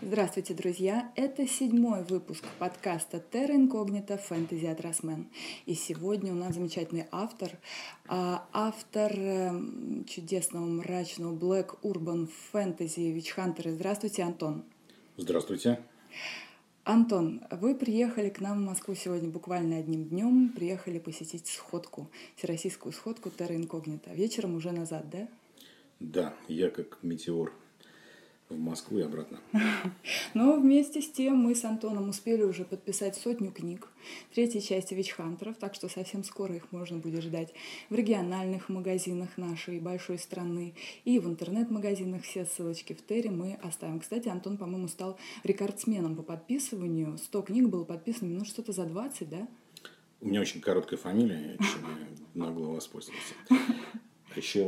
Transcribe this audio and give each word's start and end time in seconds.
Здравствуйте, 0.00 0.54
друзья! 0.54 1.10
Это 1.16 1.44
седьмой 1.48 2.04
выпуск 2.04 2.44
подкаста 2.60 3.20
Terra 3.32 3.56
Incognita 3.56 4.20
Fantasy 4.30 4.70
от 4.70 4.80
Росмен. 4.80 5.26
И 5.66 5.74
сегодня 5.74 6.32
у 6.32 6.36
нас 6.36 6.54
замечательный 6.54 7.06
автор, 7.10 7.50
а, 8.06 8.46
автор 8.52 9.10
эм, 9.12 10.04
чудесного 10.08 10.66
мрачного 10.66 11.34
Black 11.34 11.80
Urban 11.82 12.30
Fantasy 12.52 13.12
Witch 13.12 13.34
Hunter. 13.36 13.72
Здравствуйте, 13.72 14.22
Антон! 14.22 14.62
Здравствуйте! 15.16 15.80
Антон, 16.84 17.42
вы 17.50 17.74
приехали 17.74 18.28
к 18.28 18.40
нам 18.40 18.62
в 18.62 18.66
Москву 18.66 18.94
сегодня 18.94 19.28
буквально 19.28 19.78
одним 19.78 20.04
днем, 20.04 20.52
приехали 20.54 21.00
посетить 21.00 21.48
сходку, 21.48 22.08
всероссийскую 22.36 22.92
сходку 22.92 23.30
Terra 23.30 23.56
Incognita. 23.56 24.14
Вечером 24.14 24.54
уже 24.54 24.70
назад, 24.70 25.10
да? 25.10 25.28
Да, 25.98 26.34
я 26.46 26.70
как 26.70 26.98
метеор 27.02 27.52
в 28.48 28.58
Москву 28.58 28.98
и 28.98 29.02
обратно. 29.02 29.40
Но 30.34 30.58
вместе 30.58 31.00
с 31.02 31.10
тем 31.10 31.36
мы 31.36 31.54
с 31.54 31.64
Антоном 31.64 32.08
успели 32.08 32.42
уже 32.42 32.64
подписать 32.64 33.16
сотню 33.16 33.52
книг, 33.52 33.88
третьей 34.34 34.62
части 34.62 34.94
Вичхантеров, 34.94 35.56
так 35.58 35.74
что 35.74 35.88
совсем 35.88 36.24
скоро 36.24 36.56
их 36.56 36.72
можно 36.72 36.98
будет 36.98 37.22
ждать 37.22 37.52
в 37.90 37.94
региональных 37.94 38.68
магазинах 38.68 39.36
нашей 39.36 39.80
большой 39.80 40.18
страны 40.18 40.74
и 41.04 41.18
в 41.18 41.28
интернет-магазинах. 41.28 42.22
Все 42.22 42.44
ссылочки 42.46 42.94
в 42.94 43.04
Терри 43.04 43.28
мы 43.28 43.58
оставим. 43.62 44.00
Кстати, 44.00 44.28
Антон, 44.28 44.56
по-моему, 44.56 44.88
стал 44.88 45.18
рекордсменом 45.44 46.16
по 46.16 46.22
подписыванию. 46.22 47.18
100 47.18 47.42
книг 47.42 47.68
было 47.68 47.84
подписано, 47.84 48.38
ну 48.38 48.44
что-то 48.44 48.72
за 48.72 48.84
20, 48.84 49.28
да? 49.28 49.48
У 50.20 50.26
меня 50.26 50.40
очень 50.40 50.60
короткая 50.60 50.98
фамилия, 50.98 51.56
чем 51.58 51.82
я 51.82 52.08
нагло 52.34 52.68
воспользовался. 52.68 53.34
Еще 54.36 54.64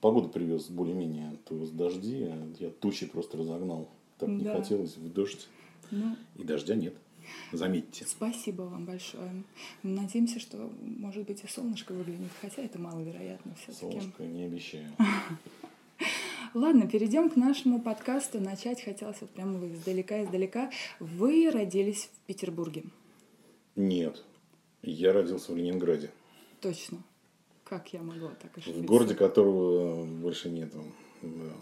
погоду 0.00 0.28
привез 0.28 0.68
более-менее, 0.68 1.36
то 1.44 1.56
есть 1.56 1.76
дожди, 1.76 2.24
а 2.24 2.52
я 2.58 2.70
тучи 2.70 3.06
просто 3.06 3.38
разогнал. 3.38 3.88
Так 4.18 4.28
не 4.28 4.44
да. 4.44 4.56
хотелось 4.56 4.96
в 4.96 5.12
дождь. 5.12 5.48
Ну, 5.90 6.16
и 6.36 6.44
дождя 6.44 6.74
нет. 6.74 6.94
Заметьте. 7.52 8.04
Спасибо 8.06 8.62
вам 8.62 8.86
большое. 8.86 9.44
Надеемся, 9.82 10.40
что, 10.40 10.70
может 10.80 11.26
быть, 11.26 11.42
и 11.44 11.48
солнышко 11.48 11.92
выглянет, 11.92 12.30
хотя 12.40 12.62
это 12.62 12.78
маловероятно 12.78 13.54
все-таки. 13.54 13.98
Солнышко 13.98 14.22
не 14.24 14.44
обещаю. 14.44 14.86
Ладно, 16.54 16.88
перейдем 16.88 17.30
к 17.30 17.36
нашему 17.36 17.80
подкасту. 17.80 18.40
Начать 18.40 18.82
хотелось 18.82 19.20
вот 19.20 19.30
прямо 19.30 19.64
издалека-издалека. 19.66 20.70
Вы 20.98 21.50
родились 21.50 22.10
в 22.12 22.26
Петербурге? 22.26 22.84
Нет. 23.76 24.24
Я 24.82 25.12
родился 25.12 25.52
в 25.52 25.56
Ленинграде. 25.56 26.10
Точно. 26.60 27.02
Как 27.70 27.92
я 27.92 28.02
могла 28.02 28.30
так 28.30 28.58
ошибиться? 28.58 28.82
В 28.82 28.84
городе, 28.84 29.14
которого 29.14 30.04
больше 30.04 30.50
нету. 30.50 30.82
Да. 31.22 31.52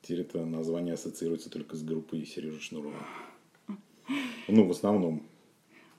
Теперь 0.00 0.22
это 0.22 0.46
название 0.46 0.94
ассоциируется 0.94 1.50
только 1.50 1.76
с 1.76 1.82
группой 1.82 2.24
Сережи 2.24 2.58
Шнурова. 2.60 3.06
Ну, 4.48 4.66
в 4.66 4.70
основном. 4.70 5.22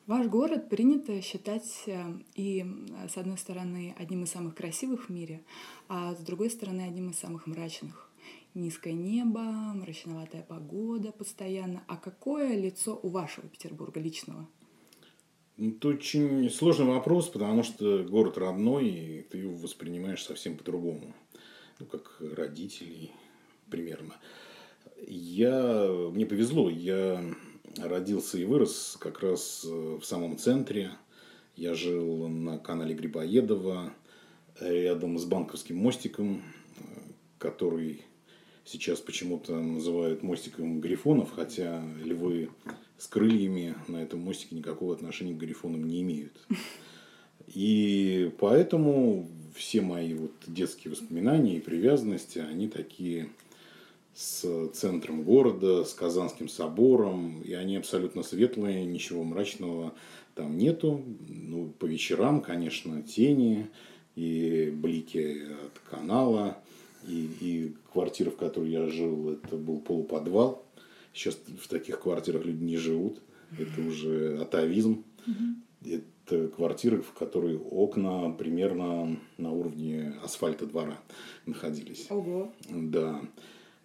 Ваш 0.08 0.26
город 0.26 0.70
принято 0.70 1.22
считать 1.22 1.84
э, 1.86 2.02
и, 2.34 2.66
э, 2.66 3.08
с 3.08 3.18
одной 3.18 3.38
стороны, 3.38 3.94
одним 4.00 4.24
из 4.24 4.32
самых 4.32 4.56
красивых 4.56 5.10
в 5.10 5.12
мире, 5.12 5.44
а 5.88 6.16
с 6.16 6.20
другой 6.20 6.50
стороны, 6.50 6.82
одним 6.82 7.12
из 7.12 7.20
самых 7.20 7.46
мрачных. 7.46 8.10
Низкое 8.56 8.94
небо, 8.94 9.42
мрачноватая 9.76 10.42
погода 10.42 11.12
постоянно. 11.12 11.84
А 11.88 11.98
какое 11.98 12.56
лицо 12.56 13.00
у 13.04 13.10
вашего 13.10 13.48
Петербурга 13.48 14.00
личного? 14.00 14.48
Это 15.58 15.88
очень 15.88 16.50
сложный 16.52 16.86
вопрос, 16.86 17.30
потому 17.30 17.64
что 17.64 18.04
город 18.04 18.38
родной, 18.38 18.88
и 18.88 19.22
ты 19.24 19.40
его 19.40 19.56
воспринимаешь 19.56 20.24
совсем 20.24 20.56
по-другому. 20.56 21.16
Ну, 21.80 21.86
как 21.88 22.22
родителей 22.36 23.12
примерно. 23.70 24.16
Я, 25.08 25.90
мне 26.12 26.26
повезло, 26.26 26.70
я 26.70 27.24
родился 27.78 28.38
и 28.38 28.46
вырос 28.46 28.98
как 29.00 29.22
раз 29.22 29.66
э, 29.68 29.98
в 30.02 30.06
самом 30.06 30.38
центре. 30.38 30.92
Я 31.56 31.74
жил 31.74 32.28
на 32.28 32.60
канале 32.60 32.94
Грибоедова, 32.94 33.94
рядом 34.60 35.18
с 35.18 35.26
Банковским 35.26 35.78
мостиком, 35.78 36.44
э, 36.78 36.82
который 37.40 38.04
сейчас 38.66 39.00
почему-то 39.00 39.60
называют 39.60 40.24
мостиком 40.24 40.82
грифонов, 40.82 41.32
хотя 41.32 41.84
львы 42.04 42.50
с 42.98 43.08
крыльями 43.08 43.76
на 43.88 43.98
этом 43.98 44.20
мостике 44.22 44.56
никакого 44.56 44.94
отношения 44.94 45.34
к 45.34 45.38
грифонам 45.38 45.88
не 45.88 46.02
имеют. 46.02 46.34
И 47.48 48.32
поэтому 48.40 49.28
все 49.56 49.82
мои 49.82 50.14
вот 50.14 50.32
детские 50.48 50.92
воспоминания 50.92 51.58
и 51.58 51.62
привязанности, 51.62 52.40
они 52.40 52.68
такие 52.68 53.30
с 54.14 54.70
центром 54.70 55.24
города, 55.24 55.84
с 55.84 55.94
Казанским 55.94 56.50
собором, 56.50 57.42
и 57.44 57.54
они 57.54 57.78
абсолютно 57.78 58.24
светлые, 58.24 58.86
ничего 58.86 59.24
мрачного 59.24 59.94
там 60.34 60.58
нету. 60.58 61.04
Ну, 61.28 61.72
по 61.78 61.86
вечерам, 61.86 62.42
конечно, 62.42 63.04
тени 63.04 63.68
и 64.16 64.72
блики 64.74 65.44
от 65.66 65.80
канала, 65.90 66.58
и, 67.08 67.30
и 67.40 67.76
квартира, 67.94 68.32
в 68.32 68.38
которой 68.38 68.72
я 68.72 68.88
жил, 68.88 69.30
это 69.30 69.56
был 69.56 69.80
полуподвал. 69.80 70.67
Сейчас 71.18 71.36
в 71.36 71.68
таких 71.68 72.00
квартирах 72.00 72.46
люди 72.46 72.64
не 72.64 72.78
живут. 72.78 73.24
Это 73.58 73.82
уже 73.82 74.40
атовизм. 74.40 75.04
Это 75.84 76.48
квартиры, 76.50 77.02
в 77.02 77.12
которой 77.14 77.58
окна 77.58 78.30
примерно 78.30 79.20
на 79.38 79.52
уровне 79.52 80.14
асфальта 80.24 80.68
двора 80.68 81.00
находились. 81.48 82.06
Ого. 82.12 82.54
Да. 82.70 83.20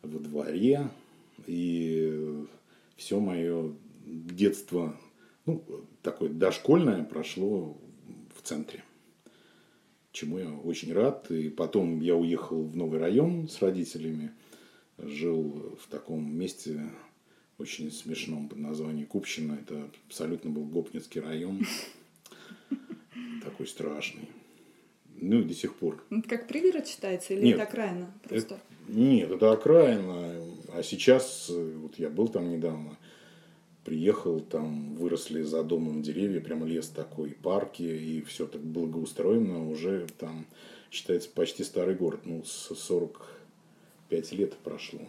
Во 0.02 0.18
дворе. 0.18 0.90
И 1.46 2.44
все 2.96 3.18
мое 3.18 3.72
детство, 4.04 4.94
ну, 5.46 5.64
такое 6.02 6.28
дошкольное, 6.28 7.02
прошло 7.02 7.78
в 8.36 8.42
центре. 8.42 8.84
Чему 10.12 10.38
я 10.38 10.52
очень 10.52 10.92
рад. 10.92 11.30
И 11.30 11.48
потом 11.48 12.00
я 12.00 12.14
уехал 12.14 12.62
в 12.62 12.76
новый 12.76 13.00
район 13.00 13.48
с 13.48 13.62
родителями. 13.62 14.32
Жил 14.98 15.78
в 15.80 15.88
таком 15.88 16.36
месте, 16.36 16.82
очень 17.62 17.90
смешном 17.90 18.48
под 18.48 18.58
названием 18.58 19.06
Купщина. 19.06 19.58
Это 19.60 19.88
абсолютно 20.06 20.50
был 20.50 20.64
Гопницкий 20.64 21.20
район. 21.20 21.64
Такой 23.44 23.66
страшный. 23.66 24.28
Ну 25.16 25.40
и 25.40 25.44
до 25.44 25.54
сих 25.54 25.74
пор. 25.74 26.04
Это 26.10 26.28
как 26.28 26.48
пригород 26.48 26.86
считается 26.86 27.34
или 27.34 27.44
нет, 27.44 27.54
это 27.54 27.62
окраина 27.62 28.12
просто? 28.28 28.54
Это, 28.54 28.62
нет, 28.88 29.30
это 29.30 29.52
окраина. 29.52 30.34
А 30.74 30.82
сейчас, 30.82 31.48
вот 31.48 31.96
я 31.98 32.10
был 32.10 32.28
там 32.28 32.50
недавно, 32.50 32.98
приехал, 33.84 34.40
там 34.40 34.96
выросли 34.96 35.42
за 35.42 35.62
домом 35.62 36.02
деревья, 36.02 36.40
прямо 36.40 36.66
лес 36.66 36.88
такой, 36.88 37.30
парки, 37.30 37.82
и 37.82 38.22
все 38.22 38.46
так 38.46 38.62
благоустроено, 38.62 39.68
уже 39.68 40.06
там 40.18 40.46
считается 40.90 41.30
почти 41.30 41.62
старый 41.64 41.94
город, 41.94 42.20
ну, 42.24 42.42
с 42.44 42.74
45 42.74 44.32
лет 44.32 44.56
прошло 44.58 45.00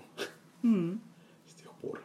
mm. 0.64 1.00
с 1.48 1.62
тех 1.62 1.72
пор. 1.82 2.02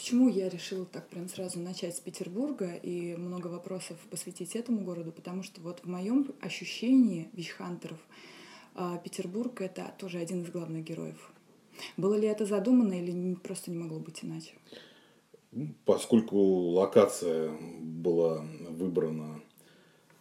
Почему 0.00 0.30
я 0.30 0.48
решила 0.48 0.86
так 0.86 1.06
прям 1.10 1.28
сразу 1.28 1.58
начать 1.58 1.94
с 1.94 2.00
Петербурга 2.00 2.72
и 2.74 3.14
много 3.16 3.48
вопросов 3.48 3.98
посвятить 4.08 4.56
этому 4.56 4.80
городу? 4.80 5.12
Потому 5.12 5.42
что 5.42 5.60
вот 5.60 5.80
в 5.80 5.88
моем 5.90 6.32
ощущении 6.40 7.28
вичхантеров 7.34 7.98
а, 8.74 8.96
Петербург— 8.96 9.60
это 9.60 9.92
тоже 9.98 10.16
один 10.16 10.40
из 10.42 10.50
главных 10.50 10.84
героев. 10.84 11.30
Было 11.98 12.14
ли 12.14 12.26
это 12.26 12.46
задумано 12.46 12.94
или 12.94 13.34
просто 13.34 13.70
не 13.70 13.76
могло 13.76 13.98
быть 13.98 14.24
иначе? 14.24 14.54
Поскольку 15.84 16.38
локация 16.38 17.52
была 17.78 18.42
выбрана 18.70 19.42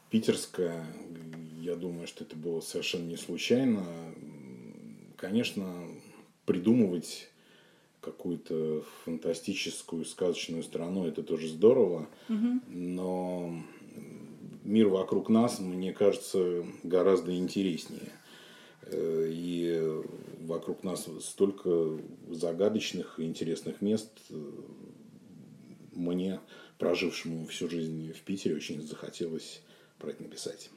питерская, 0.10 0.86
я 1.62 1.78
думаю, 1.78 2.06
что 2.06 2.26
это 2.26 2.36
было 2.36 2.60
совершенно 2.60 3.08
не 3.08 3.16
случайно. 3.16 3.86
Конечно, 5.16 5.88
придумывать 6.46 7.30
какую-то 8.02 8.84
фантастическую 9.04 10.06
сказочную 10.06 10.64
страну, 10.64 11.06
это 11.06 11.24
тоже 11.24 11.48
здорово, 11.48 12.08
угу. 12.30 12.62
но 12.68 13.54
мир 14.64 14.88
вокруг 14.88 15.30
нас, 15.30 15.60
мне 15.60 15.94
кажется, 15.94 16.66
гораздо 16.84 17.36
интереснее. 17.36 18.12
Э, 18.84 19.28
и 19.30 20.02
вокруг 20.42 20.84
нас 20.84 21.08
столько 21.22 22.00
загадочных 22.30 23.20
и 23.20 23.24
интересных 23.24 23.82
мест. 23.82 24.12
Мне, 25.92 26.40
прожившему 26.78 27.46
всю 27.48 27.70
жизнь 27.70 28.14
в 28.14 28.22
Питере, 28.22 28.56
очень 28.56 28.82
захотелось 28.82 29.62
про 29.98 30.12
это 30.12 30.24
написать. 30.24 30.70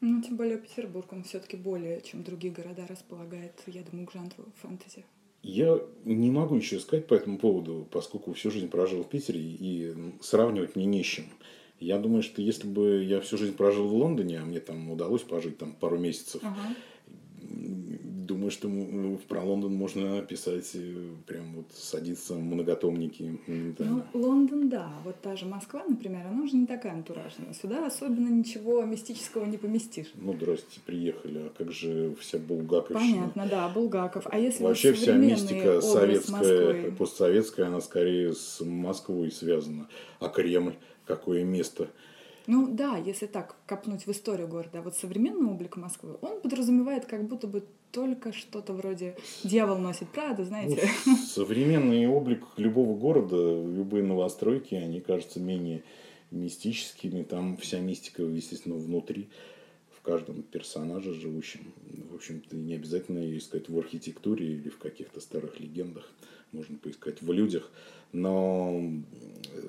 Ну, 0.00 0.20
тем 0.20 0.36
более 0.36 0.58
Петербург, 0.58 1.12
он 1.12 1.22
все-таки 1.22 1.56
более, 1.56 2.00
чем 2.00 2.24
другие 2.24 2.52
города, 2.52 2.86
располагает, 2.88 3.62
я 3.66 3.82
думаю, 3.82 4.08
к 4.08 4.12
жанру 4.12 4.46
фэнтези. 4.60 5.04
Я 5.42 5.80
не 6.04 6.30
могу 6.30 6.54
ничего 6.54 6.80
сказать 6.80 7.06
по 7.06 7.14
этому 7.14 7.38
поводу, 7.38 7.86
поскольку 7.90 8.32
всю 8.32 8.50
жизнь 8.50 8.68
прожил 8.68 9.02
в 9.02 9.08
Питере 9.08 9.40
и 9.40 9.94
сравнивать 10.20 10.76
мне 10.76 10.84
не 10.86 11.02
с 11.02 11.06
чем. 11.06 11.24
Я 11.80 11.98
думаю, 11.98 12.22
что 12.22 12.40
если 12.40 12.68
бы 12.68 13.02
я 13.02 13.20
всю 13.20 13.36
жизнь 13.36 13.56
прожил 13.56 13.88
в 13.88 13.94
Лондоне, 13.94 14.38
а 14.38 14.44
мне 14.44 14.60
там 14.60 14.88
удалось 14.90 15.22
пожить 15.22 15.58
там 15.58 15.72
пару 15.72 15.98
месяцев, 15.98 16.40
ага. 16.44 16.74
Думаю, 18.42 19.18
что 19.18 19.28
про 19.28 19.42
Лондон 19.42 19.74
можно 19.74 20.20
писать 20.22 20.70
э, 20.74 21.10
прям 21.26 21.54
вот 21.54 21.66
садиться 21.72 22.34
многотомники. 22.34 23.38
Ну, 23.46 24.02
Лондон, 24.14 24.68
да. 24.68 24.90
Вот 25.04 25.20
та 25.20 25.36
же 25.36 25.46
Москва, 25.46 25.84
например, 25.86 26.26
она 26.26 26.42
уже 26.42 26.56
не 26.56 26.66
такая 26.66 26.92
антуражная. 26.92 27.52
Сюда 27.54 27.86
особенно 27.86 28.28
ничего 28.28 28.82
мистического 28.82 29.44
не 29.44 29.58
поместишь. 29.58 30.12
Ну, 30.14 30.32
здрасте, 30.32 30.80
приехали. 30.84 31.38
А 31.38 31.52
как 31.56 31.72
же 31.72 32.14
вся 32.20 32.38
Булгаковщина? 32.38 33.00
Понятно, 33.00 33.46
да, 33.48 33.68
Булгаков. 33.68 34.26
А 34.28 34.38
если 34.38 34.64
Вообще 34.64 34.92
вся 34.92 35.14
мистика 35.14 35.80
советская, 35.80 36.74
Москвы? 36.74 36.94
постсоветская, 36.98 37.66
она 37.66 37.80
скорее 37.80 38.32
с 38.34 38.60
Москвой 38.60 39.30
связана. 39.30 39.88
А 40.18 40.28
Кремль, 40.28 40.74
какое 41.06 41.44
место? 41.44 41.88
Ну 42.48 42.66
да, 42.66 42.96
если 42.96 43.26
так 43.26 43.54
копнуть 43.66 44.06
в 44.06 44.10
историю 44.10 44.48
города, 44.48 44.80
а 44.80 44.82
вот 44.82 44.96
современный 44.96 45.48
облик 45.48 45.76
Москвы, 45.76 46.16
он 46.20 46.40
подразумевает 46.40 47.06
как 47.06 47.22
будто 47.28 47.46
бы 47.46 47.62
только 47.92 48.32
что-то 48.32 48.72
вроде 48.72 49.16
«Дьявол 49.44 49.78
носит 49.78 50.08
Прада», 50.08 50.44
знаете. 50.44 50.88
Ну, 51.06 51.16
современный 51.16 52.06
облик 52.08 52.42
любого 52.56 52.98
города, 52.98 53.36
любые 53.36 54.02
новостройки, 54.02 54.74
они 54.74 55.00
кажутся 55.00 55.38
менее 55.40 55.84
мистическими. 56.30 57.22
Там 57.22 57.56
вся 57.58 57.78
мистика, 57.78 58.22
естественно, 58.22 58.76
внутри, 58.76 59.28
в 59.90 60.00
каждом 60.00 60.42
персонаже 60.42 61.12
живущем. 61.14 61.72
В 62.10 62.14
общем-то, 62.16 62.56
не 62.56 62.74
обязательно 62.74 63.18
ее 63.18 63.38
искать 63.38 63.68
в 63.68 63.78
архитектуре 63.78 64.46
или 64.46 64.68
в 64.68 64.78
каких-то 64.78 65.20
старых 65.20 65.60
легендах. 65.60 66.10
Можно 66.50 66.76
поискать 66.78 67.22
в 67.22 67.30
людях. 67.30 67.70
Но 68.12 68.82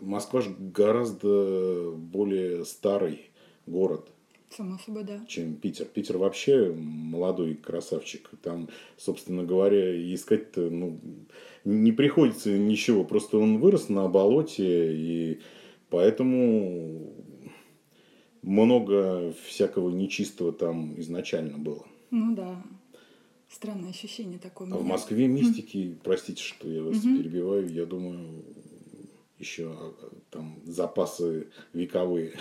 Москва 0.01 0.41
же 0.41 0.55
гораздо 0.57 1.91
более 1.91 2.65
старый 2.65 3.29
город. 3.67 4.09
Само 4.55 4.77
собой, 4.77 5.03
да. 5.03 5.19
Чем 5.27 5.55
Питер. 5.55 5.85
Питер 5.85 6.17
вообще 6.17 6.71
молодой 6.71 7.55
красавчик. 7.55 8.29
Там, 8.41 8.69
собственно 8.97 9.43
говоря, 9.43 10.13
искать-то 10.13 10.69
ну, 10.69 10.99
не 11.65 11.91
приходится 11.91 12.55
ничего. 12.55 13.03
Просто 13.03 13.37
он 13.37 13.57
вырос 13.57 13.89
на 13.89 14.07
болоте, 14.07 14.95
и 14.95 15.39
поэтому 15.89 17.13
много 18.43 19.33
всякого 19.45 19.89
нечистого 19.89 20.51
там 20.51 20.99
изначально 20.99 21.57
было. 21.57 21.85
Ну 22.11 22.35
да. 22.35 22.63
Странное 23.49 23.89
ощущение 23.89 24.39
такое. 24.39 24.71
А 24.71 24.77
в 24.77 24.83
Москве 24.83 25.27
мистики, 25.27 25.97
простите, 26.03 26.43
что 26.43 26.67
я 26.67 26.83
вас 26.83 26.97
угу. 26.97 27.17
перебиваю, 27.17 27.67
я 27.69 27.85
думаю, 27.85 28.43
еще 29.37 29.75
а, 29.77 29.93
там 30.31 30.59
запасы 30.65 31.47
вековые. 31.71 32.33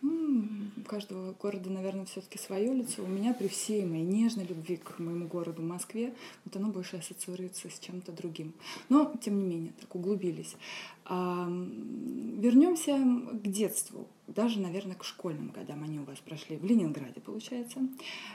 Ну, 0.00 0.48
у 0.76 0.84
каждого 0.84 1.32
города, 1.32 1.70
наверное, 1.70 2.04
все-таки 2.06 2.38
свое 2.38 2.72
лицо. 2.72 3.02
У 3.02 3.06
меня 3.06 3.34
при 3.34 3.48
всей 3.48 3.84
моей 3.84 4.04
нежной 4.04 4.44
любви 4.46 4.76
к 4.76 4.98
моему 4.98 5.26
городу 5.26 5.62
Москве, 5.62 6.14
вот 6.44 6.56
оно 6.56 6.68
больше 6.68 6.96
ассоциируется 6.96 7.70
с 7.70 7.78
чем-то 7.78 8.12
другим. 8.12 8.52
Но, 8.88 9.12
тем 9.22 9.38
не 9.38 9.44
менее, 9.44 9.72
так 9.80 9.94
углубились. 9.94 10.56
А, 11.04 11.46
вернемся 11.48 12.98
к 12.98 13.48
детству, 13.48 14.08
даже, 14.26 14.60
наверное, 14.60 14.96
к 14.96 15.04
школьным 15.04 15.50
годам. 15.50 15.82
Они 15.84 15.98
у 15.98 16.04
вас 16.04 16.18
прошли 16.18 16.56
в 16.56 16.64
Ленинграде, 16.64 17.20
получается. 17.20 17.80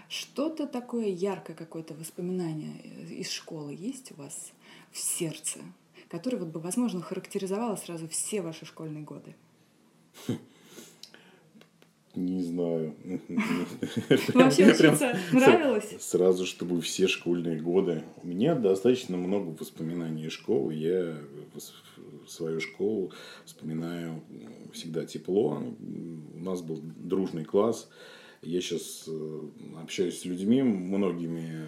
Что-то 0.09 0.67
такое 0.67 1.07
яркое, 1.07 1.55
какое-то 1.55 1.93
воспоминание 1.95 2.81
из 3.09 3.29
школы 3.29 3.73
есть 3.73 4.11
у 4.11 4.15
вас 4.15 4.51
в 4.91 4.97
сердце, 4.97 5.59
которое, 6.09 6.37
вот 6.37 6.49
бы, 6.49 6.59
возможно, 6.59 7.01
характеризовало 7.01 7.75
сразу 7.75 8.07
все 8.07 8.41
ваши 8.41 8.65
школьные 8.65 9.03
годы? 9.03 9.35
Не 12.17 12.41
знаю. 12.41 12.95
Вообще 14.33 14.71
учиться 14.71 15.15
нравилось? 15.31 15.95
Сразу, 15.99 16.47
чтобы 16.47 16.81
все 16.81 17.07
школьные 17.07 17.61
годы. 17.61 18.03
У 18.23 18.27
меня 18.27 18.55
достаточно 18.55 19.17
много 19.17 19.55
воспоминаний 19.59 20.29
школы. 20.29 20.73
Я 20.73 21.15
свою 22.27 22.59
школу 22.59 23.11
вспоминаю 23.45 24.23
всегда 24.73 25.05
тепло. 25.05 25.61
У 26.33 26.39
нас 26.39 26.63
был 26.63 26.79
дружный 26.81 27.45
класс. 27.45 27.87
Я 28.41 28.61
сейчас 28.61 29.05
э, 29.07 29.41
общаюсь 29.79 30.21
с 30.21 30.25
людьми, 30.25 30.63
многими, 30.63 31.67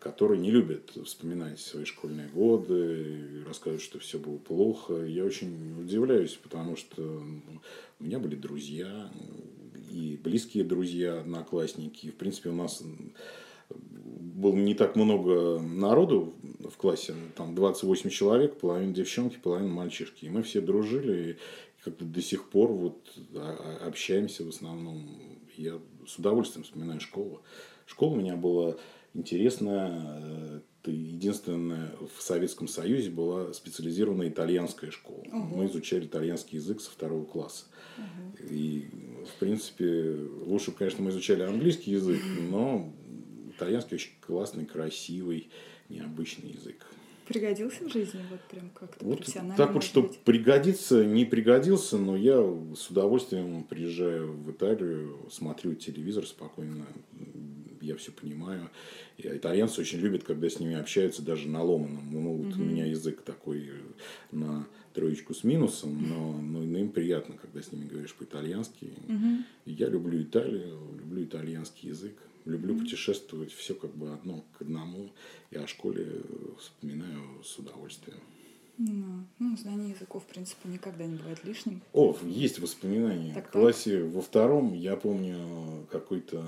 которые 0.00 0.40
не 0.40 0.50
любят 0.50 0.90
вспоминать 1.04 1.60
свои 1.60 1.84
школьные 1.84 2.28
годы, 2.28 3.44
рассказывают, 3.46 3.82
что 3.82 3.98
все 3.98 4.18
было 4.18 4.38
плохо. 4.38 5.04
Я 5.04 5.24
очень 5.24 5.80
удивляюсь, 5.80 6.34
потому 6.34 6.76
что 6.76 7.02
у 8.00 8.04
меня 8.04 8.18
были 8.18 8.34
друзья, 8.34 9.10
и 9.90 10.18
близкие 10.22 10.64
друзья, 10.64 11.20
одноклассники. 11.20 12.06
И, 12.06 12.10
в 12.10 12.16
принципе, 12.16 12.50
у 12.50 12.54
нас 12.54 12.82
было 13.70 14.54
не 14.54 14.74
так 14.74 14.96
много 14.96 15.60
народу 15.60 16.34
в 16.60 16.76
классе, 16.76 17.14
там 17.36 17.54
28 17.54 18.10
человек, 18.10 18.58
половина 18.58 18.92
девчонки, 18.92 19.38
половина 19.42 19.72
мальчишки. 19.72 20.26
И 20.26 20.30
мы 20.30 20.42
все 20.42 20.60
дружили, 20.60 21.32
и 21.32 21.36
как-то 21.84 22.04
до 22.04 22.20
сих 22.20 22.48
пор 22.48 22.70
вот 22.72 23.18
общаемся 23.80 24.44
в 24.44 24.48
основном. 24.48 25.08
Я 25.56 25.80
с 26.06 26.18
удовольствием 26.18 26.64
вспоминаю 26.64 27.00
школу. 27.00 27.42
Школа 27.86 28.12
у 28.12 28.16
меня 28.16 28.36
была 28.36 28.76
интересная, 29.18 30.62
это 30.80 30.90
единственная 30.90 31.90
в 32.16 32.22
Советском 32.22 32.68
Союзе 32.68 33.10
была 33.10 33.52
специализированная 33.52 34.28
итальянская 34.28 34.90
школа. 34.90 35.20
Угу. 35.26 35.56
Мы 35.56 35.66
изучали 35.66 36.06
итальянский 36.06 36.58
язык 36.58 36.80
со 36.80 36.90
второго 36.90 37.24
класса. 37.24 37.64
Угу. 37.98 38.46
И, 38.50 38.88
в 39.26 39.38
принципе, 39.40 40.16
лучше, 40.46 40.72
конечно, 40.72 41.02
мы 41.02 41.10
изучали 41.10 41.42
английский 41.42 41.92
язык, 41.92 42.20
но 42.50 42.92
итальянский 43.50 43.96
очень 43.96 44.12
классный, 44.20 44.64
красивый, 44.64 45.50
необычный 45.88 46.50
язык. 46.50 46.86
Пригодился 47.26 47.84
в 47.84 47.92
жизни 47.92 48.24
вот 48.30 48.40
прям 48.50 48.70
как-то 48.70 49.04
вот 49.04 49.18
профессионально? 49.18 49.56
Так 49.56 49.74
вот, 49.74 49.82
что 49.84 50.00
быть? 50.00 50.18
пригодится, 50.20 51.04
не 51.04 51.26
пригодился, 51.26 51.98
но 51.98 52.16
я 52.16 52.38
с 52.74 52.88
удовольствием 52.88 53.64
приезжаю 53.64 54.32
в 54.32 54.50
Италию, 54.50 55.28
смотрю 55.30 55.74
телевизор 55.74 56.26
спокойно, 56.26 56.86
я 57.88 57.96
все 57.96 58.12
понимаю. 58.12 58.70
И 59.16 59.26
итальянцы 59.26 59.80
очень 59.80 59.98
любят, 59.98 60.24
когда 60.24 60.48
с 60.48 60.60
ними 60.60 60.76
общаются 60.76 61.22
даже 61.22 61.48
на 61.48 61.62
ломаном. 61.62 62.08
Ну, 62.10 62.34
вот 62.34 62.54
угу. 62.54 62.62
у 62.62 62.64
меня 62.64 62.86
язык 62.86 63.22
такой 63.22 63.70
на 64.30 64.66
троечку 64.94 65.34
с 65.34 65.44
минусом, 65.44 66.08
но, 66.08 66.40
но, 66.40 66.78
им 66.78 66.90
приятно, 66.90 67.36
когда 67.36 67.62
с 67.62 67.72
ними 67.72 67.88
говоришь 67.88 68.14
по-итальянски. 68.14 68.92
Угу. 69.08 69.44
Я 69.66 69.88
люблю 69.88 70.22
Италию, 70.22 70.78
люблю 70.98 71.24
итальянский 71.24 71.88
язык. 71.90 72.14
Люблю 72.44 72.74
mm-hmm. 72.74 72.78
путешествовать, 72.78 73.52
все 73.52 73.74
как 73.74 73.94
бы 73.94 74.10
одно 74.10 74.42
к 74.56 74.62
одному. 74.62 75.10
Я 75.50 75.64
о 75.64 75.66
школе 75.66 76.22
вспоминаю 76.58 77.44
с 77.44 77.58
удовольствием. 77.58 78.20
Ну, 78.78 79.24
ну, 79.38 79.56
знание 79.56 79.90
языков, 79.90 80.22
в 80.22 80.26
принципе, 80.26 80.68
никогда 80.68 81.04
не 81.04 81.16
бывает 81.16 81.44
лишним. 81.44 81.82
О, 81.92 82.16
есть 82.24 82.60
воспоминания. 82.60 83.34
Так, 83.34 83.48
в 83.48 83.50
классе 83.50 84.00
так. 84.00 84.14
во 84.14 84.22
втором, 84.22 84.72
я 84.72 84.96
помню, 84.96 85.86
какой-то 85.90 86.44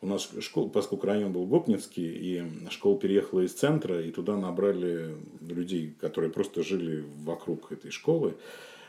у 0.00 0.06
нас 0.06 0.28
школа, 0.40 0.68
поскольку 0.68 1.06
район 1.06 1.32
был 1.32 1.46
Гопницкий, 1.46 2.06
и 2.06 2.70
школа 2.70 2.98
переехала 2.98 3.40
из 3.40 3.54
центра, 3.54 4.00
и 4.00 4.10
туда 4.10 4.36
набрали 4.36 5.14
людей, 5.40 5.94
которые 6.00 6.30
просто 6.30 6.62
жили 6.62 7.04
вокруг 7.24 7.72
этой 7.72 7.90
школы. 7.90 8.34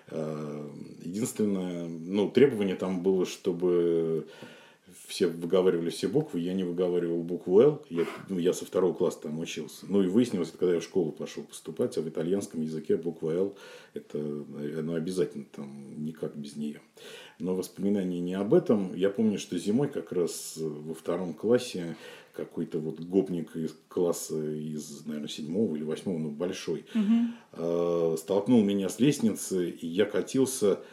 Э, 0.09 0.69
единственное, 1.03 1.87
ну, 1.87 2.29
требование 2.29 2.75
там 2.75 3.03
было, 3.03 3.25
чтобы 3.25 4.27
все 5.07 5.27
выговаривали 5.27 5.89
все 5.89 6.07
буквы, 6.07 6.39
я 6.39 6.53
не 6.53 6.63
выговаривал 6.63 7.23
букву 7.23 7.59
«Л», 7.61 7.85
я, 7.89 8.05
ну, 8.29 8.39
я 8.39 8.53
со 8.53 8.65
второго 8.65 8.93
класса 8.93 9.21
там 9.23 9.39
учился. 9.39 9.85
Ну, 9.87 10.01
и 10.01 10.07
выяснилось, 10.07 10.51
когда 10.51 10.75
я 10.75 10.79
в 10.79 10.83
школу 10.83 11.11
пошел 11.11 11.43
поступать, 11.43 11.97
а 11.97 12.01
в 12.01 12.09
итальянском 12.09 12.61
языке 12.61 12.97
буква 12.97 13.31
«Л»– 13.31 13.55
это 13.93 14.17
ну, 14.17 14.95
обязательно 14.95 15.45
там, 15.55 16.03
никак 16.03 16.35
без 16.35 16.55
нее. 16.55 16.81
Но 17.39 17.55
воспоминания 17.55 18.19
не 18.19 18.33
об 18.33 18.53
этом. 18.53 18.93
Я 18.95 19.09
помню, 19.09 19.37
что 19.39 19.57
зимой 19.57 19.89
как 19.89 20.11
раз 20.11 20.53
во 20.57 20.93
втором 20.93 21.33
классе 21.33 21.95
какой-то 22.33 22.79
вот 22.79 22.99
гопник 22.99 23.55
из 23.55 23.75
класса 23.87 24.35
из, 24.35 25.05
наверное, 25.05 25.29
седьмого 25.29 25.75
или 25.75 25.83
восьмого, 25.83 26.19
ну, 26.19 26.29
большой, 26.29 26.85
угу. 26.93 28.17
столкнул 28.17 28.63
меня 28.63 28.89
с 28.89 28.99
лестницы, 28.99 29.69
и 29.69 29.87
я 29.87 30.05
катился 30.05 30.73
Э, 30.75 30.83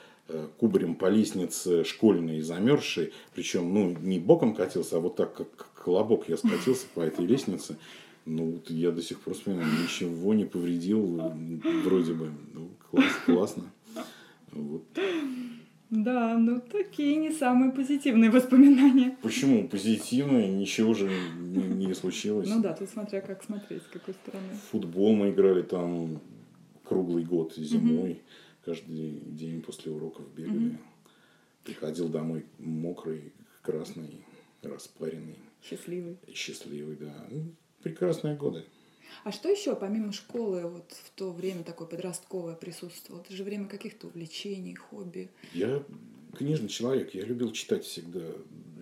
кубарем 0.59 0.95
по 0.95 1.07
лестнице 1.07 1.85
школьной 1.85 2.41
замерзшей, 2.41 3.13
причем, 3.35 3.73
ну, 3.73 3.97
не 4.01 4.19
боком 4.19 4.55
катился, 4.55 4.97
а 4.97 5.01
вот 5.01 5.17
так, 5.17 5.35
как 5.35 5.69
колобок 5.75 6.29
я 6.29 6.37
скатился 6.37 6.87
по 6.95 7.01
этой 7.01 7.27
лестнице. 7.27 7.77
Ну, 8.25 8.59
я 8.69 8.91
до 8.91 9.03
сих 9.03 9.21
пор 9.21 9.35
вспоминаю, 9.35 9.69
ничего 9.83 10.33
не 10.33 10.47
повредил, 10.47 11.21
вроде 11.85 12.15
бы. 12.15 12.31
Ну, 12.55 12.71
класс, 12.91 13.13
классно. 13.27 13.65
Вот. 14.53 14.85
Да, 15.91 16.39
ну 16.39 16.61
такие 16.61 17.17
не 17.17 17.31
самые 17.31 17.71
позитивные 17.71 18.31
воспоминания. 18.31 19.17
Почему 19.23 19.69
позитивные? 19.69 20.49
Ничего 20.49 20.95
же 20.95 21.11
не, 21.39 21.87
не 21.87 21.95
случилось. 21.95 22.49
Ну 22.49 22.63
да, 22.63 22.73
тут 22.73 22.89
смотря 22.89 23.21
как 23.21 23.45
смотреть, 23.45 23.83
с 23.83 23.87
какой 23.93 24.15
стороны. 24.15 24.55
В 24.55 24.71
футбол 24.71 25.15
мы 25.15 25.31
играли 25.31 25.63
там 25.63 26.21
круглый 26.83 27.25
год 27.25 27.55
зимой. 27.55 28.13
Угу 28.13 28.21
каждый 28.65 29.21
день 29.21 29.63
после 29.63 29.93
уроков 29.93 30.33
бегали. 30.35 30.71
Угу. 30.71 30.79
Приходил 31.65 32.09
домой 32.09 32.45
мокрый, 32.59 33.33
красный, 33.63 34.25
распаренный. 34.63 35.39
Счастливый. 35.63 36.19
Счастливый, 36.33 36.97
да. 36.97 37.27
Ну, 37.31 37.47
прекрасные 37.83 38.37
годы. 38.37 38.65
А 39.23 39.33
что 39.33 39.49
еще, 39.49 39.77
помимо 39.77 40.13
школы, 40.13 40.63
вот 40.63 40.93
в 40.93 41.11
то 41.11 41.31
время 41.31 41.63
такое 41.63 41.87
подростковое 41.87 42.55
присутствовало? 42.55 43.23
Это 43.23 43.35
же 43.35 43.45
время 43.45 43.67
каких-то 43.67 44.09
увлечений, 44.09 44.75
хобби. 44.75 45.31
Я 45.53 45.85
книжный 46.37 46.69
человек, 46.69 47.15
я 47.15 47.25
любил 47.25 47.53
читать 47.53 47.85
всегда. 47.85 48.27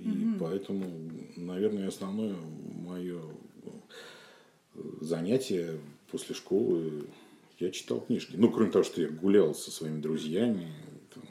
И 0.02 0.08
Мгм. 0.08 0.38
поэтому, 0.40 1.10
наверное, 1.36 1.88
основное 1.88 2.34
мое 2.34 3.22
занятие 5.00 5.78
после 6.10 6.34
школы 6.34 7.06
я 7.62 7.70
читал 7.70 8.00
книжки. 8.00 8.34
Ну, 8.36 8.50
кроме 8.50 8.70
того, 8.70 8.84
что 8.84 9.00
я 9.00 9.08
гулял 9.08 9.54
со 9.54 9.70
своими 9.70 10.00
друзьями. 10.00 10.68
там, 11.14 11.22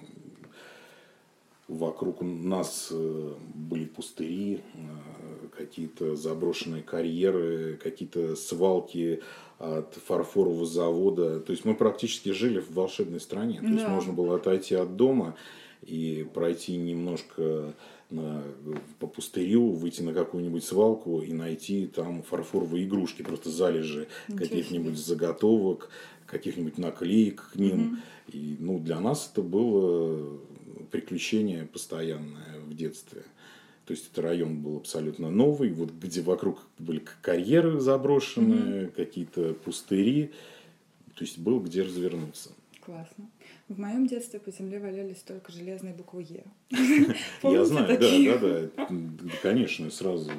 вокруг 1.68 2.22
нас 2.22 2.90
э, 2.92 3.34
были 3.54 3.86
пустыри, 3.86 4.62
э, 4.74 5.48
какие-то 5.58 6.16
заброшенные 6.16 6.84
карьеры, 6.84 7.78
какие-то 7.82 8.36
свалки 8.36 9.22
от 9.60 9.94
фарфорового 9.96 10.66
завода. 10.66 11.40
То 11.40 11.52
есть 11.52 11.66
мы 11.66 11.76
практически 11.76 12.30
жили 12.30 12.60
в 12.60 12.72
волшебной 12.72 13.20
стране. 13.20 13.60
То 13.60 13.68
есть 13.68 13.84
Да. 13.84 13.90
можно 13.90 14.14
было 14.14 14.36
отойти 14.36 14.76
от 14.76 14.96
дома 14.96 15.36
и 15.86 16.28
пройти 16.34 16.78
немножко 16.78 17.74
на- 18.12 18.44
по 19.00 19.08
пустырю, 19.08 19.72
выйти 19.72 20.02
на 20.02 20.14
какую-нибудь 20.14 20.64
свалку 20.64 21.22
и 21.22 21.34
найти 21.34 21.88
там 21.88 22.24
фарфоровые 22.24 22.86
игрушки, 22.86 23.22
просто 23.22 23.50
залежи 23.50 24.08
каких-нибудь 24.28 24.98
заготовок, 24.98 25.90
каких-нибудь 26.26 26.78
наклеек 26.78 27.52
к 27.54 27.56
ним. 27.56 27.78
Мгм. 27.78 28.00
И 28.32 28.56
ну, 28.60 28.80
для 28.80 29.00
нас 29.00 29.30
это 29.32 29.42
было 29.42 30.40
приключение 30.92 31.66
постоянное 31.66 32.60
в 32.66 32.76
детстве. 32.76 33.24
То 33.86 33.94
есть 33.94 34.10
это 34.12 34.22
район 34.22 34.62
был 34.62 34.78
абсолютно 34.78 35.32
новый, 35.32 35.72
вот 35.72 35.92
где 35.92 36.22
вокруг 36.22 36.62
были 36.78 37.04
карьеры 37.22 37.80
заброшенные, 37.80 38.88
какие-то 38.88 39.54
пустыри. 39.54 40.32
То 41.16 41.26
есть 41.26 41.40
был 41.40 41.60
где 41.60 41.82
развернуться. 41.82 42.52
Классно. 42.92 43.30
В 43.70 43.80
моем 43.80 44.06
детстве 44.06 44.38
по 44.38 44.52
земле 44.52 44.78
валялись 44.78 45.20
только 45.20 45.50
железные 45.50 45.94
буквы 45.94 46.24
Е. 46.24 46.44
Я 47.42 47.64
знаю, 47.64 47.88
да, 47.88 48.38
да, 48.38 48.70
да, 48.76 49.32
Конечно, 49.42 49.90
сразу. 49.90 50.30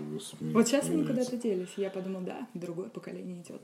Вот 0.41 0.69
сейчас 0.69 0.91
они 0.91 1.03
куда-то 1.03 1.39
делись. 1.39 1.71
Я 1.79 1.89
подумала, 1.89 2.23
да, 2.23 2.49
другое 2.53 2.91
поколение 2.91 3.43
идет. 3.43 3.63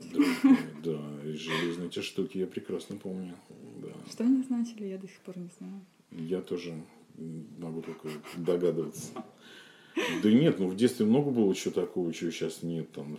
Да, 0.83 0.99
железные 1.23 1.89
те 1.89 2.01
штуки 2.01 2.39
я 2.39 2.47
прекрасно 2.47 2.95
помню. 2.95 3.35
Что 4.09 4.23
они 4.23 4.41
значили, 4.41 4.87
я 4.87 4.97
до 4.97 5.07
сих 5.07 5.19
пор 5.19 5.37
не 5.37 5.51
знаю. 5.59 5.81
Я 6.09 6.41
тоже 6.41 6.73
могу 7.59 7.83
только 7.83 8.09
догадываться. 8.37 9.11
Да 10.23 10.31
нет, 10.31 10.59
ну 10.59 10.67
в 10.67 10.75
детстве 10.75 11.05
много 11.05 11.29
было 11.29 11.53
чего 11.53 11.73
такого, 11.73 12.13
чего 12.13 12.31
сейчас 12.31 12.63
нет. 12.63 12.91
Там 12.91 13.17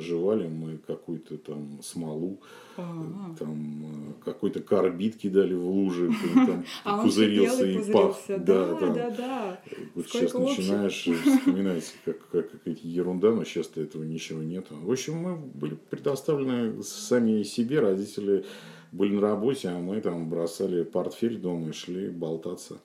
жевали 0.00 0.48
мы 0.48 0.78
какую-то 0.78 1.36
там 1.38 1.80
смолу, 1.82 2.40
А, 2.76 3.34
там 3.38 3.84
э, 3.84 4.24
какой-то 4.24 4.60
карбид 4.60 5.16
кидали 5.16 5.54
в 5.54 5.66
лужи, 5.66 6.10
там 6.34 6.64
А 6.84 7.02
пузырился 7.02 7.66
и 7.66 7.92
пах. 7.92 8.16
Да, 8.28 8.74
да, 8.74 8.94
да. 8.94 9.10
да. 9.10 9.60
Вот 9.94 10.08
Сколько 10.08 10.28
сейчас 10.28 10.34
общего. 10.34 10.48
начинаешь 10.48 11.08
вспоминать, 11.38 11.94
как, 12.04 12.28
как 12.28 12.50
какая-то 12.50 12.86
ерунда, 12.86 13.32
но 13.32 13.44
сейчас-то 13.44 13.80
этого 13.80 14.02
ничего 14.02 14.42
нет. 14.42 14.66
В 14.70 14.90
общем, 14.90 15.14
мы 15.16 15.36
были 15.36 15.76
предоставлены 15.90 16.82
сами 16.82 17.42
себе, 17.42 17.80
родители 17.80 18.44
были 18.92 19.14
на 19.14 19.20
работе, 19.20 19.68
а 19.68 19.78
мы 19.78 20.00
там 20.00 20.28
бросали 20.28 20.82
портфель 20.82 21.38
дома 21.38 21.70
и 21.70 21.72
шли 21.72 22.08
болтаться. 22.08 22.78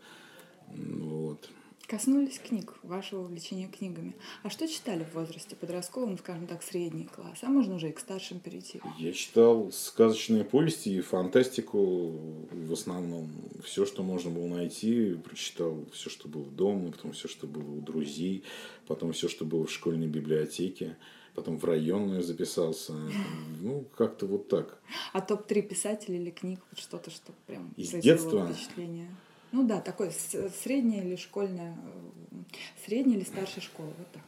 Вот. 0.67 1.49
Коснулись 1.91 2.39
книг, 2.39 2.73
вашего 2.83 3.23
увлечения 3.23 3.67
книгами. 3.67 4.15
А 4.43 4.49
что 4.49 4.65
читали 4.65 5.03
в 5.03 5.13
возрасте 5.13 5.57
подростковом, 5.57 6.17
скажем 6.17 6.47
так, 6.47 6.63
средний 6.63 7.03
класс? 7.03 7.39
А 7.41 7.49
можно 7.49 7.75
уже 7.75 7.89
и 7.89 7.91
к 7.91 7.99
старшим 7.99 8.39
перейти. 8.39 8.79
Я 8.97 9.11
читал 9.11 9.73
сказочные 9.73 10.45
повести 10.45 10.87
и 10.87 11.01
фантастику 11.01 12.11
в 12.49 12.71
основном. 12.71 13.29
Все, 13.61 13.85
что 13.85 14.03
можно 14.03 14.31
было 14.31 14.47
найти, 14.47 15.15
прочитал 15.15 15.83
все, 15.91 16.09
что 16.09 16.29
было 16.29 16.45
дома, 16.45 16.93
потом 16.93 17.11
все, 17.11 17.27
что 17.27 17.45
было 17.45 17.69
у 17.69 17.81
друзей, 17.81 18.45
потом 18.87 19.11
все, 19.11 19.27
что 19.27 19.43
было 19.43 19.65
в 19.65 19.71
школьной 19.73 20.07
библиотеке, 20.07 20.95
потом 21.35 21.57
в 21.57 21.65
районную 21.65 22.23
записался. 22.23 22.93
Ну, 23.59 23.85
как-то 23.97 24.27
вот 24.27 24.47
так. 24.47 24.81
А 25.11 25.19
топ-3 25.19 25.61
писателей 25.61 26.21
или 26.21 26.29
книг? 26.29 26.61
Вот 26.71 26.79
что-то, 26.79 27.11
что 27.11 27.33
прям 27.47 27.73
Из 27.75 27.91
детства? 27.91 28.47
впечатление. 28.47 29.09
Ну 29.51 29.63
да, 29.67 29.81
такое 29.81 30.11
с- 30.11 30.49
среднее 30.63 31.03
или 31.03 31.15
школьное, 31.15 31.75
э, 31.75 32.37
средняя 32.85 33.17
или 33.17 33.25
старшая 33.25 33.61
школа, 33.61 33.91
вот 33.97 34.07
так. 34.11 34.21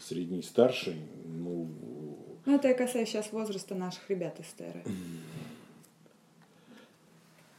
Средний, 0.00 0.42
старший, 0.42 0.96
ну, 1.26 1.68
Ну, 2.44 2.54
это 2.56 2.68
я 2.68 2.74
касаюсь 2.74 3.08
сейчас 3.08 3.32
возраста 3.32 3.74
наших 3.76 4.08
ребят 4.10 4.38
из 4.40 4.46
ТР. 4.56 4.82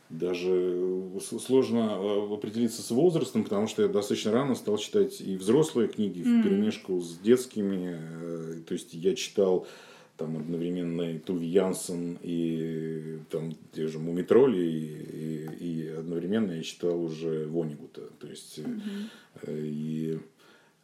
Даже 0.09 1.09
с- 1.19 1.39
сложно 1.39 1.97
э, 1.99 2.33
определиться 2.33 2.81
с 2.83 2.91
возрастом, 2.91 3.43
потому 3.43 3.67
что 3.67 3.81
я 3.81 3.87
достаточно 3.87 4.31
рано 4.31 4.53
стал 4.55 4.77
читать 4.77 5.19
и 5.21 5.35
взрослые 5.37 5.87
книги 5.87 6.21
в 6.21 6.27
Мгм. 6.27 6.43
перемешку 6.43 6.99
с 7.01 7.17
детскими. 7.17 7.97
Э, 7.99 8.61
То 8.67 8.73
есть 8.75 8.93
я 8.93 9.15
читал 9.15 9.65
там 10.23 10.37
одновременно 10.37 11.01
и 11.15 11.19
Туви 11.19 11.47
Янсен, 11.47 12.17
и 12.21 13.19
там 13.29 13.55
те 13.73 13.87
же 13.87 13.99
Мумитроли, 13.99 14.63
и, 14.65 15.47
и- 15.59 15.83
и 15.83 15.87
одновременно 15.89 16.51
я 16.53 16.63
читал 16.63 17.03
уже 17.03 17.45
Вонигута. 17.47 18.01
То 18.19 18.27
есть 18.27 18.59
э, 19.43 19.57
и 19.67 20.17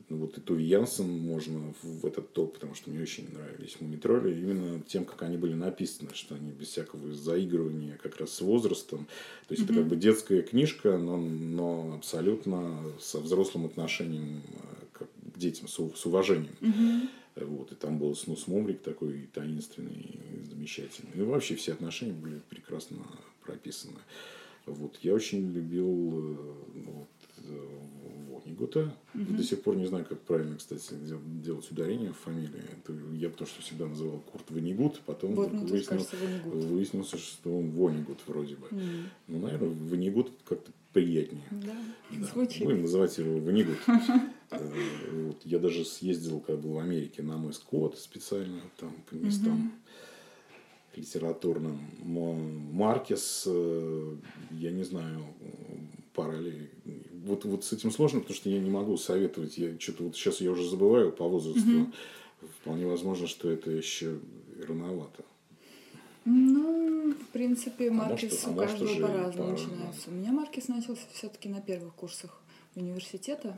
ну, 0.09 0.17
вот 0.17 0.37
и 0.37 0.41
Туви 0.41 0.65
Янсен 0.65 1.07
можно 1.07 1.73
в 1.83 2.05
этот 2.05 2.33
топ, 2.33 2.55
потому 2.55 2.73
что 2.75 2.89
мне 2.89 3.01
очень 3.01 3.27
нравились 3.31 3.77
Мумитроли, 3.79 4.35
именно 4.41 4.81
тем, 4.81 5.05
как 5.05 5.21
они 5.21 5.37
были 5.37 5.53
написаны, 5.53 6.09
что 6.13 6.35
они 6.35 6.51
без 6.51 6.67
всякого 6.69 7.13
заигрывания 7.13 7.97
как 8.03 8.17
раз 8.17 8.31
с 8.31 8.41
возрастом. 8.41 9.07
То 9.47 9.53
есть 9.53 9.63
это 9.63 9.73
как 9.75 9.87
бы 9.87 9.95
детская 9.95 10.41
книжка, 10.41 10.97
но, 10.97 11.15
но 11.17 11.93
абсолютно 11.95 12.81
со 12.99 13.19
взрослым 13.19 13.65
отношением 13.67 14.41
э, 14.51 14.85
к 14.93 15.07
детям, 15.39 15.67
с, 15.69 15.75
с 15.75 16.05
уважением. 16.05 16.55
Вот, 17.45 17.71
и 17.71 17.75
там 17.75 17.97
был 17.99 18.15
Снус 18.15 18.47
Мумрик 18.47 18.81
такой 18.81 19.29
таинственный, 19.33 20.19
замечательный. 20.49 21.11
И 21.15 21.21
вообще 21.21 21.55
все 21.55 21.73
отношения 21.73 22.13
были 22.13 22.41
прекрасно 22.49 22.97
прописаны. 23.43 23.99
Вот, 24.65 24.97
я 25.01 25.13
очень 25.13 25.51
любил 25.51 25.87
э, 25.87 26.53
вот, 26.85 27.07
э, 27.45 27.67
Вонигута. 28.29 28.93
До 29.13 29.43
сих 29.43 29.61
пор 29.63 29.75
не 29.77 29.87
знаю, 29.87 30.05
как 30.05 30.19
правильно, 30.21 30.57
кстати, 30.57 30.93
дел- 30.93 31.21
делать 31.43 31.69
ударение 31.71 32.11
в 32.13 32.17
фамилии. 32.17 32.61
Это 32.77 32.93
я 33.15 33.29
потому 33.29 33.47
что 33.47 33.61
всегда 33.61 33.87
называл 33.87 34.19
Курт 34.31 34.51
Вонигут, 34.51 35.01
потом 35.05 35.33
Вот, 35.33 35.51
выяснилось, 35.51 35.85
кажется, 36.07 36.15
Вонигут. 36.17 36.63
выяснилось, 36.65 37.09
что 37.13 37.57
он 37.57 37.71
Вонигут 37.71 38.19
вроде 38.27 38.55
бы. 38.55 38.67
М, 38.71 39.09
Ну, 39.27 39.39
наверное, 39.39 39.69
Вонигут 39.69 40.31
как-то 40.45 40.71
приятнее. 40.93 41.43
Да, 41.51 41.75
Да. 42.11 42.25
звучит. 42.25 42.63
Будем 42.63 42.81
называть 42.83 43.17
его 43.17 43.39
Ванигут. 43.39 43.77
Э, 44.51 44.67
вот. 45.27 45.41
Я 45.45 45.59
даже 45.59 45.85
съездил, 45.85 46.39
как 46.39 46.59
бы 46.59 46.73
в 46.73 46.79
Америке, 46.79 47.21
на 47.21 47.37
мой 47.37 47.53
скот 47.53 47.99
специально, 47.99 48.59
там, 48.77 48.91
по 49.07 49.13
местам 49.13 49.71
литературным. 50.95 51.79
Мо- 51.99 52.33
Маркес, 52.33 53.43
э, 53.45 54.15
я 54.51 54.71
не 54.71 54.81
знаю, 54.83 55.23
пора 56.13 56.35
ли... 56.39 56.69
Вот, 57.25 57.45
вот 57.45 57.63
с 57.63 57.73
этим 57.73 57.91
сложно, 57.91 58.21
потому 58.21 58.35
что 58.35 58.49
я 58.49 58.59
не 58.59 58.71
могу 58.71 58.97
советовать. 58.97 59.57
Я 59.59 59.77
что-то 59.79 60.03
вот 60.05 60.15
сейчас 60.15 60.41
я 60.41 60.51
уже 60.51 60.67
забываю 60.67 61.11
по 61.11 61.27
возрасту. 61.27 61.91
Вполне 62.61 62.87
возможно, 62.87 63.27
что 63.27 63.51
это 63.51 63.69
еще 63.69 64.17
рановато. 64.67 65.23
Ну, 66.29 67.13
в 67.13 67.27
принципе, 67.29 67.89
А 67.89 67.93
Маркес 67.93 68.31
может, 68.31 68.47
а 68.47 68.51
у 68.51 68.55
каждого 68.55 69.07
по-разному 69.07 69.33
пора, 69.33 69.51
начинается. 69.51 70.09
У 70.09 70.13
меня 70.13 70.31
Маркес 70.31 70.67
начался 70.67 71.01
все-таки 71.11 71.49
на 71.49 71.59
первых 71.59 71.95
курсах 71.95 72.39
университета, 72.75 73.57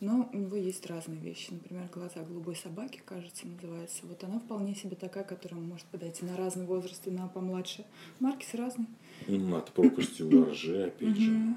но 0.00 0.28
у 0.32 0.36
него 0.36 0.56
есть 0.56 0.84
разные 0.86 1.18
вещи. 1.18 1.52
Например, 1.52 1.88
«Глаза 1.92 2.22
голубой 2.22 2.56
собаки», 2.56 3.00
кажется, 3.04 3.46
называется. 3.46 4.02
Вот 4.02 4.22
она 4.22 4.38
вполне 4.38 4.74
себе 4.74 4.96
такая, 4.96 5.24
которая 5.24 5.60
может 5.60 5.86
подойти 5.86 6.26
на 6.26 6.36
разный 6.36 6.66
возраст 6.66 7.06
и 7.06 7.10
на 7.10 7.26
помладше. 7.28 7.86
Маркес 8.18 8.52
разный. 8.54 8.86
И 9.26 9.38
над 9.38 9.70
пропастью 9.70 10.28
воржи, 10.28 10.84
опять 10.84 11.16
же, 11.16 11.54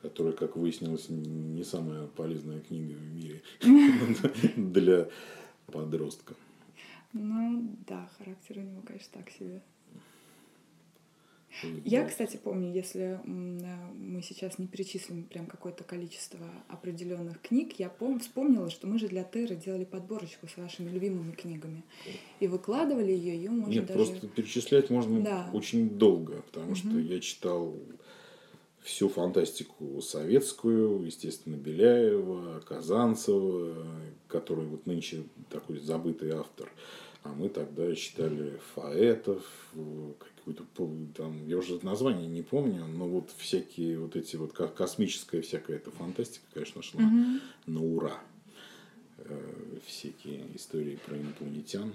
которая, 0.00 0.32
как 0.32 0.56
выяснилось, 0.56 1.10
не 1.10 1.64
самая 1.64 2.06
полезная 2.06 2.60
книга 2.60 2.94
в 2.94 3.02
мире 3.02 3.42
для 4.56 5.08
подростка. 5.66 6.34
Ну, 7.12 7.76
да, 7.86 8.08
характер 8.18 8.58
у 8.58 8.62
него, 8.62 8.82
конечно, 8.82 9.10
так 9.12 9.30
себе. 9.30 9.62
Я, 11.84 12.06
кстати, 12.06 12.38
помню, 12.42 12.72
если 12.72 13.20
мы 13.24 14.22
сейчас 14.22 14.58
не 14.58 14.66
перечислим 14.66 15.24
прям 15.24 15.46
какое-то 15.46 15.84
количество 15.84 16.46
определенных 16.68 17.40
книг, 17.42 17.74
я 17.78 17.88
пом- 17.88 18.20
вспомнила, 18.20 18.70
что 18.70 18.86
мы 18.86 18.98
же 18.98 19.08
для 19.08 19.24
Терры 19.24 19.56
делали 19.56 19.84
подборочку 19.84 20.46
с 20.48 20.56
вашими 20.56 20.90
любимыми 20.90 21.32
книгами. 21.32 21.82
И 22.38 22.46
выкладывали 22.46 23.12
ее, 23.12 23.34
ее 23.34 23.50
можно 23.50 23.72
Нет, 23.72 23.86
даже... 23.86 23.98
просто 23.98 24.28
перечислять 24.28 24.90
можно 24.90 25.20
Да. 25.22 25.50
очень 25.52 25.90
долго, 25.90 26.42
потому 26.42 26.74
что 26.74 26.98
я 26.98 27.20
читал 27.20 27.74
всю 28.80 29.08
фантастику 29.08 30.00
советскую, 30.00 31.04
естественно, 31.04 31.56
Беляева, 31.56 32.60
Казанцева, 32.60 33.86
который 34.26 34.66
вот 34.66 34.86
нынче 34.86 35.24
такой 35.50 35.78
забытый 35.78 36.30
автор. 36.30 36.72
А 37.22 37.28
мы 37.28 37.48
тогда 37.50 37.94
читали 37.94 38.58
Фаэтов, 38.74 39.44
какую-то 40.18 40.64
там, 41.14 41.46
я 41.46 41.58
уже 41.58 41.78
название 41.84 42.26
не 42.26 42.42
помню, 42.42 42.86
но 42.86 43.06
вот 43.06 43.30
всякие 43.36 43.98
вот 43.98 44.16
эти 44.16 44.36
вот 44.36 44.52
космическая 44.52 45.42
всякая 45.42 45.76
эта 45.76 45.90
фантастика, 45.90 46.46
конечно, 46.54 46.82
шла 46.82 47.02
mm 47.02 47.40
на 47.66 47.84
ура. 47.84 48.20
Э, 49.18 49.78
всякие 49.86 50.44
истории 50.56 50.98
про 51.04 51.16
инопланетян. 51.16 51.92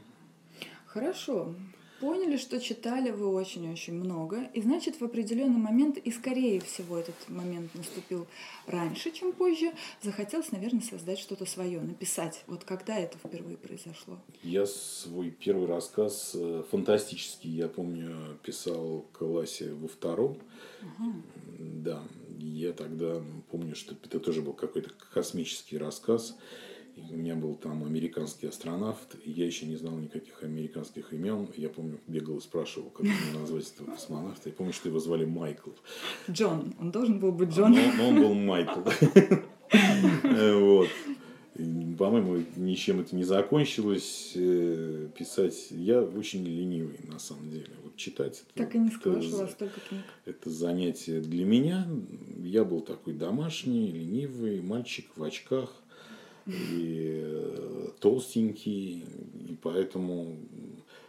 Хорошо 0.85 1.55
поняли, 1.99 2.37
что 2.37 2.59
читали 2.59 3.11
вы 3.11 3.27
очень-очень 3.27 3.93
много, 3.93 4.49
и 4.53 4.61
значит 4.61 4.99
в 4.99 5.03
определенный 5.03 5.57
момент, 5.57 5.97
и 5.97 6.11
скорее 6.11 6.59
всего 6.61 6.97
этот 6.97 7.15
момент 7.27 7.73
наступил 7.75 8.27
раньше, 8.67 9.11
чем 9.11 9.31
позже, 9.31 9.71
захотелось, 10.01 10.51
наверное, 10.51 10.81
создать 10.81 11.19
что-то 11.19 11.45
свое, 11.45 11.79
написать. 11.81 12.43
Вот 12.47 12.63
когда 12.63 12.97
это 12.97 13.17
впервые 13.17 13.57
произошло? 13.57 14.19
Я 14.43 14.65
свой 14.65 15.31
первый 15.31 15.67
рассказ 15.67 16.31
э, 16.35 16.63
фантастический, 16.69 17.51
я 17.51 17.67
помню, 17.67 18.37
писал 18.43 19.05
в 19.09 19.17
классе 19.17 19.71
во 19.73 19.87
втором. 19.87 20.37
Угу. 20.81 21.13
Да, 21.59 22.03
я 22.37 22.73
тогда 22.73 23.21
помню, 23.49 23.75
что 23.75 23.95
это 24.03 24.19
тоже 24.19 24.41
был 24.41 24.53
какой-то 24.53 24.91
космический 25.13 25.77
рассказ. 25.77 26.35
И 26.35 26.74
у 27.09 27.15
меня 27.15 27.35
был 27.35 27.55
там 27.55 27.83
американский 27.83 28.47
астронавт, 28.47 29.15
и 29.23 29.31
я 29.31 29.45
еще 29.45 29.65
не 29.65 29.75
знал 29.75 29.97
никаких 29.97 30.43
американских 30.43 31.13
имен. 31.13 31.49
Я 31.57 31.69
помню, 31.69 31.99
бегал 32.07 32.37
и 32.37 32.41
спрашивал, 32.41 32.89
как 32.89 33.03
мне 33.03 33.39
назвать 33.39 33.71
этого 33.73 33.91
космонавта. 33.91 34.49
Я 34.49 34.55
помню, 34.55 34.73
что 34.73 34.89
его 34.89 34.99
звали 34.99 35.25
Майкл. 35.25 35.71
Джон. 36.29 36.73
Он 36.79 36.91
должен 36.91 37.19
был 37.19 37.31
быть 37.31 37.49
Джон. 37.49 37.75
А, 37.75 37.93
но, 37.97 37.97
но 37.97 38.07
он 38.09 38.15
был 38.15 38.33
Майкл. 38.33 38.81
Вот. 39.71 40.89
По-моему, 41.97 42.43
ничем 42.57 42.99
это 42.99 43.15
не 43.15 43.23
закончилось. 43.23 44.33
Э, 44.35 45.07
писать 45.17 45.67
я 45.71 46.01
очень 46.01 46.45
ленивый, 46.45 46.99
на 47.07 47.17
самом 47.17 47.49
деле. 47.49 47.71
Вот 47.83 47.95
читать 47.95 48.43
это, 48.45 48.65
так 48.65 48.75
и 48.75 48.77
не 48.77 48.91
скажешь, 48.91 49.31
у 49.31 49.37
вас 49.37 49.51
столько 49.51 49.79
книг. 49.79 50.03
Это 50.25 50.49
занятие 50.49 51.21
для 51.21 51.45
меня. 51.45 51.87
Я 52.43 52.65
был 52.65 52.81
такой 52.81 53.13
домашний, 53.13 53.87
ленивый 53.89 54.61
мальчик 54.61 55.05
в 55.15 55.23
очках 55.23 55.71
и 56.47 57.21
э, 57.23 57.87
толстенький, 57.99 59.03
и 59.49 59.57
поэтому 59.61 60.37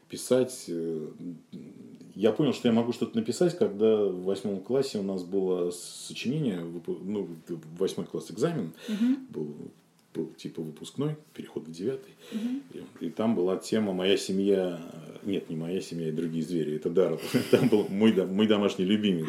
писать... 0.09 0.65
Э, 0.69 1.09
я 2.15 2.33
понял, 2.33 2.55
что 2.55 2.69
я 2.69 2.73
могу 2.73 2.95
что-то 2.95 3.15
написать, 3.15 3.59
когда 3.59 4.07
в 4.07 4.23
восьмом 4.23 4.61
классе 4.61 4.99
у 4.99 5.03
нас 5.03 5.23
было 5.23 5.71
сочинение, 5.71 6.61
ну, 6.87 7.29
восьмой 7.79 8.07
класс 8.07 8.31
экзамен, 8.31 8.73
угу. 8.89 9.17
был, 9.29 9.55
был 10.15 10.27
типа 10.39 10.63
выпускной, 10.63 11.17
переход 11.35 11.69
в 11.69 11.71
девятый, 11.71 12.15
угу. 12.33 12.85
и, 13.01 13.07
и 13.07 13.11
там 13.11 13.35
была 13.35 13.57
тема 13.59 13.93
«Моя 13.93 14.17
семья...» 14.17 14.81
Нет, 15.25 15.51
не 15.51 15.57
«Моя 15.57 15.81
семья» 15.81 16.09
и 16.09 16.13
«Другие 16.13 16.43
звери», 16.43 16.77
это 16.77 16.89
Даров. 16.89 17.21
Там 17.51 17.69
был 17.69 17.87
мой, 17.89 18.13
мой 18.27 18.47
домашний 18.47 18.85
любимец. 18.85 19.29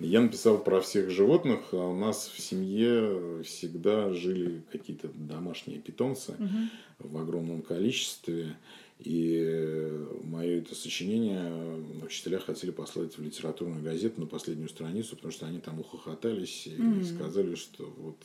Я 0.00 0.22
написал 0.22 0.58
про 0.58 0.80
всех 0.80 1.10
животных, 1.10 1.60
а 1.72 1.76
у 1.76 1.94
нас 1.94 2.30
в 2.34 2.40
семье 2.40 3.42
всегда 3.44 4.12
жили 4.12 4.62
какие-то 4.72 5.08
домашние 5.14 5.78
питомцы 5.78 6.32
угу. 6.32 7.10
в 7.10 7.18
огромном 7.18 7.60
количестве. 7.62 8.56
И 8.98 9.90
мое 10.24 10.58
это 10.58 10.74
сочинение 10.74 11.82
учителя 12.04 12.38
хотели 12.38 12.70
послать 12.70 13.16
в 13.16 13.22
литературную 13.22 13.82
газету 13.82 14.20
на 14.20 14.26
последнюю 14.26 14.68
страницу, 14.68 15.16
потому 15.16 15.32
что 15.32 15.46
они 15.46 15.58
там 15.58 15.80
ухохотались 15.80 16.66
и 16.66 16.70
mm 16.70 17.04
сказали, 17.04 17.54
что 17.54 17.92
вот 17.98 18.16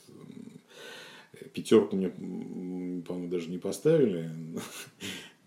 пятерку 1.52 1.96
мне, 1.96 2.08
по-моему, 2.10 3.28
даже 3.28 3.48
не 3.48 3.58
поставили 3.58 4.30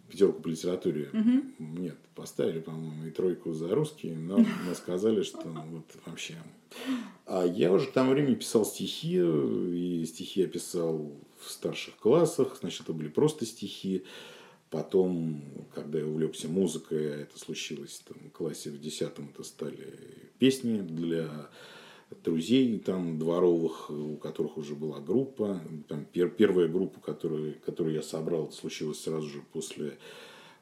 пятерку 0.10 0.42
по 0.42 0.48
литературе. 0.48 1.10
Угу. 1.13 1.66
Нет, 1.80 1.98
поставили, 2.16 2.60
по-моему, 2.60 3.06
и 3.06 3.12
тройку 3.12 3.54
за 3.54 3.74
русский, 3.74 4.12
но, 4.12 4.38
но 4.38 4.75
сказали, 4.75 5.24
что 5.24 5.48
вот 5.48 5.86
вообще. 6.06 6.36
А 7.26 7.45
я 7.45 7.72
уже 7.72 7.88
к 7.88 7.93
тому 7.93 8.12
времени 8.12 8.36
писал 8.36 8.65
стихи, 8.65 9.17
и 9.17 10.06
стихи 10.06 10.41
я 10.41 10.48
писал 10.48 11.12
в 11.39 11.50
старших 11.50 11.95
классах. 11.98 12.58
Сначала 12.60 12.86
это 12.86 12.93
были 12.93 13.10
просто 13.10 13.45
стихи. 13.45 14.04
Потом, 14.69 15.41
когда 15.74 15.98
я 15.98 16.06
увлекся 16.06 16.48
музыкой, 16.48 17.04
это 17.22 17.39
случилось 17.39 18.02
там, 18.08 18.17
в 18.30 18.32
классе 18.32 18.69
в 18.69 18.80
десятом, 18.80 19.32
это 19.34 19.43
стали 19.43 19.88
песни 20.38 20.82
для 20.82 21.50
друзей 22.24 22.80
там 22.80 23.17
дворовых, 23.19 23.89
у 23.89 24.17
которых 24.17 24.58
уже 24.58 24.76
была 24.76 25.00
группа. 25.00 25.60
Там, 25.88 26.06
пер, 26.06 26.30
первая 26.30 26.67
группа, 26.67 27.00
которую, 27.00 27.56
которую 27.65 27.95
я 27.95 28.02
собрал, 28.02 28.52
случилась 28.52 29.02
сразу 29.02 29.28
же 29.28 29.41
после 29.54 29.98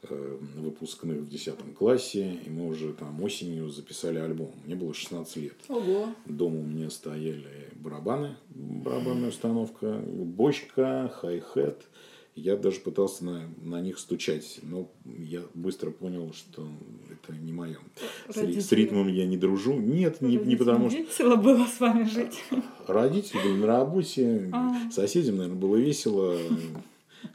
э, 0.04 0.38
выпускных 0.56 1.20
в 1.20 1.30
10 1.30 1.76
классе, 1.78 2.40
и 2.46 2.50
мы 2.50 2.68
уже 2.68 2.94
там 2.94 3.22
осенью 3.24 3.70
записали 3.70 4.20
альбом. 4.20 4.52
Мне 4.66 4.76
было 4.76 4.94
16 4.94 5.36
лет. 5.38 5.56
Ого. 5.70 6.10
Дома 6.26 6.60
у 6.60 6.64
меня 6.64 6.90
стояли 6.90 7.70
барабаны, 7.76 8.36
барабанная 8.50 9.30
установка, 9.30 10.00
бочка, 10.06 11.12
хай-хет, 11.22 11.88
я 12.38 12.56
даже 12.56 12.80
пытался 12.80 13.26
на, 13.26 13.42
на 13.64 13.82
них 13.82 13.98
стучать, 13.98 14.60
но 14.62 14.90
я 15.06 15.42
быстро 15.56 15.90
понял, 15.90 16.32
что 16.34 16.68
это 17.12 17.36
не 17.36 17.52
мое. 17.52 17.80
Родители. 18.28 18.60
С 18.60 18.72
ритмом 18.72 19.08
я 19.08 19.26
не 19.26 19.38
дружу. 19.38 19.74
Нет, 19.74 20.22
не, 20.22 20.38
не 20.38 20.56
потому 20.56 20.90
что... 20.90 21.00
Весело 21.00 21.36
было 21.36 21.66
с 21.66 21.80
вами 21.80 22.04
жить. 22.04 22.44
Родители 22.88 23.40
были 23.42 23.58
на 23.58 23.68
работе, 23.68 24.50
а. 24.54 24.92
соседям, 24.92 25.38
наверное, 25.38 25.60
было 25.60 25.78
весело. 25.78 26.38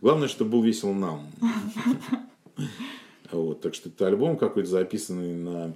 Главное, 0.01 0.29
чтобы 0.29 0.53
был 0.53 0.63
весело 0.63 0.95
нам. 0.95 1.27
Вот, 3.33 3.63
так 3.63 3.75
что 3.75 3.89
это 3.89 4.09
альбом 4.09 4.37
какой-то 4.37 4.69
записанный 4.69 5.35
на 5.35 5.75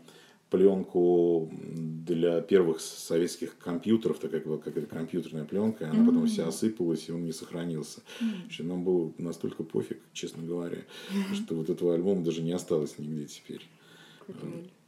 пленку 0.50 1.50
для 1.52 2.40
первых 2.40 2.80
советских 2.80 3.58
компьютеров, 3.58 4.18
такая 4.18 4.40
была 4.40 4.58
какая-то 4.58 4.86
компьютерная 4.86 5.44
пленка, 5.44 5.90
она 5.90 6.00
mm-hmm. 6.00 6.06
потом 6.06 6.26
вся 6.26 6.46
осыпалась, 6.46 7.08
и 7.08 7.12
он 7.12 7.24
не 7.24 7.32
сохранился. 7.32 8.02
Mm-hmm. 8.20 8.62
Нам 8.62 8.84
было 8.84 9.12
настолько 9.18 9.64
пофиг, 9.64 10.00
честно 10.12 10.42
говоря, 10.44 10.78
mm-hmm. 10.78 11.34
что 11.34 11.54
вот 11.56 11.68
этого 11.70 11.94
альбома 11.94 12.22
даже 12.22 12.42
не 12.42 12.52
осталось 12.52 12.98
нигде 12.98 13.26
теперь. 13.26 13.62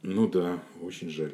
Ну 0.01 0.29
да, 0.29 0.63
очень 0.81 1.09
жаль. 1.09 1.33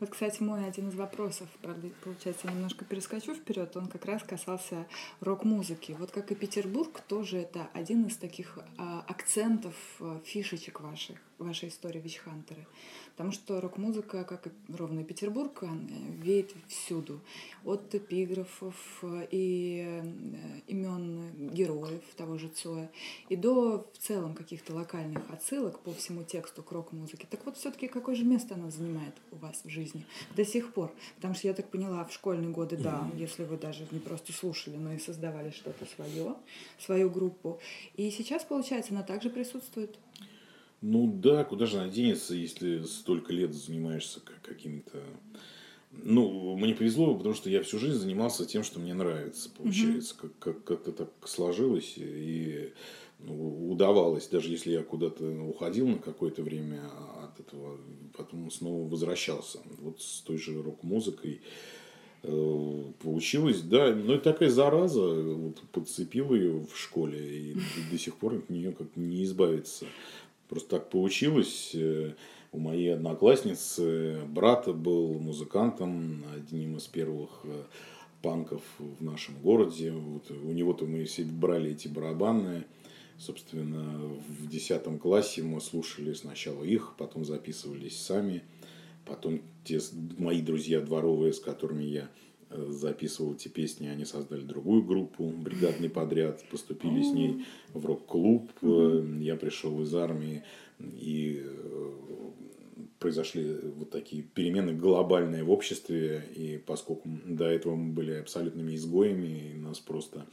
Вот, 0.00 0.10
кстати, 0.10 0.42
мой 0.42 0.66
один 0.66 0.88
из 0.88 0.94
вопросов, 0.94 1.48
правда, 1.60 1.88
получается, 2.02 2.48
я 2.48 2.52
немножко 2.52 2.84
перескочу 2.84 3.34
вперед, 3.34 3.76
он 3.76 3.88
как 3.88 4.04
раз 4.04 4.22
касался 4.22 4.86
рок-музыки. 5.20 5.96
Вот 5.98 6.10
как 6.10 6.32
и 6.32 6.34
Петербург, 6.34 7.00
тоже 7.08 7.38
это 7.38 7.68
один 7.72 8.04
из 8.06 8.16
таких 8.16 8.58
а, 8.78 9.04
акцентов, 9.08 9.74
а, 10.00 10.20
фишечек 10.24 10.80
ваших, 10.80 11.18
вашей 11.38 11.68
истории 11.68 12.00
Вичхантеры. 12.00 12.66
Потому 13.12 13.32
что 13.32 13.60
рок-музыка, 13.60 14.24
как 14.24 14.46
и 14.46 14.50
ровно 14.72 15.04
Петербург, 15.04 15.64
веет 16.18 16.52
всюду. 16.66 17.20
От 17.64 17.94
эпиграфов 17.94 19.04
и 19.30 20.02
э, 20.02 20.60
имен 20.66 21.50
героев 21.52 22.02
того 22.16 22.38
же 22.38 22.48
Цоя, 22.48 22.90
и 23.28 23.36
до 23.36 23.86
в 23.92 23.98
целом 23.98 24.34
каких-то 24.34 24.74
локальных 24.74 25.30
отсылок 25.30 25.80
по 25.80 25.92
всему 25.92 26.24
тексту 26.24 26.62
к 26.62 26.72
рок-музыке. 26.72 27.26
Так 27.30 27.44
вот, 27.44 27.56
все-таки 27.56 27.86
какое 27.86 28.14
же 28.14 28.24
место 28.24 28.54
она 28.54 28.70
занимает 28.70 29.14
у 29.30 29.36
вас 29.36 29.61
в 29.64 29.68
жизни 29.68 30.04
до 30.36 30.44
сих 30.44 30.72
пор? 30.72 30.92
Потому 31.16 31.34
что 31.34 31.48
я 31.48 31.54
так 31.54 31.68
поняла, 31.70 32.04
в 32.04 32.12
школьные 32.12 32.50
годы, 32.50 32.76
да, 32.76 33.10
если 33.16 33.44
вы 33.44 33.56
даже 33.56 33.86
не 33.90 33.98
просто 33.98 34.32
слушали, 34.32 34.76
но 34.76 34.92
и 34.92 34.98
создавали 34.98 35.50
что-то 35.50 35.86
свое, 35.96 36.34
свою 36.78 37.10
группу. 37.10 37.60
И 37.96 38.10
сейчас, 38.10 38.44
получается, 38.44 38.92
она 38.92 39.02
также 39.02 39.30
присутствует 39.30 39.98
ну 40.82 41.06
да, 41.06 41.44
куда 41.44 41.66
же 41.66 41.78
она 41.78 41.88
денется, 41.88 42.34
если 42.34 42.82
столько 42.82 43.32
лет 43.32 43.54
занимаешься 43.54 44.20
какими-то... 44.42 44.98
Ну, 45.92 46.56
мне 46.56 46.74
повезло, 46.74 47.14
потому 47.14 47.34
что 47.34 47.48
я 47.50 47.62
всю 47.62 47.78
жизнь 47.78 47.98
занимался 47.98 48.46
тем, 48.46 48.64
что 48.64 48.80
мне 48.80 48.92
нравится, 48.92 49.48
получается. 49.50 50.14
Угу. 50.14 50.32
Как, 50.40 50.64
как, 50.64 50.82
как 50.84 50.96
так 50.96 51.10
сложилось 51.24 51.94
и 51.96 52.72
ну, 53.20 53.70
удавалось, 53.70 54.26
даже 54.26 54.50
если 54.50 54.72
я 54.72 54.82
куда-то 54.82 55.24
уходил 55.24 55.86
на 55.86 55.98
какое-то 55.98 56.42
время 56.42 56.82
от 57.32 57.40
этого, 57.40 57.78
потом 58.16 58.50
снова 58.50 58.88
возвращался. 58.88 59.58
Вот 59.78 60.00
с 60.00 60.20
той 60.20 60.38
же 60.38 60.62
рок-музыкой 60.62 61.40
э, 62.22 62.82
получилось, 63.02 63.60
да, 63.62 63.94
но 63.94 64.14
это 64.14 64.32
такая 64.32 64.50
зараза, 64.50 65.00
вот 65.00 65.60
подцепил 65.72 66.34
ее 66.34 66.60
в 66.60 66.76
школе, 66.76 67.52
и 67.52 67.56
до 67.90 67.98
сих 67.98 68.16
пор 68.16 68.34
от 68.34 68.50
нее 68.50 68.72
как 68.72 68.88
не 68.96 69.24
избавиться. 69.24 69.86
Просто 70.48 70.70
так 70.70 70.90
получилось. 70.90 71.70
Э, 71.74 72.12
у 72.52 72.58
моей 72.58 72.94
одноклассницы 72.94 74.20
брат 74.28 74.68
был 74.76 75.18
музыкантом, 75.18 76.22
одним 76.36 76.76
из 76.76 76.86
первых 76.86 77.30
э, 77.44 77.62
панков 78.20 78.62
в 78.78 79.02
нашем 79.02 79.34
городе. 79.42 79.92
Вот 79.92 80.30
у 80.30 80.52
него-то 80.52 80.84
мы 80.84 81.04
все 81.04 81.24
брали 81.24 81.70
эти 81.70 81.88
барабаны. 81.88 82.64
Собственно, 83.24 84.00
в 84.26 84.48
десятом 84.48 84.98
классе 84.98 85.42
мы 85.42 85.60
слушали 85.60 86.12
сначала 86.12 86.64
их, 86.64 86.94
потом 86.98 87.24
записывались 87.24 87.96
сами. 87.96 88.42
Потом 89.04 89.40
те 89.64 89.78
мои 90.18 90.42
друзья 90.42 90.80
дворовые, 90.80 91.32
с 91.32 91.38
которыми 91.38 91.84
я 91.84 92.10
э, 92.50 92.66
записывал 92.70 93.34
эти 93.34 93.46
песни, 93.46 93.86
они 93.86 94.04
создали 94.04 94.42
другую 94.42 94.82
группу, 94.82 95.28
бригадный 95.28 95.88
подряд, 95.88 96.42
поступили 96.50 97.02
с 97.02 97.12
ней 97.12 97.44
в 97.74 97.86
рок-клуб. 97.86 98.50
Я 98.60 99.36
пришел 99.36 99.80
из 99.82 99.94
армии, 99.94 100.42
и 100.80 101.46
произошли 102.98 103.56
вот 103.76 103.90
такие 103.90 104.22
перемены 104.22 104.72
глобальные 104.72 105.44
в 105.44 105.50
обществе, 105.50 106.24
и 106.34 106.58
поскольку 106.58 107.08
до 107.24 107.44
этого 107.44 107.76
мы 107.76 107.92
были 107.92 108.14
абсолютными 108.14 108.74
изгоями, 108.74 109.52
и 109.52 109.54
нас 109.54 109.78
просто 109.78 110.26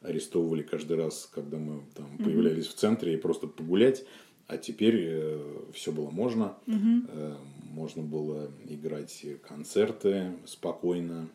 арестовывали 0.00 0.62
каждый 0.62 0.96
раз, 0.96 1.28
когда 1.32 1.58
мы 1.58 1.82
там 1.94 2.06
mm-hmm. 2.06 2.24
появлялись 2.24 2.66
в 2.66 2.74
центре, 2.74 3.14
и 3.14 3.16
просто 3.16 3.46
погулять, 3.46 4.04
а 4.46 4.56
теперь 4.56 4.96
э, 4.98 5.62
все 5.72 5.92
было 5.92 6.10
можно, 6.10 6.56
mm-hmm. 6.66 7.10
э, 7.12 7.36
можно 7.70 8.02
было 8.02 8.50
играть 8.66 9.26
концерты 9.46 10.32
спокойно, 10.46 11.28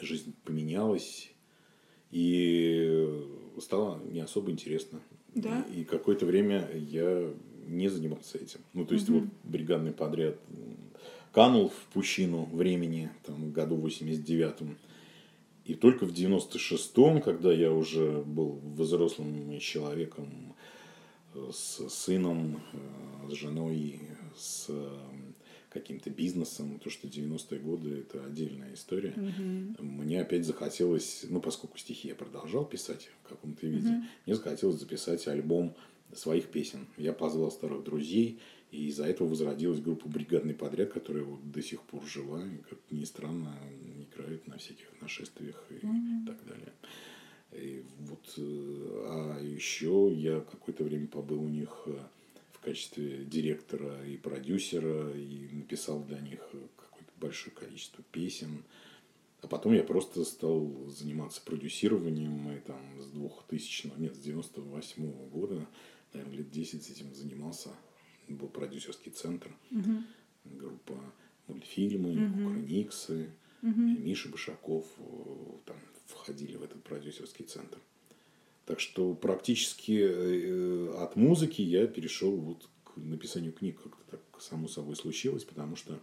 жизнь 0.00 0.34
поменялась, 0.44 1.30
и 2.10 3.26
стало 3.60 4.00
не 4.04 4.20
особо 4.20 4.50
интересно. 4.50 5.00
Да? 5.34 5.64
И, 5.72 5.82
и 5.82 5.84
какое-то 5.84 6.26
время 6.26 6.68
я 6.74 7.30
не 7.66 7.88
занимался 7.88 8.38
этим. 8.38 8.60
Ну, 8.72 8.84
то 8.86 8.94
есть, 8.94 9.08
угу. 9.08 9.20
вот 9.20 9.28
бригадный 9.44 9.92
подряд 9.92 10.36
канул 11.32 11.68
в 11.68 11.92
пучину 11.92 12.46
времени, 12.46 13.10
там, 13.24 13.52
году 13.52 13.76
89-м. 13.76 14.76
И 15.68 15.74
только 15.74 16.06
в 16.06 16.12
96-м, 16.12 17.20
когда 17.20 17.52
я 17.52 17.70
уже 17.70 18.22
был 18.22 18.58
взрослым 18.74 19.58
человеком 19.60 20.54
э, 21.34 21.50
с 21.52 21.86
сыном, 21.90 22.62
э, 22.72 23.30
с 23.30 23.34
женой, 23.34 24.00
с 24.34 24.66
э, 24.70 24.98
каким-то 25.68 26.08
бизнесом, 26.08 26.80
то 26.82 26.88
что 26.88 27.06
90-е 27.06 27.60
годы 27.60 27.98
это 27.98 28.24
отдельная 28.24 28.72
история. 28.72 29.12
Угу. 29.14 29.84
Мне 29.84 30.22
опять 30.22 30.46
захотелось, 30.46 31.26
ну 31.28 31.42
поскольку 31.42 31.76
стихи 31.76 32.08
я 32.08 32.14
продолжал 32.14 32.64
писать 32.64 33.10
в 33.22 33.28
каком-то 33.28 33.66
виде, 33.66 33.90
угу. 33.90 34.02
мне 34.24 34.34
захотелось 34.34 34.80
записать 34.80 35.28
альбом 35.28 35.74
своих 36.14 36.46
песен. 36.46 36.86
Я 36.96 37.12
позвал 37.12 37.50
старых 37.50 37.84
друзей, 37.84 38.40
и 38.70 38.88
из-за 38.88 39.04
этого 39.04 39.28
возродилась 39.28 39.80
группа 39.80 40.08
«Бригадный 40.08 40.54
подряд», 40.54 40.92
которая 40.92 41.24
вот 41.24 41.50
до 41.50 41.62
сих 41.62 41.82
пор 41.82 42.06
жива, 42.06 42.42
и, 42.42 42.56
как 42.68 42.78
ни 42.90 43.04
странно, 43.04 43.54
играет 44.18 44.46
на 44.46 44.58
всяких 44.58 44.86
нашествиях 45.00 45.62
и 45.70 45.74
mm-hmm. 45.74 46.26
так 46.26 46.46
далее. 46.46 46.72
И 47.52 47.84
вот, 48.00 48.34
э, 48.36 49.04
а 49.06 49.40
еще 49.40 50.12
я 50.14 50.40
какое-то 50.40 50.84
время 50.84 51.06
побыл 51.06 51.42
у 51.42 51.48
них 51.48 51.70
э, 51.86 51.98
в 52.52 52.58
качестве 52.60 53.24
директора 53.24 54.04
и 54.04 54.16
продюсера, 54.16 55.10
и 55.16 55.48
написал 55.52 56.02
для 56.04 56.20
них 56.20 56.40
какое-то 56.76 57.12
большое 57.16 57.54
количество 57.54 58.04
песен. 58.12 58.64
А 59.40 59.46
потом 59.46 59.72
я 59.72 59.84
просто 59.84 60.24
стал 60.24 60.68
заниматься 60.88 61.40
продюсированием, 61.42 62.50
и 62.50 62.60
там 62.60 63.00
с 63.00 63.06
2000, 63.10 63.92
нет, 63.96 64.14
с 64.16 64.18
98 64.18 65.04
-го 65.04 65.30
года 65.30 65.66
наверное, 66.12 66.38
лет 66.38 66.50
10 66.50 66.90
этим 66.90 67.14
занимался. 67.14 67.70
Был 68.28 68.48
продюсерский 68.48 69.10
центр, 69.10 69.50
угу. 69.70 70.02
группа 70.44 70.94
мультфильмы, 71.46 72.26
угу. 72.26 72.44
Кукрыниксы, 72.44 73.30
угу. 73.62 73.80
Миша 73.80 74.28
Башаков 74.28 74.86
э, 74.98 75.02
там 75.66 75.76
входили 76.06 76.56
в 76.56 76.62
этот 76.62 76.82
продюсерский 76.82 77.44
центр. 77.44 77.78
Так 78.64 78.80
что 78.80 79.14
практически 79.14 79.98
э, 80.00 80.94
от 80.98 81.16
музыки 81.16 81.62
я 81.62 81.86
перешел 81.86 82.36
вот 82.36 82.68
к 82.84 82.96
написанию 82.96 83.52
книг. 83.52 83.80
Как-то 83.82 84.02
так 84.10 84.42
само 84.42 84.68
собой 84.68 84.96
случилось, 84.96 85.44
потому 85.44 85.76
что 85.76 85.98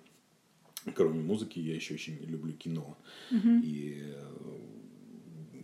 кроме 0.93 1.21
музыки 1.21 1.59
я 1.59 1.75
еще 1.75 1.93
очень 1.93 2.17
люблю 2.25 2.53
кино. 2.53 2.97
Угу. 3.31 3.61
И 3.63 4.01
э, 4.03 4.59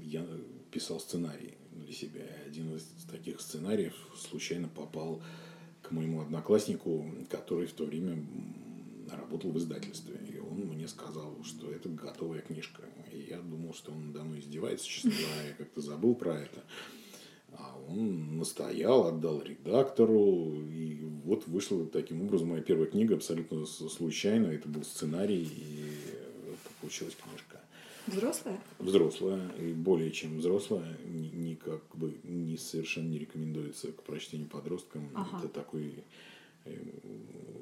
я 0.04 0.26
писал 0.72 1.00
сценарии 1.00 1.58
для 1.72 1.94
себя. 1.94 2.22
Один 2.46 2.76
из 2.76 2.84
таких 3.10 3.42
сценариев 3.42 3.96
случайно 4.16 4.68
попал 4.68 5.22
к 5.82 5.92
моему 5.92 6.22
однокласснику, 6.22 7.06
который 7.30 7.68
в 7.68 7.74
то 7.74 7.86
время 7.86 8.24
работал 9.12 9.52
в 9.52 9.58
издательстве. 9.58 10.20
Он 10.52 10.60
мне 10.68 10.88
сказал, 10.88 11.38
что 11.44 11.72
это 11.72 11.88
готовая 11.90 12.42
книжка. 12.42 12.84
И 13.12 13.28
я 13.30 13.40
думал, 13.40 13.74
что 13.74 13.92
он 13.92 14.12
давно 14.12 14.38
издевается, 14.38 14.86
честно 14.86 15.12
говоря, 15.12 15.48
я 15.48 15.54
как-то 15.54 15.82
забыл 15.82 16.14
про 16.14 16.40
это. 16.40 16.64
А 17.54 17.78
он 17.90 18.38
настоял, 18.38 19.08
отдал 19.08 19.42
редактору, 19.42 20.54
и 20.70 21.04
вот 21.24 21.48
вышла 21.48 21.86
таким 21.86 22.22
образом 22.24 22.50
моя 22.50 22.62
первая 22.62 22.88
книга 22.88 23.16
абсолютно 23.16 23.66
случайно. 23.66 24.48
Это 24.48 24.68
был 24.68 24.84
сценарий, 24.84 25.44
и 25.44 25.98
получилась 26.82 27.16
книжка. 27.16 27.62
Взрослая? 28.08 28.60
Взрослая, 28.80 29.52
и 29.60 29.74
более 29.74 30.12
чем 30.12 30.40
взрослая, 30.40 30.98
ни, 31.06 31.28
ни 31.28 31.56
как 31.56 31.84
бы 31.96 32.18
не 32.24 32.58
совершенно 32.58 33.08
не 33.08 33.20
рекомендуется 33.20 33.92
к 33.92 34.04
прочтению 34.04 34.48
подросткам. 34.48 35.10
Ага. 35.14 35.38
Это 35.40 35.48
такой 35.48 36.04
э, 36.66 36.76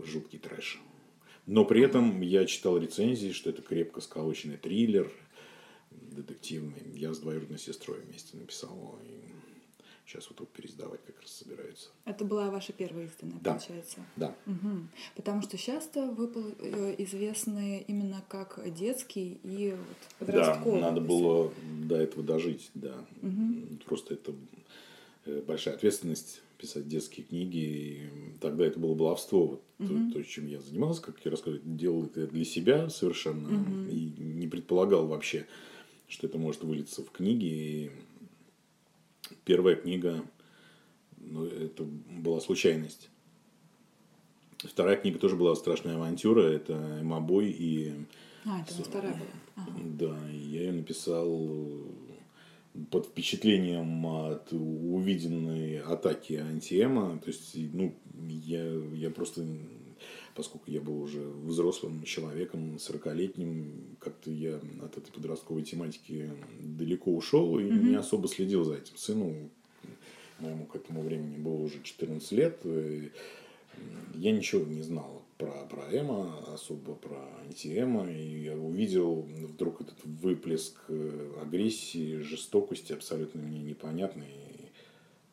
жуткий 0.05 0.39
трэш. 0.39 0.79
Но 1.49 1.65
при 1.65 1.81
этом 1.81 2.21
я 2.21 2.45
читал 2.45 2.77
рецензии, 2.77 3.31
что 3.31 3.49
это 3.49 3.63
крепко 3.63 4.01
сколоченный 4.01 4.57
триллер 4.57 5.11
детективный. 5.89 6.83
Я 6.93 7.11
с 7.11 7.17
двоюродной 7.17 7.57
сестрой 7.57 8.01
вместе 8.01 8.37
написал 8.37 8.75
его. 8.75 8.99
И 9.03 9.19
Сейчас 10.05 10.27
вот 10.27 10.37
только 10.37 10.53
переиздавать 10.53 11.01
как 11.05 11.21
раз 11.21 11.31
собираются. 11.31 11.89
Это 12.05 12.23
была 12.25 12.49
ваша 12.49 12.73
первая 12.73 13.05
изданная, 13.05 13.39
да. 13.41 13.51
получается? 13.51 13.99
Да. 14.15 14.35
Угу. 14.47 14.87
Потому 15.15 15.41
что 15.43 15.55
часто 15.55 16.07
вы 16.07 16.31
э, 16.59 16.95
известны 16.97 17.83
именно 17.87 18.23
как 18.27 18.59
детский 18.73 19.39
и 19.43 19.75
вот 19.77 20.27
подростковый. 20.27 20.81
Да, 20.81 20.89
надо 20.89 21.01
было 21.01 21.53
до 21.83 21.95
этого 21.95 22.23
дожить, 22.23 22.71
да. 22.73 23.05
Угу. 23.21 23.83
Просто 23.85 24.15
это 24.15 24.33
э, 25.25 25.43
большая 25.45 25.75
ответственность 25.75 26.41
писать 26.59 26.87
детские 26.87 27.25
книги. 27.25 27.57
И 27.57 28.09
тогда 28.39 28.65
это 28.65 28.79
было 28.79 28.93
баловство. 28.93 29.47
Вот 29.47 29.63
угу. 29.79 30.11
то, 30.11 30.19
то, 30.19 30.23
чем 30.23 30.47
я 30.47 30.61
занимался, 30.61 31.01
как 31.01 31.23
я 31.23 31.31
рассказывал, 31.31 31.61
делал 31.65 32.05
это 32.05 32.27
для 32.27 32.45
себя 32.45 32.89
совершенно. 32.89 33.49
Угу. 33.49 33.89
И 33.89 34.13
не 34.19 34.47
предполагал 34.47 35.07
вообще, 35.07 35.47
что 36.07 36.27
это 36.27 36.37
может 36.37 36.63
вылиться 36.63 37.03
в 37.03 37.11
книги. 37.11 37.45
И 37.45 37.91
Первая 39.45 39.75
книга, 39.75 40.23
ну, 41.17 41.45
это 41.45 41.83
была 41.83 42.39
случайность. 42.39 43.09
Вторая 44.57 44.97
книга 44.97 45.19
тоже 45.19 45.35
была 45.35 45.55
страшная 45.55 45.95
авантюра. 45.95 46.41
Это 46.41 46.99
Эмабой 47.01 47.49
и... 47.49 47.93
А, 48.45 48.61
это 48.61 48.73
вторая 48.83 49.13
была. 49.13 49.29
Ага. 49.55 49.71
Да, 49.97 50.29
я 50.29 50.61
ее 50.61 50.71
написал 50.71 51.27
под 52.91 53.07
впечатлением 53.07 54.05
от 54.05 54.51
увиденной 54.51 55.79
атаки 55.79 56.33
антиэма. 56.33 57.19
То 57.19 57.27
есть, 57.27 57.55
ну, 57.73 57.95
я, 58.27 58.63
я 58.93 59.09
просто, 59.09 59.45
поскольку 60.35 60.69
я 60.71 60.81
был 60.81 61.01
уже 61.01 61.21
взрослым 61.21 62.03
человеком, 62.03 62.75
40-летним, 62.75 63.97
как-то 63.99 64.31
я 64.31 64.59
от 64.81 64.97
этой 64.97 65.11
подростковой 65.11 65.63
тематики 65.63 66.31
далеко 66.59 67.13
ушел 67.13 67.59
и 67.59 67.63
mm-hmm. 67.63 67.89
не 67.89 67.95
особо 67.95 68.27
следил 68.27 68.63
за 68.63 68.75
этим. 68.75 68.95
Сыну 68.97 69.49
моему 70.39 70.65
к 70.65 70.75
этому 70.75 71.01
времени 71.01 71.37
было 71.37 71.55
уже 71.55 71.81
14 71.83 72.31
лет. 72.31 72.61
Я 74.15 74.31
ничего 74.31 74.65
не 74.65 74.81
знал 74.81 75.18
про, 75.39 75.65
про 75.69 75.83
Эма, 75.91 76.37
особо 76.53 76.93
про 76.95 77.17
антиэма. 77.41 78.11
И 78.11 78.43
я 78.43 78.55
увидел 78.57 79.21
вдруг 79.21 79.81
этот 79.81 79.97
выплеск 80.03 80.75
э, 80.89 81.31
агрессии, 81.41 82.21
жестокости 82.21 82.91
абсолютно 82.91 83.41
мне 83.41 83.59
непонятный. 83.61 84.48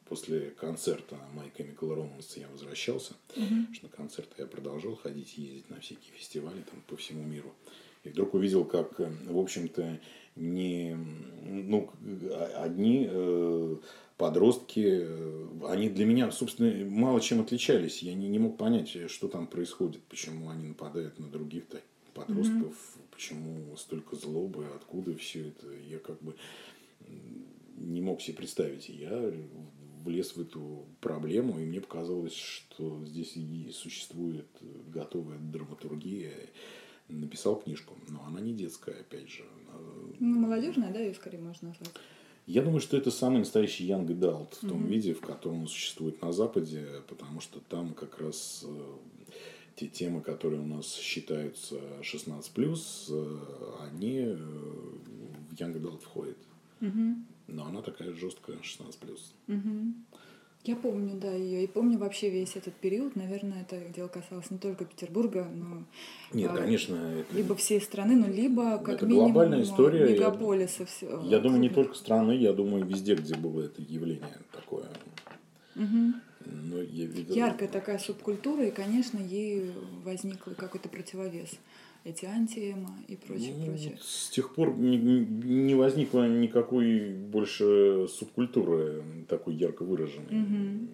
После 0.08 0.50
концерта 0.50 1.16
My 1.34 1.50
Chemical 1.56 1.96
Romance 1.96 2.38
я 2.38 2.48
возвращался. 2.48 3.14
Mm-hmm. 3.34 3.74
Что 3.74 3.86
на 3.86 3.92
концерты 3.92 4.34
я 4.38 4.46
продолжал 4.46 4.94
ходить, 4.94 5.36
ездить 5.36 5.68
на 5.68 5.80
всякие 5.80 6.12
фестивали 6.12 6.62
там, 6.62 6.80
по 6.86 6.96
всему 6.96 7.24
миру. 7.24 7.52
И 8.04 8.10
вдруг 8.10 8.34
увидел, 8.34 8.64
как, 8.64 9.00
э, 9.00 9.10
в 9.28 9.36
общем-то, 9.36 9.98
не, 10.36 10.96
ну, 11.44 11.90
одни 12.54 13.08
э, 13.10 13.76
подростки, 14.16 15.00
э, 15.02 15.48
они 15.68 15.88
для 15.88 16.04
меня, 16.04 16.30
собственно, 16.30 16.88
мало 16.88 17.20
чем 17.20 17.40
отличались. 17.40 18.00
Я 18.00 18.14
не, 18.14 18.28
не 18.28 18.38
мог 18.38 18.56
понять, 18.56 19.10
что 19.10 19.26
там 19.26 19.48
происходит, 19.48 20.02
почему 20.04 20.50
они 20.50 20.68
нападают 20.68 21.18
на 21.18 21.26
других 21.26 21.64
подростков, 22.14 22.74
mm-hmm. 22.74 23.02
почему 23.10 23.76
столько 23.76 24.14
злобы, 24.14 24.66
откуда 24.76 25.16
все 25.16 25.48
это. 25.48 25.66
Я 25.88 25.98
как 25.98 26.22
бы 26.22 26.36
не 27.76 28.00
мог 28.00 28.20
себе 28.22 28.36
представить. 28.36 28.88
Я 28.88 29.32
влез 30.06 30.36
в 30.36 30.40
эту 30.40 30.86
проблему, 31.00 31.58
и 31.58 31.64
мне 31.64 31.80
показалось, 31.80 32.34
что 32.34 33.04
здесь 33.04 33.36
и 33.36 33.70
существует 33.72 34.46
готовая 34.88 35.38
драматургия. 35.38 36.32
Написал 37.08 37.56
книжку, 37.56 37.94
но 38.08 38.24
она 38.26 38.40
не 38.40 38.52
детская, 38.52 39.00
опять 39.00 39.30
же. 39.30 39.44
Ну, 40.18 40.40
молодежная, 40.40 40.92
да, 40.92 40.98
ее 40.98 41.14
скорее 41.14 41.38
можно 41.38 41.68
назвать. 41.68 41.90
Я 42.46 42.62
думаю, 42.62 42.80
что 42.80 42.96
это 42.96 43.10
самый 43.10 43.40
настоящий 43.40 43.86
young 43.86 44.06
adult 44.06 44.56
в 44.56 44.68
том 44.68 44.84
mm-hmm. 44.84 44.88
виде, 44.88 45.14
в 45.14 45.20
котором 45.20 45.62
он 45.62 45.68
существует 45.68 46.22
на 46.22 46.32
Западе, 46.32 46.86
потому 47.08 47.40
что 47.40 47.60
там 47.68 47.92
как 47.94 48.20
раз 48.20 48.64
э, 48.66 48.96
те 49.76 49.86
темы, 49.88 50.20
которые 50.20 50.62
у 50.62 50.66
нас 50.66 50.94
считаются 50.94 51.76
16+, 52.02 53.86
они 53.90 54.20
в 55.50 55.54
Young 55.54 55.80
Adult 55.80 56.00
входят. 56.00 56.38
Угу. 56.80 57.16
Но 57.48 57.66
она 57.66 57.82
такая 57.82 58.12
жесткая 58.12 58.56
16+. 58.58 59.18
Угу. 59.48 59.94
Я 60.64 60.74
помню, 60.74 61.14
да, 61.14 61.30
ее. 61.32 61.62
И 61.62 61.66
помню 61.68 61.96
вообще 61.96 62.28
весь 62.28 62.56
этот 62.56 62.74
период. 62.74 63.14
Наверное, 63.14 63.62
это 63.62 63.78
дело 63.94 64.08
касалось 64.08 64.50
не 64.50 64.58
только 64.58 64.84
Петербурга, 64.84 65.48
но... 65.54 65.84
Нет, 66.32 66.50
а, 66.52 66.56
конечно. 66.56 66.96
Это... 66.96 67.36
Либо 67.36 67.54
всей 67.54 67.80
страны, 67.80 68.16
но 68.16 68.26
либо 68.26 68.78
как 68.78 68.96
это 68.96 69.06
минимум 69.06 69.32
глобальная 69.32 69.62
история. 69.62 70.12
мегаполиса. 70.12 70.80
Я, 70.80 70.86
все, 70.86 71.22
я 71.22 71.38
думаю, 71.38 71.60
не 71.60 71.68
только 71.68 71.94
страны, 71.94 72.32
я 72.32 72.52
думаю, 72.52 72.84
везде, 72.84 73.14
где 73.14 73.36
было 73.36 73.62
это 73.62 73.80
явление 73.80 74.40
такое. 74.52 74.88
Угу. 75.76 76.14
Но 76.46 76.82
я 76.82 77.06
видел... 77.06 77.34
Яркая 77.34 77.68
такая 77.68 77.98
субкультура, 77.98 78.66
и, 78.66 78.72
конечно, 78.72 79.18
ей 79.18 79.70
возник 80.04 80.42
какой-то 80.56 80.88
противовес 80.88 81.58
эти 82.06 82.24
антиэма 82.24 82.96
и 83.08 83.16
прочее, 83.16 83.54
ну, 83.58 83.66
прочее. 83.66 83.98
С 84.00 84.30
тех 84.30 84.54
пор 84.54 84.76
не, 84.76 84.96
не 84.96 85.74
возникло 85.74 86.28
никакой 86.28 87.12
больше 87.12 88.06
субкультуры 88.08 89.02
такой 89.28 89.56
ярко 89.56 89.82
выраженной. 89.82 90.42
Угу. 90.42 90.88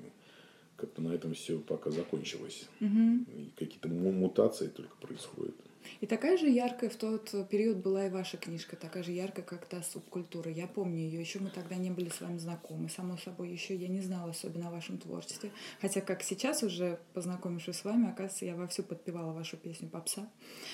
Как-то 0.76 1.02
на 1.02 1.12
этом 1.12 1.34
все 1.34 1.58
пока 1.58 1.90
закончилось. 1.90 2.66
Угу. 2.80 3.26
И 3.36 3.50
какие-то 3.56 3.88
мутации 3.88 4.68
только 4.68 4.96
происходят. 4.96 5.54
И 6.00 6.06
такая 6.06 6.36
же 6.36 6.48
яркая 6.48 6.90
в 6.90 6.96
тот 6.96 7.30
период 7.48 7.78
была 7.78 8.06
и 8.06 8.10
ваша 8.10 8.36
книжка, 8.36 8.76
такая 8.76 9.02
же 9.02 9.12
яркая, 9.12 9.44
как 9.44 9.66
та 9.66 9.82
субкультура. 9.82 10.50
Я 10.50 10.66
помню 10.66 10.98
ее, 10.98 11.20
еще 11.20 11.38
мы 11.38 11.50
тогда 11.50 11.76
не 11.76 11.90
были 11.90 12.08
с 12.08 12.20
вами 12.20 12.38
знакомы. 12.38 12.88
Само 12.88 13.16
собой, 13.16 13.50
еще 13.50 13.74
я 13.74 13.88
не 13.88 14.00
знала 14.00 14.30
особенно 14.30 14.68
о 14.68 14.70
вашем 14.70 14.98
творчестве. 14.98 15.50
Хотя, 15.80 16.00
как 16.00 16.22
сейчас 16.22 16.62
уже, 16.62 16.98
познакомившись 17.14 17.76
с 17.76 17.84
вами, 17.84 18.10
оказывается, 18.10 18.44
я 18.44 18.56
вовсю 18.56 18.82
подпевала 18.82 19.32
вашу 19.32 19.56
песню 19.56 19.88
«Попса». 19.88 20.28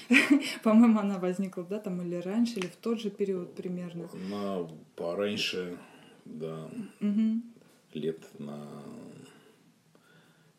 По-моему, 0.63 1.01
она 1.01 1.19
возникла, 1.19 1.65
да, 1.65 1.79
там 1.79 2.01
или 2.03 2.17
раньше, 2.17 2.59
или 2.59 2.67
в 2.67 2.77
тот 2.77 3.01
же 3.01 3.11
период 3.11 3.55
примерно. 3.55 4.09
На 4.31 4.69
пораньше, 4.97 5.79
да, 6.25 6.71
лет 7.93 8.21
на 8.39 8.83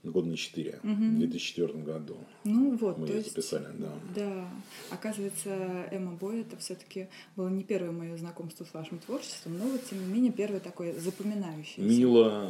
год 0.04 0.26
на 0.26 0.38
4, 0.38 0.80
угу. 0.82 0.94
в 0.94 1.18
2004 1.18 1.74
году. 1.84 2.18
Ну 2.46 2.78
вот, 2.78 2.98
мы 2.98 3.08
то 3.08 3.14
есть, 3.14 3.30
записали, 3.30 3.68
да. 3.78 3.92
Да, 4.16 4.50
оказывается, 4.90 5.50
Эмма 5.92 6.14
Бой 6.14 6.42
это 6.42 6.56
все-таки 6.58 7.08
было 7.36 7.50
не 7.50 7.64
первое 7.64 7.92
мое 7.92 8.16
знакомство 8.18 8.64
с 8.64 8.74
вашим 8.74 9.00
творчеством, 9.00 9.58
но 9.58 9.66
вот 9.66 9.84
тем 9.90 10.00
не 10.00 10.14
менее 10.14 10.32
первое 10.32 10.60
такое 10.60 10.98
запоминающееся. 10.98 11.82
Мила 11.82 12.50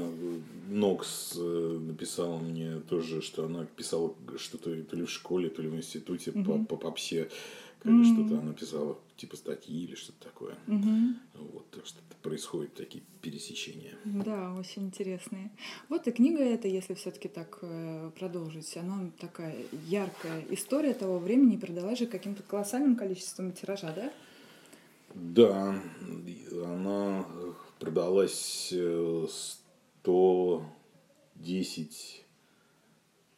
Нокс 0.69 1.33
э, 1.37 1.79
написала 1.81 2.37
мне 2.39 2.79
тоже, 2.87 3.21
что 3.21 3.45
она 3.45 3.65
писала 3.65 4.13
что-то 4.37 4.83
то 4.83 4.95
ли 4.95 5.05
в 5.05 5.11
школе, 5.11 5.49
то 5.49 5.61
ли 5.61 5.69
в 5.69 5.75
институте 5.75 6.31
угу. 6.31 6.43
по, 6.43 6.65
по 6.65 6.75
попсе 6.77 7.29
как 7.79 7.93
mm-hmm. 7.93 8.13
что-то 8.13 8.41
она 8.41 8.53
писала, 8.53 8.97
типа 9.19 9.35
статьи 9.35 9.83
или 9.83 9.95
что-то 9.95 10.23
такое. 10.23 10.55
Mm-hmm. 10.67 11.15
Вот, 11.35 11.69
так 11.71 11.85
что 11.85 11.99
происходят 12.21 12.73
такие 12.73 13.03
пересечения. 13.21 13.95
Да, 14.05 14.53
очень 14.53 14.83
интересные. 14.83 15.51
Вот 15.89 16.07
и 16.07 16.11
книга 16.11 16.41
эта, 16.41 16.67
если 16.67 16.93
все-таки 16.93 17.27
так 17.27 17.59
э, 17.61 18.11
продолжить, 18.17 18.77
она 18.77 19.11
такая 19.19 19.57
яркая 19.87 20.45
история 20.49 20.93
того 20.93 21.19
времени 21.19 21.57
продалась 21.57 21.99
же 21.99 22.07
каким-то 22.07 22.43
колоссальным 22.43 22.95
количеством 22.95 23.51
тиража, 23.51 23.91
да? 23.93 24.13
Да, 25.13 25.81
она 26.63 27.25
продалась 27.79 28.73
110 29.83 32.25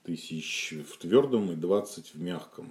тысяч 0.03 0.73
в 0.87 0.97
твердом 0.97 1.51
и 1.51 1.55
20 1.55 2.13
в 2.13 2.21
мягком. 2.21 2.69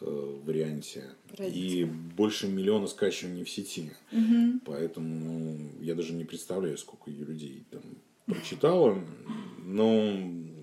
Э, 0.00 0.38
варианте. 0.44 1.04
И 1.38 1.84
больше 2.16 2.48
миллиона 2.48 2.86
скачиваний 2.86 3.44
в 3.44 3.50
сети. 3.50 3.92
Угу. 4.12 4.60
Поэтому 4.64 5.58
я 5.80 5.94
даже 5.94 6.12
не 6.12 6.24
представляю, 6.24 6.76
сколько 6.78 7.10
ее 7.10 7.24
людей 7.24 7.64
там 7.70 7.82
прочитало. 8.26 8.98
Но 9.64 10.12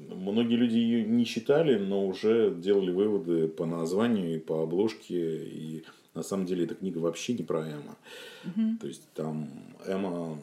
многие 0.10 0.56
люди 0.56 0.78
ее 0.78 1.04
не 1.04 1.26
читали, 1.26 1.78
но 1.78 2.06
уже 2.08 2.54
делали 2.56 2.92
выводы 2.92 3.48
по 3.48 3.66
названию 3.66 4.36
и 4.36 4.40
по 4.40 4.64
обложке. 4.64 5.46
И 5.46 5.84
на 6.14 6.24
самом 6.24 6.46
деле 6.46 6.66
эта 6.66 6.76
книга 6.76 7.00
вообще 7.00 7.34
не 7.34 7.44
про 7.44 7.68
Эма. 7.68 7.98
Угу. 8.46 8.78
То 8.82 8.88
есть 8.88 9.08
там 9.14 9.50
Эма 9.86 10.40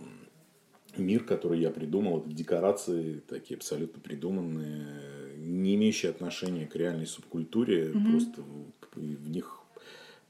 мир, 0.96 1.24
который 1.24 1.60
я 1.60 1.70
придумал, 1.70 2.20
это 2.20 2.30
декорации 2.30 3.22
такие 3.28 3.56
абсолютно 3.56 4.00
придуманные, 4.00 4.86
не 5.38 5.76
имеющие 5.76 6.10
отношения 6.10 6.66
к 6.66 6.74
реальной 6.76 7.06
субкультуре, 7.06 7.90
угу. 7.90 8.10
просто 8.10 8.42
в 8.94 9.28
них 9.28 9.60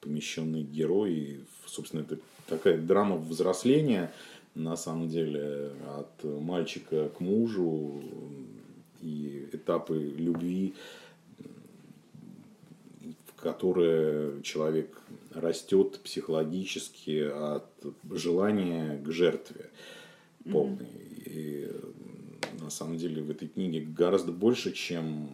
помещенные 0.00 0.62
герои. 0.62 1.40
Собственно, 1.66 2.00
это 2.02 2.18
такая 2.46 2.78
драма 2.78 3.16
взросления, 3.16 4.12
на 4.54 4.76
самом 4.76 5.08
деле, 5.08 5.72
от 5.96 6.24
мальчика 6.24 7.08
к 7.10 7.20
мужу 7.20 8.02
и 9.00 9.48
этапы 9.52 9.96
любви, 10.16 10.74
в 13.26 13.40
которые 13.40 14.42
человек 14.42 15.00
растет 15.32 16.00
психологически 16.00 17.30
от 17.30 17.66
желания 18.10 18.98
к 18.98 19.10
жертве 19.10 19.70
полной. 20.44 20.84
Mm-hmm. 20.84 21.22
И 21.26 21.70
на 22.60 22.70
самом 22.70 22.96
деле 22.98 23.22
в 23.22 23.30
этой 23.30 23.48
книге 23.48 23.80
гораздо 23.80 24.32
больше, 24.32 24.72
чем 24.72 25.30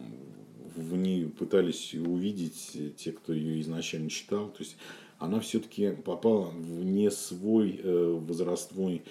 в 0.77 0.95
ней 0.95 1.25
пытались 1.25 1.93
увидеть 1.93 2.95
те, 2.97 3.11
кто 3.11 3.33
ее 3.33 3.59
изначально 3.61 4.09
читал. 4.09 4.49
То 4.49 4.59
есть 4.59 4.77
она 5.19 5.39
все-таки 5.39 5.91
попала 5.91 6.49
в 6.49 6.83
не 6.83 7.09
свой 7.09 7.79
э, 7.81 8.19
возрастной 8.27 9.03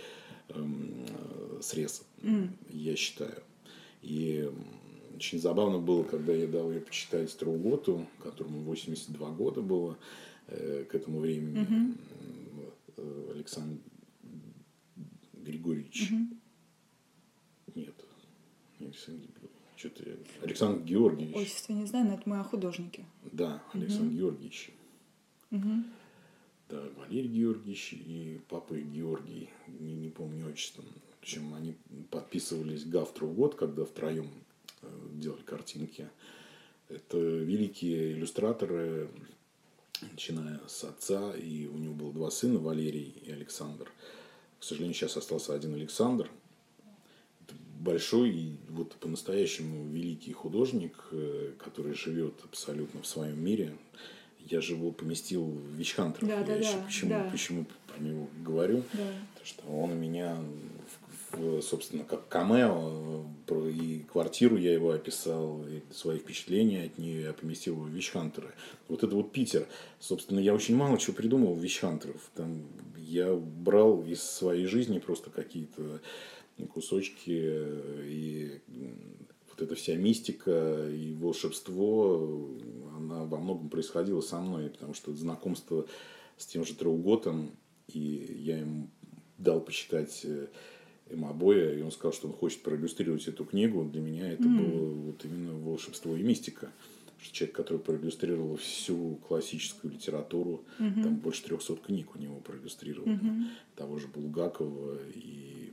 э, 0.48 1.58
срез, 1.60 2.04
mm. 2.22 2.48
я 2.70 2.96
считаю. 2.96 3.42
И 4.02 4.48
очень 5.16 5.40
забавно 5.40 5.78
было, 5.78 6.04
когда 6.04 6.32
я 6.32 6.46
дал 6.46 6.70
ее 6.70 6.80
почитать 6.80 7.36
Трауготу, 7.36 8.06
которому 8.22 8.60
82 8.60 9.30
года 9.30 9.62
было 9.62 9.98
э, 10.46 10.84
к 10.88 10.94
этому 10.94 11.18
времени. 11.20 11.66
Mm-hmm. 11.66 13.32
Александр 13.34 13.78
Григорьевич. 15.34 16.12
Mm-hmm. 16.12 16.36
Нет, 17.74 17.94
Александр 18.80 19.26
что-то 19.76 20.04
Александр 20.42 20.82
Георгиевич. 20.82 21.36
Отчество 21.36 21.72
не 21.72 21.86
знаю, 21.86 22.06
но 22.06 22.14
это 22.14 22.22
мы 22.26 22.40
о 22.40 22.44
художнике. 22.44 23.04
Да, 23.32 23.62
Александр 23.72 24.06
угу. 24.06 24.16
Георгиевич. 24.16 24.70
Угу. 25.50 25.84
Да, 26.68 26.82
Валерий 26.96 27.28
Георгиевич 27.28 27.92
и 27.92 28.40
папа 28.48 28.74
Георгий, 28.74 29.50
не, 29.68 29.94
не 29.94 30.08
помню 30.08 30.48
отчество. 30.48 30.84
Причем 31.20 31.54
они 31.54 31.76
подписывались 32.10 32.84
гавтру 32.84 33.28
в 33.28 33.34
год, 33.34 33.54
когда 33.54 33.84
втроем 33.84 34.28
э, 34.82 34.86
делали 35.12 35.42
картинки. 35.42 36.08
Это 36.88 37.18
великие 37.18 38.12
иллюстраторы, 38.12 39.10
начиная 40.00 40.60
с 40.66 40.84
отца, 40.84 41.34
и 41.36 41.66
у 41.66 41.76
него 41.76 41.94
было 41.94 42.12
два 42.12 42.30
сына, 42.30 42.58
Валерий 42.58 43.14
и 43.24 43.30
Александр. 43.30 43.90
К 44.58 44.64
сожалению, 44.64 44.94
сейчас 44.94 45.16
остался 45.16 45.54
один 45.54 45.74
Александр– 45.74 46.30
большой 47.80 48.30
и 48.30 48.56
вот 48.68 48.94
по-настоящему 48.96 49.86
великий 49.88 50.32
художник, 50.32 50.92
э, 51.12 51.52
который 51.58 51.94
живет 51.94 52.34
абсолютно 52.44 53.02
в 53.02 53.06
своем 53.06 53.42
мире. 53.42 53.76
Я 54.48 54.60
же 54.60 54.74
его 54.74 54.92
поместил 54.92 55.44
в 55.44 55.74
Вичхантер. 55.74 56.26
Да, 56.26 56.38
я 56.38 56.44
да, 56.44 56.54
еще 56.54 56.72
да, 56.72 56.84
почему, 56.84 57.10
да. 57.10 57.28
почему 57.30 57.66
про 57.86 58.02
него 58.02 58.28
говорю. 58.44 58.82
Да. 58.92 59.04
Потому 59.34 59.46
что 59.46 59.62
он 59.66 59.90
у 59.92 59.94
меня, 59.94 60.36
собственно, 61.62 62.04
как 62.04 62.28
камео, 62.28 63.24
про, 63.46 63.68
и 63.68 64.00
квартиру 64.00 64.56
я 64.56 64.72
его 64.72 64.90
описал, 64.90 65.66
и 65.66 65.82
свои 65.92 66.18
впечатления 66.18 66.84
от 66.84 66.98
нее 66.98 67.22
я 67.22 67.32
поместил 67.32 67.76
в 67.76 67.88
Вичхантера. 67.88 68.52
Вот 68.88 69.02
это 69.02 69.14
вот 69.14 69.32
Питер. 69.32 69.66
Собственно, 70.00 70.38
я 70.38 70.54
очень 70.54 70.76
мало 70.76 70.98
чего 70.98 71.16
придумал 71.16 71.54
в 71.54 71.62
Вичхантеров. 71.62 72.30
Там 72.34 72.62
я 72.96 73.34
брал 73.34 74.04
из 74.04 74.22
своей 74.22 74.66
жизни 74.66 74.98
просто 74.98 75.30
какие-то 75.30 76.00
кусочки, 76.72 77.52
и 78.04 78.60
вот 79.50 79.62
эта 79.62 79.74
вся 79.74 79.94
мистика 79.94 80.88
и 80.90 81.14
волшебство, 81.14 82.50
она 82.96 83.24
во 83.24 83.38
многом 83.38 83.68
происходила 83.68 84.20
со 84.20 84.40
мной, 84.40 84.70
потому 84.70 84.94
что 84.94 85.14
знакомство 85.14 85.86
с 86.36 86.46
тем 86.46 86.64
же 86.64 86.74
Трауготом, 86.74 87.50
и 87.88 88.36
я 88.38 88.58
ему 88.58 88.90
дал 89.38 89.60
почитать 89.60 90.22
э, 90.24 90.48
Эмабоя, 91.10 91.76
и 91.76 91.82
он 91.82 91.92
сказал, 91.92 92.12
что 92.12 92.28
он 92.28 92.34
хочет 92.34 92.62
проиллюстрировать 92.62 93.26
эту 93.28 93.44
книгу. 93.44 93.84
Для 93.84 94.00
меня 94.00 94.32
это 94.32 94.44
mm. 94.44 94.56
было 94.56 94.90
вот 94.92 95.24
именно 95.24 95.52
волшебство 95.58 96.16
и 96.16 96.22
мистика. 96.22 96.72
Что 97.18 97.34
человек, 97.34 97.56
который 97.56 97.78
проиллюстрировал 97.78 98.56
всю 98.56 99.16
классическую 99.26 99.92
литературу, 99.92 100.64
mm-hmm. 100.78 101.02
там 101.02 101.16
больше 101.16 101.44
300 101.44 101.76
книг 101.76 102.14
у 102.14 102.18
него 102.18 102.40
проиллюстрировано, 102.40 103.14
mm-hmm. 103.14 103.44
того 103.74 103.98
же 103.98 104.06
Булгакова 104.08 104.98
и 105.14 105.72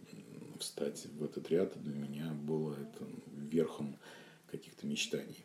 встать 0.59 1.05
в 1.19 1.23
этот 1.23 1.49
ряд 1.51 1.73
для 1.83 1.93
меня 1.93 2.33
было 2.43 2.73
это 2.73 3.05
верхом 3.35 3.97
каких-то 4.49 4.87
мечтаний. 4.87 5.43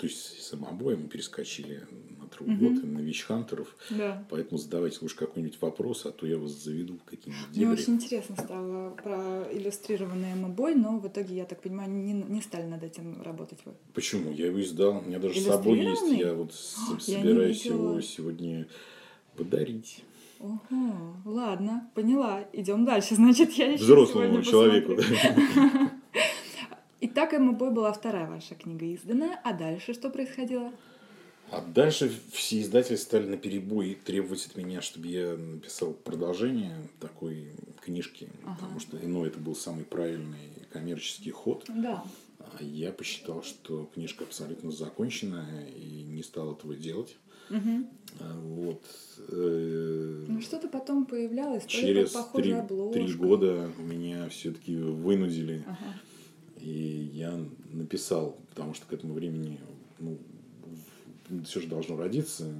То 0.00 0.06
есть 0.06 0.42
с 0.42 0.54
обои 0.54 0.94
мы 0.94 1.08
перескочили 1.08 1.86
на 2.18 2.26
Трубот 2.26 2.78
угу. 2.78 2.86
на 2.86 3.00
Вичхантеров. 3.00 3.76
Да. 3.90 4.26
Поэтому 4.30 4.56
задавайте 4.56 4.96
лучше 5.02 5.14
какой-нибудь 5.14 5.60
вопрос, 5.60 6.06
а 6.06 6.10
то 6.10 6.26
я 6.26 6.38
вас 6.38 6.52
заведу 6.52 6.96
в 6.96 7.04
какие-нибудь 7.04 7.48
Мне 7.50 7.66
дебри. 7.66 7.74
очень 7.74 7.94
интересно 7.96 8.34
стало 8.42 8.92
про 8.92 9.46
иллюстрированный 9.52 10.36
мобой, 10.36 10.74
но 10.74 10.98
в 10.98 11.06
итоге, 11.06 11.36
я 11.36 11.44
так 11.44 11.60
понимаю, 11.60 11.90
не, 11.90 12.14
не 12.14 12.40
стали 12.40 12.64
над 12.64 12.82
этим 12.82 13.20
работать 13.20 13.58
вы. 13.66 13.74
Почему? 13.92 14.32
Я 14.32 14.46
его 14.46 14.62
издал. 14.62 15.00
У 15.00 15.02
меня 15.02 15.18
даже 15.18 15.38
с 15.38 15.44
собой 15.44 15.80
есть. 15.80 16.18
Я 16.18 16.32
вот 16.32 16.52
О, 16.52 16.98
собираюсь 16.98 17.66
я 17.66 17.74
его 17.74 18.00
сегодня 18.00 18.68
подарить. 19.36 20.02
Ого, 20.38 21.14
ладно, 21.26 21.90
поняла. 21.94 22.48
Идем 22.54 22.86
дальше. 22.86 23.14
Значит, 23.16 23.52
я 23.52 23.72
еще 23.72 23.84
Взрослому 23.84 24.42
человеку. 24.42 24.96
Итак, 27.02 27.32
МБ 27.32 27.72
была 27.72 27.92
вторая 27.92 28.28
ваша 28.28 28.54
книга 28.54 28.84
изданная. 28.84 29.40
А 29.42 29.54
дальше 29.54 29.94
что 29.94 30.10
происходило? 30.10 30.70
А 31.50 31.62
дальше 31.62 32.12
все 32.30 32.60
издатели 32.60 32.96
стали 32.96 33.26
на 33.26 33.36
перебой 33.36 33.98
требовать 34.04 34.46
от 34.46 34.56
меня, 34.56 34.82
чтобы 34.82 35.08
я 35.08 35.34
написал 35.34 35.94
продолжение 35.94 36.76
такой 37.00 37.52
книжки, 37.82 38.28
ага. 38.44 38.54
потому 38.54 38.80
что 38.80 38.98
ну, 39.02 39.24
это 39.24 39.38
был 39.38 39.56
самый 39.56 39.84
правильный 39.84 40.52
коммерческий 40.70 41.30
ход. 41.30 41.64
Да. 41.68 42.04
А 42.38 42.62
я 42.62 42.92
посчитал, 42.92 43.42
что 43.42 43.90
книжка 43.94 44.24
абсолютно 44.24 44.70
законченная 44.70 45.66
и 45.70 46.02
не 46.02 46.22
стал 46.22 46.52
этого 46.52 46.76
делать. 46.76 47.16
Угу. 47.48 47.86
Вот. 48.20 48.82
Э, 49.28 50.24
ну, 50.28 50.40
что-то 50.40 50.68
потом 50.68 51.06
появлялось, 51.06 51.64
через 51.66 52.12
три, 52.34 52.54
три 52.92 53.12
года 53.14 53.70
меня 53.78 54.28
все-таки 54.28 54.76
вынудили. 54.76 55.64
Ага. 55.66 55.94
И 56.60 57.10
я 57.14 57.38
написал, 57.72 58.36
потому 58.50 58.74
что 58.74 58.86
к 58.86 58.92
этому 58.92 59.14
времени 59.14 59.58
ну, 59.98 60.18
все 61.44 61.60
же 61.60 61.68
должно 61.68 61.96
родиться. 61.96 62.52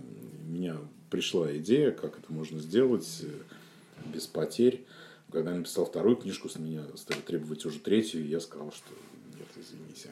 У 0.47 0.51
меня 0.51 0.77
пришла 1.11 1.55
идея, 1.59 1.91
как 1.91 2.19
это 2.19 2.33
можно 2.33 2.61
сделать 2.61 3.23
э, 3.23 4.09
без 4.13 4.27
потерь. 4.27 4.85
Когда 5.31 5.53
я 5.53 5.59
написал 5.59 5.85
вторую 5.85 6.17
книжку, 6.17 6.49
с 6.49 6.57
меня 6.57 6.85
стали 6.97 7.21
требовать 7.21 7.65
уже 7.65 7.79
третью, 7.79 8.25
и 8.25 8.29
я 8.29 8.41
сказал, 8.41 8.73
что 8.73 8.91
нет, 9.39 9.49
извините, 9.57 10.11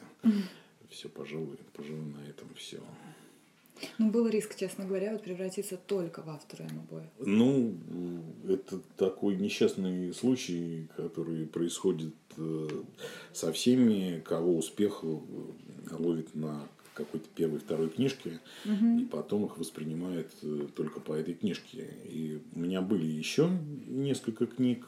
все, 0.89 1.09
пожалуй, 1.09 1.57
пожалуй, 1.73 2.05
на 2.05 2.29
этом 2.29 2.47
все. 2.55 2.79
Ну, 3.97 4.09
был 4.09 4.27
риск, 4.27 4.55
честно 4.55 4.85
говоря, 4.85 5.11
вот 5.11 5.23
превратиться 5.23 5.77
только 5.77 6.21
в 6.21 6.29
автора 6.29 6.63
МБ. 6.63 7.03
Ну, 7.19 7.75
это 8.47 8.79
такой 8.97 9.35
несчастный 9.35 10.13
случай, 10.13 10.87
который 10.95 11.45
происходит 11.45 12.15
э, 12.37 12.67
со 13.33 13.51
всеми, 13.51 14.21
кого 14.25 14.57
успех 14.57 14.99
э, 15.03 15.17
ловит 15.91 16.35
на 16.35 16.67
какой-то 16.93 17.27
первой, 17.33 17.59
второй 17.59 17.89
книжке, 17.89 18.41
угу. 18.65 18.99
и 18.99 19.05
потом 19.05 19.45
их 19.45 19.57
воспринимают 19.57 20.31
э, 20.41 20.67
только 20.75 20.99
по 20.99 21.13
этой 21.13 21.33
книжке. 21.33 21.87
И 22.05 22.41
у 22.53 22.59
меня 22.59 22.81
были 22.81 23.05
еще 23.05 23.49
несколько 23.87 24.45
книг, 24.45 24.85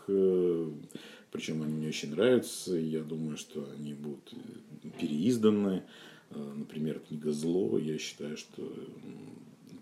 причем 1.31 1.61
они 1.63 1.73
мне 1.73 1.87
очень 1.87 2.11
нравятся, 2.11 2.75
я 2.75 3.01
думаю, 3.01 3.37
что 3.37 3.65
они 3.77 3.93
будут 3.93 4.33
переизданы. 4.99 5.83
Например, 6.35 6.99
книга 6.99 7.31
«Зло», 7.31 7.77
я 7.77 7.97
считаю, 7.97 8.37
что 8.37 8.61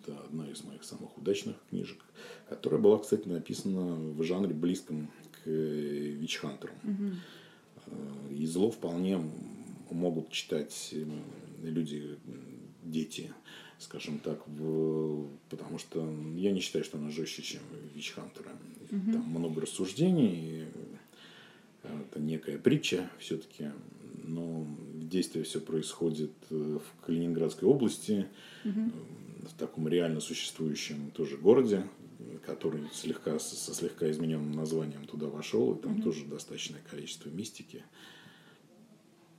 это 0.01 0.17
одна 0.21 0.49
из 0.49 0.63
моих 0.63 0.83
самых 0.83 1.17
удачных 1.17 1.55
книжек, 1.69 2.03
которая 2.47 2.79
была, 2.79 2.97
кстати, 2.99 3.27
написана 3.27 3.95
в 3.95 4.23
жанре 4.23 4.53
близком 4.53 5.09
к 5.31 5.47
Вичхантеру. 5.47 6.73
Угу. 6.83 8.33
И 8.35 8.45
«Зло» 8.45 8.71
вполне 8.71 9.21
могут 9.91 10.31
читать 10.31 10.93
люди, 11.63 12.17
дети, 12.83 13.31
скажем 13.79 14.19
так, 14.19 14.47
в... 14.47 15.27
потому 15.49 15.79
что 15.79 16.07
я 16.35 16.51
не 16.51 16.59
считаю, 16.59 16.83
что 16.85 16.97
она 16.97 17.09
жестче, 17.09 17.41
чем 17.41 17.61
Вичхантера. 17.95 18.51
Угу. 18.91 19.11
Там 19.11 19.21
много 19.23 19.61
рассуждений, 19.61 20.65
это 21.83 22.19
некая 22.19 22.57
притча 22.57 23.09
все-таки, 23.19 23.71
но 24.23 24.67
действие 25.09 25.43
все 25.43 25.59
происходит 25.59 26.31
э, 26.49 26.77
в 26.79 27.05
Калининградской 27.05 27.67
области, 27.67 28.27
угу. 28.63 28.91
в 29.49 29.53
таком 29.57 29.87
реально 29.87 30.19
существующем 30.19 31.11
тоже 31.11 31.37
городе, 31.37 31.85
который 32.45 32.87
слегка, 32.93 33.39
со 33.39 33.73
слегка 33.73 34.09
измененным 34.09 34.51
названием 34.51 35.05
туда 35.05 35.27
вошел, 35.27 35.73
и 35.73 35.81
там 35.81 35.95
угу. 35.95 36.03
тоже 36.03 36.25
достаточное 36.25 36.81
количество 36.89 37.29
мистики. 37.29 37.83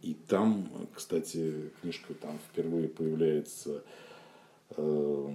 И 0.03 0.15
там, 0.15 0.89
кстати, 0.95 1.71
книжка 1.81 2.15
там 2.15 2.39
впервые 2.51 2.89
появляется 2.89 3.85
э, 4.71 5.35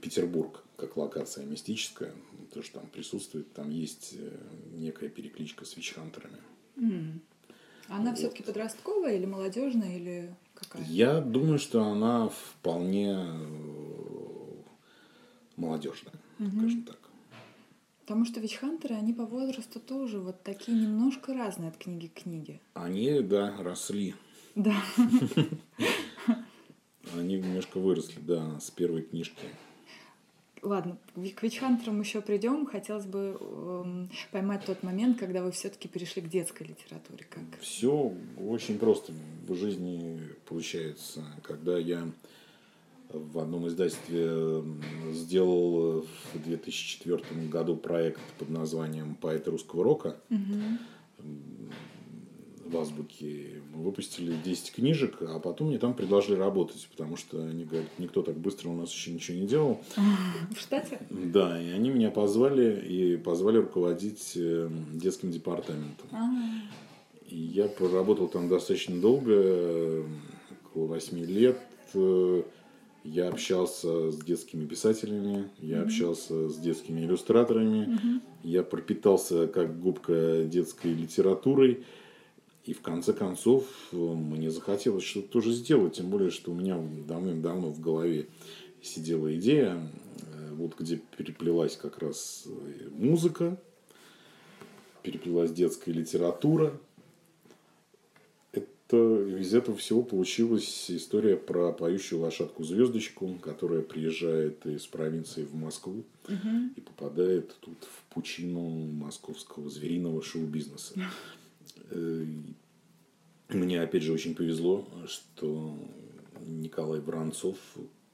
Петербург 0.00 0.62
как 0.76 0.96
локация 0.96 1.44
мистическая, 1.44 2.12
тоже 2.52 2.70
там 2.70 2.86
присутствует, 2.86 3.52
там 3.52 3.70
есть 3.70 4.14
э, 4.18 4.36
некая 4.74 5.08
перекличка 5.08 5.64
с 5.64 5.76
вичхантерами. 5.76 6.38
Mm. 6.76 7.20
Она 7.88 8.10
вот. 8.10 8.18
все-таки 8.18 8.42
подростковая 8.42 9.16
или 9.16 9.26
молодежная, 9.26 9.96
или 9.96 10.34
какая? 10.54 10.82
Я 10.84 11.20
думаю, 11.20 11.58
что 11.58 11.84
она 11.84 12.28
вполне 12.28 13.16
э, 13.16 14.54
молодежная, 15.56 16.14
угу. 16.38 16.50
скажем 16.58 16.82
так. 16.84 16.98
Потому 18.00 18.24
что 18.26 18.40
вичхантеры, 18.40 18.94
они 18.94 19.14
по 19.14 19.24
возрасту 19.24 19.80
тоже 19.80 20.20
вот 20.20 20.42
такие 20.42 20.76
немножко 20.76 21.32
разные 21.32 21.70
от 21.70 21.78
книги 21.78 22.08
к 22.08 22.22
книге. 22.22 22.60
Они, 22.74 23.20
да, 23.20 23.56
росли. 23.58 24.14
Да. 24.54 24.76
Они 27.14 27.36
немножко 27.36 27.78
выросли, 27.78 28.18
да, 28.20 28.58
с 28.60 28.70
первой 28.70 29.02
книжки. 29.02 29.44
Ладно, 30.64 30.96
к 31.14 31.42
вичхантерам 31.42 32.00
еще 32.00 32.22
придем. 32.22 32.66
Хотелось 32.66 33.04
бы 33.04 33.36
э, 33.38 34.06
поймать 34.32 34.64
тот 34.64 34.82
момент, 34.82 35.18
когда 35.18 35.42
вы 35.42 35.52
все-таки 35.52 35.88
перешли 35.88 36.22
к 36.22 36.28
детской 36.28 36.62
литературе. 36.62 37.26
Как? 37.28 37.42
Все 37.60 38.14
очень 38.38 38.78
просто 38.78 39.12
в 39.46 39.54
жизни 39.54 40.20
получается. 40.48 41.22
Когда 41.42 41.76
я 41.76 42.08
в 43.10 43.38
одном 43.38 43.68
издательстве 43.68 44.64
сделал 45.12 46.00
в 46.32 46.42
2004 46.42 47.46
году 47.48 47.76
проект 47.76 48.22
под 48.38 48.48
названием 48.48 49.16
«Поэты 49.16 49.50
русского 49.50 49.84
рока», 49.84 50.16
угу 50.30 50.78
в 52.74 52.80
азбуке. 52.80 53.62
Мы 53.72 53.82
выпустили 53.82 54.34
10 54.44 54.72
книжек, 54.72 55.18
а 55.20 55.38
потом 55.38 55.68
мне 55.68 55.78
там 55.78 55.94
предложили 55.94 56.36
работать, 56.36 56.86
потому 56.90 57.16
что 57.16 57.42
они 57.42 57.64
говорят, 57.64 57.88
никто 57.98 58.22
так 58.22 58.36
быстро 58.36 58.70
у 58.70 58.76
нас 58.76 58.92
еще 58.92 59.12
ничего 59.12 59.38
не 59.38 59.46
делал. 59.46 59.80
В 60.50 60.58
штате? 60.58 60.98
Да, 61.10 61.60
и 61.60 61.70
они 61.70 61.90
меня 61.90 62.10
позвали 62.10 62.80
и 62.80 63.16
позвали 63.16 63.58
руководить 63.58 64.32
э, 64.36 64.68
детским 64.92 65.30
департаментом. 65.30 66.08
А. 66.12 66.28
И 67.28 67.36
я 67.36 67.68
проработал 67.68 68.28
там 68.28 68.48
достаточно 68.48 69.00
долго, 69.00 70.04
около 70.66 70.86
8 70.86 71.18
лет. 71.24 71.58
Я 73.04 73.28
общался 73.28 74.10
с 74.10 74.16
детскими 74.16 74.64
писателями, 74.66 75.50
я 75.60 75.76
mm-hmm. 75.76 75.82
общался 75.82 76.48
с 76.48 76.56
детскими 76.56 77.02
иллюстраторами, 77.02 77.86
mm-hmm. 77.86 78.20
я 78.44 78.62
пропитался 78.62 79.46
как 79.46 79.78
губка 79.78 80.44
детской 80.44 80.94
литературой. 80.94 81.84
И 82.64 82.72
в 82.72 82.80
конце 82.80 83.12
концов 83.12 83.66
э, 83.92 83.96
мне 83.96 84.50
захотелось 84.50 85.04
что-то 85.04 85.28
тоже 85.28 85.52
сделать, 85.52 85.96
тем 85.96 86.08
более, 86.08 86.30
что 86.30 86.50
у 86.50 86.54
меня 86.54 86.80
давным-давно 87.06 87.70
в 87.70 87.80
голове 87.80 88.26
сидела 88.82 89.34
идея, 89.36 89.74
э, 89.74 90.54
вот 90.54 90.78
где 90.78 91.00
переплелась 91.16 91.76
как 91.76 91.98
раз 91.98 92.44
э, 92.46 92.88
музыка, 92.90 93.58
переплелась 95.02 95.52
детская 95.52 95.92
литература. 95.92 96.72
Это, 98.52 99.38
из 99.38 99.52
этого 99.52 99.76
всего 99.76 100.02
получилась 100.02 100.90
история 100.90 101.36
про 101.36 101.70
поющую 101.70 102.20
лошадку-звездочку, 102.22 103.38
которая 103.42 103.82
приезжает 103.82 104.64
из 104.64 104.86
провинции 104.86 105.44
в 105.44 105.54
Москву 105.54 106.02
угу. 106.28 106.48
и 106.76 106.80
попадает 106.80 107.54
тут 107.60 107.76
в 107.82 108.14
пучину 108.14 108.86
московского 108.86 109.68
звериного 109.68 110.22
шоу-бизнеса. 110.22 110.94
Э, 111.90 112.26
мне, 113.50 113.80
опять 113.80 114.02
же, 114.02 114.12
очень 114.12 114.34
повезло, 114.34 114.88
что 115.06 115.76
Николай 116.46 117.00
Воронцов, 117.00 117.58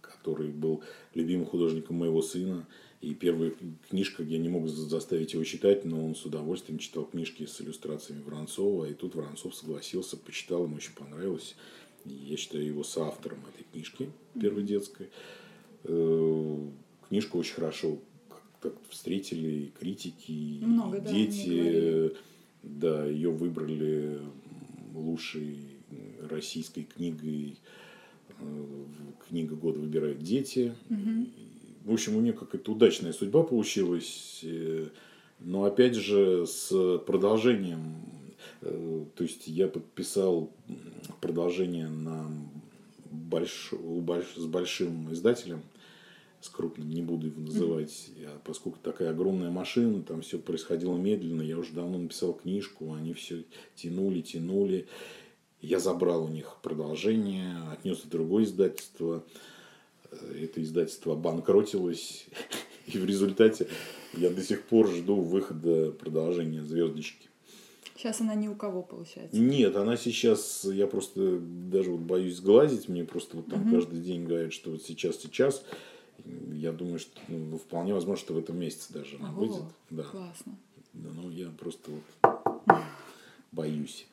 который 0.00 0.48
был 0.48 0.82
любимым 1.14 1.46
художником 1.46 1.96
моего 1.96 2.22
сына, 2.22 2.66
и 3.00 3.14
первая 3.14 3.54
книжка, 3.88 4.22
я 4.22 4.38
не 4.38 4.50
мог 4.50 4.68
заставить 4.68 5.32
его 5.32 5.42
читать, 5.44 5.84
но 5.86 6.04
он 6.04 6.14
с 6.14 6.26
удовольствием 6.26 6.78
читал 6.78 7.06
книжки 7.06 7.46
с 7.46 7.60
иллюстрациями 7.60 8.22
Воронцова, 8.22 8.84
и 8.84 8.94
тут 8.94 9.14
Воронцов 9.14 9.54
согласился, 9.54 10.18
почитал, 10.18 10.64
ему 10.64 10.76
очень 10.76 10.94
понравилось. 10.94 11.54
И 12.04 12.12
я 12.12 12.36
считаю 12.36 12.64
его 12.64 12.84
соавтором 12.84 13.38
этой 13.54 13.64
книжки, 13.72 14.10
первой 14.38 14.64
детской. 14.64 15.08
Э, 15.84 16.68
книжку 17.08 17.38
очень 17.38 17.54
хорошо 17.54 17.98
как 18.60 18.74
встретили 18.90 19.48
и 19.48 19.72
критики, 19.78 20.32
и 20.32 20.60
Много, 20.62 21.00
дети. 21.00 22.10
Да, 22.12 22.20
да, 22.62 23.06
ее 23.06 23.30
выбрали 23.30 24.18
лучшей 24.94 25.56
российской 26.28 26.82
книгой 26.84 27.56
Э, 28.42 28.84
Книга 29.28 29.54
года 29.54 29.78
выбирают 29.80 30.18
дети. 30.20 30.72
Мгм. 30.88 31.28
В 31.84 31.92
общем, 31.92 32.16
у 32.16 32.20
нее 32.20 32.32
какая-то 32.32 32.72
удачная 32.72 33.12
судьба 33.12 33.42
получилась. 33.42 34.40
э, 34.42 34.86
Но 35.40 35.64
опять 35.64 35.94
же, 35.94 36.46
с 36.46 36.98
продолжением. 37.06 37.96
Э, 38.62 39.04
То 39.14 39.24
есть 39.24 39.46
я 39.46 39.68
подписал 39.68 40.50
продолжение 41.20 41.88
на 41.88 42.30
больш... 43.10 43.72
больш- 43.74 44.36
с 44.38 44.46
большим 44.46 45.12
издателем, 45.12 45.60
с 46.40 46.48
крупным, 46.48 46.88
не 46.88 47.02
буду 47.02 47.26
его 47.26 47.40
называть, 47.40 48.08
Я- 48.16 48.38
поскольку 48.44 48.78
такая 48.82 49.10
огромная 49.10 49.50
машина, 49.50 50.02
там 50.02 50.22
все 50.22 50.38
происходило 50.38 50.96
медленно, 50.96 51.42
я 51.42 51.58
уже 51.58 51.72
давно 51.72 51.98
написал 51.98 52.32
книжку, 52.32 52.94
они 52.94 53.12
все 53.12 53.44
тянули, 53.76 54.20
тянули. 54.22 54.86
Я 55.60 55.78
забрал 55.78 56.24
у 56.24 56.28
них 56.28 56.56
продолжение, 56.62 57.58
отнес 57.70 57.98
в 58.04 58.08
другое 58.08 58.44
издательство. 58.44 59.22
Э, 60.10 60.44
Это 60.44 60.62
издательство 60.62 61.12
обанкротилось. 61.12 62.26
И 62.86 62.96
в 62.98 63.04
результате 63.04 63.68
я 64.16 64.30
до 64.30 64.40
сих 64.42 64.62
пор 64.62 64.88
жду 64.90 65.16
выхода 65.20 65.92
продолжения 65.92 66.64
«Звездочки». 66.64 67.28
Сейчас 67.94 68.22
она 68.22 68.34
ни 68.34 68.48
у 68.48 68.54
кого 68.54 68.82
получается. 68.82 69.36
Нет, 69.38 69.76
она 69.76 69.98
сейчас, 69.98 70.64
я 70.64 70.86
просто 70.86 71.38
даже 71.38 71.90
вот 71.90 72.00
боюсь 72.00 72.36
сглазить, 72.36 72.88
мне 72.88 73.04
просто 73.04 73.36
вот 73.36 73.48
там 73.48 73.60
Мгм. 73.60 73.72
каждый 73.72 74.00
день 74.00 74.24
говорят, 74.24 74.54
что 74.54 74.70
вот 74.70 74.82
сейчас, 74.82 75.18
сейчас. 75.20 75.62
Я 76.54 76.72
думаю, 76.72 76.98
что 76.98 77.20
ну, 77.28 77.58
вполне 77.58 77.94
возможно, 77.94 78.22
что 78.22 78.34
в 78.34 78.38
этом 78.38 78.58
месяце 78.58 78.92
даже 78.92 79.16
она 79.16 79.30
Ого, 79.30 79.40
выйдет. 79.40 79.64
Да. 79.90 80.02
Классно. 80.04 80.58
Да, 80.92 81.10
ну 81.14 81.30
я 81.30 81.50
просто 81.50 81.90
вот 81.90 82.78
боюсь. 83.52 84.06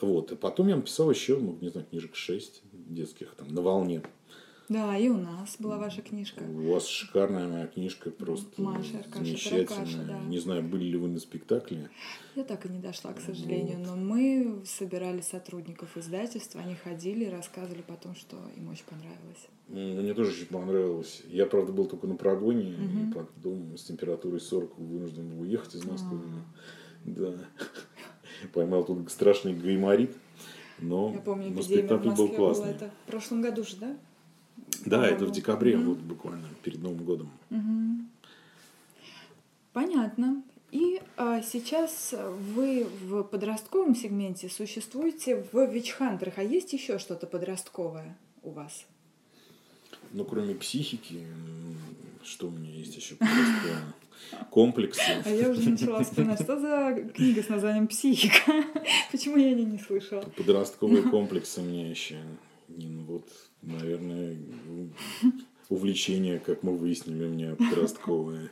Вот, 0.00 0.32
и 0.32 0.36
потом 0.36 0.68
я 0.68 0.76
написал 0.76 1.10
еще, 1.10 1.36
ну, 1.36 1.58
не 1.60 1.68
знаю, 1.68 1.86
книжек 1.86 2.14
6 2.14 2.62
детских, 2.72 3.34
там, 3.34 3.48
«На 3.48 3.60
волне». 3.60 4.02
Да, 4.70 4.96
и 4.96 5.08
у 5.08 5.16
нас 5.16 5.56
была 5.58 5.78
ваша 5.78 6.00
книжка. 6.00 6.44
У 6.44 6.72
вас 6.72 6.86
шикарная 6.86 7.48
моя 7.48 7.66
книжка, 7.66 8.08
просто 8.12 8.62
Маша, 8.62 8.98
Аркаша, 8.98 9.24
замечательная. 9.24 9.66
Таракаша, 9.66 10.04
да. 10.04 10.18
Не 10.28 10.38
знаю, 10.38 10.62
были 10.62 10.84
ли 10.84 10.96
вы 10.96 11.08
на 11.08 11.18
спектакле. 11.18 11.90
Я 12.36 12.44
так 12.44 12.64
и 12.66 12.68
не 12.68 12.78
дошла, 12.78 13.12
к 13.12 13.20
сожалению, 13.20 13.80
но 13.80 13.96
мы 13.96 14.62
собирали 14.64 15.22
сотрудников 15.22 15.96
издательства, 15.96 16.60
они 16.60 16.76
ходили 16.76 17.24
рассказывали 17.24 17.82
потом, 17.82 18.14
что 18.14 18.36
им 18.56 18.68
очень 18.68 18.84
понравилось. 18.84 19.48
Мне 19.66 20.14
тоже 20.14 20.30
очень 20.30 20.46
понравилось. 20.46 21.22
Я, 21.28 21.46
правда, 21.46 21.72
был 21.72 21.86
только 21.86 22.06
на 22.06 22.14
прогоне, 22.14 22.76
Мгм. 22.78 23.10
и 23.10 23.12
потом 23.12 23.76
с 23.76 23.82
температурой 23.82 24.38
40 24.40 24.78
вынужден 24.78 25.28
был 25.30 25.40
уехать 25.42 25.74
из 25.74 25.84
Москвы. 25.84 26.20
Да. 27.04 27.34
Поймал 28.52 28.84
тут 28.84 29.10
страшный 29.10 29.52
гайморит. 29.52 30.16
Но, 30.78 31.12
Я 31.12 31.18
помню, 31.20 31.50
но 31.50 31.60
спектакль 31.60 32.10
был 32.10 32.28
классный. 32.28 32.70
это 32.70 32.90
в 33.04 33.10
прошлом 33.10 33.42
году 33.42 33.64
же, 33.64 33.76
да? 33.76 33.96
Да, 34.86 35.06
это 35.06 35.24
в 35.26 35.30
декабре, 35.30 35.76
Мгм. 35.76 35.86
вот 35.90 35.98
буквально 35.98 36.48
перед 36.62 36.82
Новым 36.82 37.04
годом. 37.04 37.30
Мгм. 37.50 38.08
Понятно. 39.72 40.42
И 40.72 41.00
а, 41.16 41.42
сейчас 41.42 42.14
вы 42.54 42.86
в 43.02 43.22
подростковом 43.24 43.94
сегменте 43.96 44.48
существуете 44.48 45.44
в 45.52 45.66
вичхантерах, 45.66 46.34
а 46.38 46.42
есть 46.44 46.72
еще 46.72 46.98
что-то 46.98 47.26
подростковое 47.26 48.16
у 48.42 48.50
вас? 48.50 48.86
Ну, 50.12 50.24
кроме 50.24 50.54
психики, 50.54 51.26
что 52.22 52.48
у 52.48 52.50
меня 52.50 52.70
есть 52.70 52.96
еще 52.96 53.16
подростковое? 53.16 53.94
Комплексы. 54.50 55.00
А 55.24 55.28
я 55.30 55.48
уже 55.48 55.70
начала 55.70 56.04
вспоминать, 56.04 56.42
что 56.42 56.58
за 56.60 57.08
книга 57.14 57.42
с 57.42 57.48
названием 57.48 57.88
«Психика». 57.88 58.52
Почему 59.12 59.36
я 59.38 59.52
ней 59.54 59.64
не 59.64 59.78
слышала? 59.78 60.20
Подростковые 60.36 61.02
комплексы 61.10 61.60
у 61.60 61.64
меня 61.64 61.88
еще. 61.88 62.18
Ну 62.68 63.02
вот, 63.04 63.26
наверное, 63.62 64.36
увлечение, 65.70 66.40
как 66.40 66.62
мы 66.62 66.76
выяснили, 66.76 67.24
у 67.24 67.28
меня 67.28 67.54
подростковое. 67.54 68.50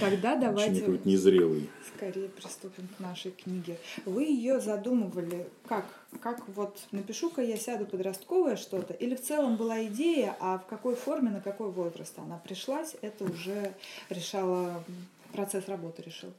Тогда 0.00 0.36
давайте 0.36 0.80
какой-то 0.80 1.08
незрелый. 1.08 1.70
скорее 1.94 2.28
приступим 2.28 2.88
к 2.96 3.00
нашей 3.00 3.30
книге. 3.30 3.78
Вы 4.04 4.24
ее 4.24 4.60
задумывали 4.60 5.48
как? 5.66 5.86
Как 6.20 6.46
вот 6.48 6.78
напишу-ка 6.92 7.42
я 7.42 7.56
сяду 7.56 7.86
подростковое 7.86 8.56
что-то? 8.56 8.94
Или 8.94 9.14
в 9.14 9.22
целом 9.22 9.56
была 9.56 9.84
идея, 9.86 10.36
а 10.40 10.58
в 10.58 10.66
какой 10.66 10.96
форме, 10.96 11.30
на 11.30 11.40
какой 11.40 11.70
возраст 11.70 12.18
она 12.18 12.38
пришлась, 12.38 12.96
это 13.00 13.24
уже 13.24 13.72
решала 14.10 14.82
процесс 15.32 15.68
работы 15.68 16.02
решил. 16.02 16.32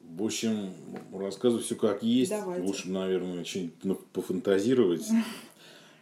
В 0.00 0.24
общем, 0.24 0.74
рассказываю 1.12 1.64
все 1.64 1.74
как 1.74 2.02
есть. 2.02 2.30
Давайте. 2.30 2.62
Лучше, 2.66 2.90
наверное, 2.90 3.44
что-нибудь 3.44 3.74
ну, 3.82 3.94
пофантазировать. 4.12 5.06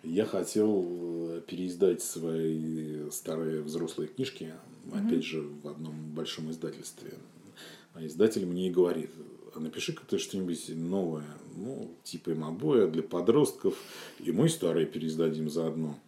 Я 0.02 0.24
хотел 0.24 0.86
э, 0.86 1.42
переиздать 1.46 2.02
свои 2.02 3.10
старые 3.10 3.62
взрослые 3.62 4.08
книжки, 4.08 4.52
опять 4.92 5.24
же, 5.24 5.42
в 5.62 5.68
одном 5.68 5.94
большом 6.14 6.50
издательстве. 6.50 7.12
А 7.94 8.04
издатель 8.04 8.46
мне 8.46 8.68
и 8.68 8.70
говорит, 8.70 9.10
а 9.54 9.60
напиши-ка 9.60 10.02
ты 10.06 10.18
что-нибудь 10.18 10.70
новое, 10.70 11.26
ну, 11.56 11.90
типа 12.04 12.32
имобоя 12.32 12.86
для 12.86 13.02
подростков, 13.02 13.76
и 14.18 14.32
мы 14.32 14.48
старые 14.48 14.86
переиздадим 14.86 15.50
заодно. 15.50 15.98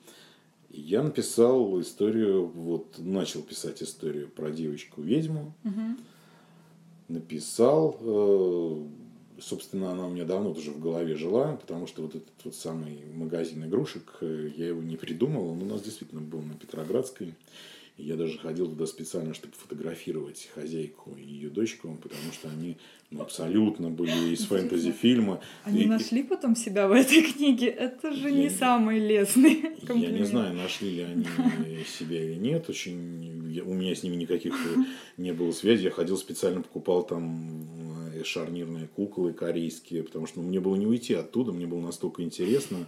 И 0.71 0.81
я 0.81 1.03
написал 1.03 1.79
историю, 1.81 2.47
вот 2.47 2.99
начал 2.99 3.43
писать 3.43 3.83
историю 3.83 4.29
про 4.29 4.51
девочку-ведьму, 4.51 5.55
написал. 7.09 7.99
э, 8.01 8.87
Собственно, 9.43 9.91
она 9.93 10.07
у 10.07 10.11
меня 10.11 10.25
давно 10.25 10.55
тоже 10.55 10.71
в 10.71 10.79
голове 10.81 11.17
жила, 11.17 11.57
потому 11.57 11.87
что 11.89 12.03
вот 12.03 12.15
этот 12.15 12.31
вот 12.45 12.55
самый 12.55 12.99
магазин 13.13 13.65
игрушек, 13.65 14.19
э, 14.21 14.51
я 14.57 14.69
его 14.69 14.81
не 14.83 14.97
придумал, 14.97 15.49
он 15.49 15.63
у 15.63 15.67
нас 15.67 15.83
действительно 15.83 16.21
был 16.21 16.43
на 16.43 16.55
Петроградской. 16.55 17.35
И 17.99 18.05
я 18.05 18.17
даже 18.17 18.39
ходил 18.39 18.69
туда 18.69 18.87
специально, 18.87 19.35
чтобы 19.35 19.53
фотографировать 19.55 20.49
хозяйку 20.55 21.15
и 21.19 21.23
ее 21.23 21.51
дочку, 21.51 21.95
потому 22.03 22.33
что 22.33 22.49
они 22.49 22.79
ну, 23.11 23.21
абсолютно 23.21 23.91
были 23.91 24.33
из 24.33 24.47
фэнтези-фильма. 24.47 25.41
Они 25.65 25.83
И- 25.83 25.87
нашли 25.87 26.23
потом 26.23 26.57
себя 26.57 26.89
в 26.89 26.93
этой 26.93 27.21
книге? 27.23 27.67
Это 27.67 28.13
же 28.13 28.31
не 28.33 28.45
Я- 28.45 28.51
самый 28.51 28.99
лесный 28.99 29.55
Я 29.63 29.71
не 29.71 29.87
комплимент. 29.87 30.27
знаю, 30.27 30.55
нашли 30.55 30.91
ли 30.91 31.03
они 31.03 31.27
себя 31.99 32.25
или 32.25 32.37
нет. 32.39 32.71
Очень 32.71 33.61
у 33.61 33.75
меня 33.75 33.95
с 33.95 34.03
ними 34.03 34.15
никаких 34.17 34.55
э, 34.55 34.79
не 35.19 35.33
было 35.33 35.53
связи. 35.53 35.85
Я 35.85 35.91
ходил 35.91 36.17
специально 36.17 36.63
покупал 36.63 37.03
там 37.05 37.92
шарнирные 38.27 38.89
куклы 38.89 39.33
корейские, 39.33 40.03
потому 40.03 40.27
что 40.27 40.41
ну, 40.41 40.49
мне 40.49 40.61
было 40.61 40.77
не 40.77 40.87
уйти 40.87 41.15
оттуда, 41.15 41.53
мне 41.53 41.67
было 41.67 41.81
настолько 41.81 42.23
интересно. 42.23 42.87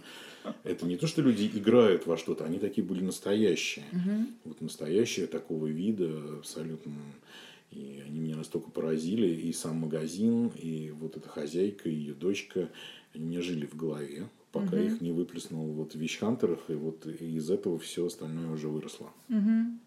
Это 0.63 0.85
не 0.85 0.97
то, 0.97 1.07
что 1.07 1.21
люди 1.21 1.49
играют 1.53 2.07
во 2.07 2.17
что-то, 2.17 2.45
они 2.45 2.59
такие 2.59 2.85
были 2.85 3.03
настоящие. 3.03 3.85
Мгм. 3.91 4.27
Вот 4.45 4.61
настоящие 4.61 5.27
такого 5.27 5.67
вида 5.67 6.37
абсолютно. 6.39 6.93
И 7.71 8.01
они 8.05 8.19
меня 8.19 8.37
настолько 8.37 8.71
поразили, 8.71 9.27
и 9.27 9.51
сам 9.51 9.77
магазин, 9.77 10.51
и 10.55 10.91
вот 10.91 11.17
эта 11.17 11.27
хозяйка, 11.27 11.89
и 11.89 11.93
ее 11.93 12.13
дочка, 12.13 12.69
они 13.13 13.25
мне 13.25 13.41
жили 13.41 13.65
в 13.65 13.75
голове, 13.75 14.29
пока 14.51 14.77
Мгм. 14.77 14.85
их 14.85 15.01
не 15.01 15.11
выплеснул 15.11 15.67
вот 15.73 15.93
в 15.93 15.99
Вещхантерах, 15.99 16.69
и 16.69 16.73
вот 16.73 17.05
из 17.05 17.49
этого 17.49 17.77
все 17.77 18.05
остальное 18.05 18.49
уже 18.51 18.69
выросло. 18.69 19.11
Мгм. 19.27 19.79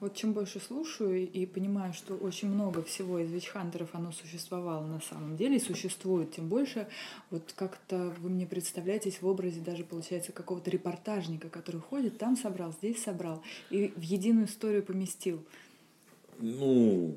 Вот 0.00 0.14
чем 0.14 0.32
больше 0.32 0.60
слушаю 0.60 1.30
и 1.30 1.46
понимаю, 1.46 1.92
что 1.92 2.14
очень 2.14 2.48
много 2.48 2.82
всего 2.82 3.18
из 3.18 3.30
вичхантеров 3.30 3.90
оно 3.92 4.12
существовало 4.12 4.86
на 4.86 5.00
самом 5.00 5.36
деле 5.36 5.56
и 5.56 5.60
существует, 5.60 6.32
тем 6.32 6.48
больше 6.48 6.86
вот 7.30 7.52
как-то 7.54 8.14
вы 8.20 8.30
мне 8.30 8.46
представляетесь 8.46 9.22
в 9.22 9.26
образе 9.26 9.60
даже, 9.60 9.84
получается, 9.84 10.32
какого-то 10.32 10.70
репортажника, 10.70 11.48
который 11.48 11.80
ходит, 11.80 12.18
там 12.18 12.36
собрал, 12.36 12.72
здесь 12.72 13.02
собрал 13.02 13.42
и 13.70 13.92
в 13.96 14.02
единую 14.02 14.46
историю 14.46 14.82
поместил. 14.82 15.42
Ну, 16.38 17.14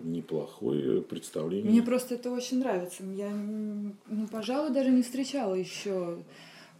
неплохое 0.00 1.02
представление. 1.02 1.70
Мне 1.70 1.82
просто 1.82 2.14
это 2.14 2.30
очень 2.30 2.58
нравится. 2.58 3.04
Я, 3.04 3.30
ну, 3.30 4.26
пожалуй, 4.30 4.72
даже 4.72 4.90
не 4.90 5.02
встречала 5.02 5.54
еще 5.54 6.22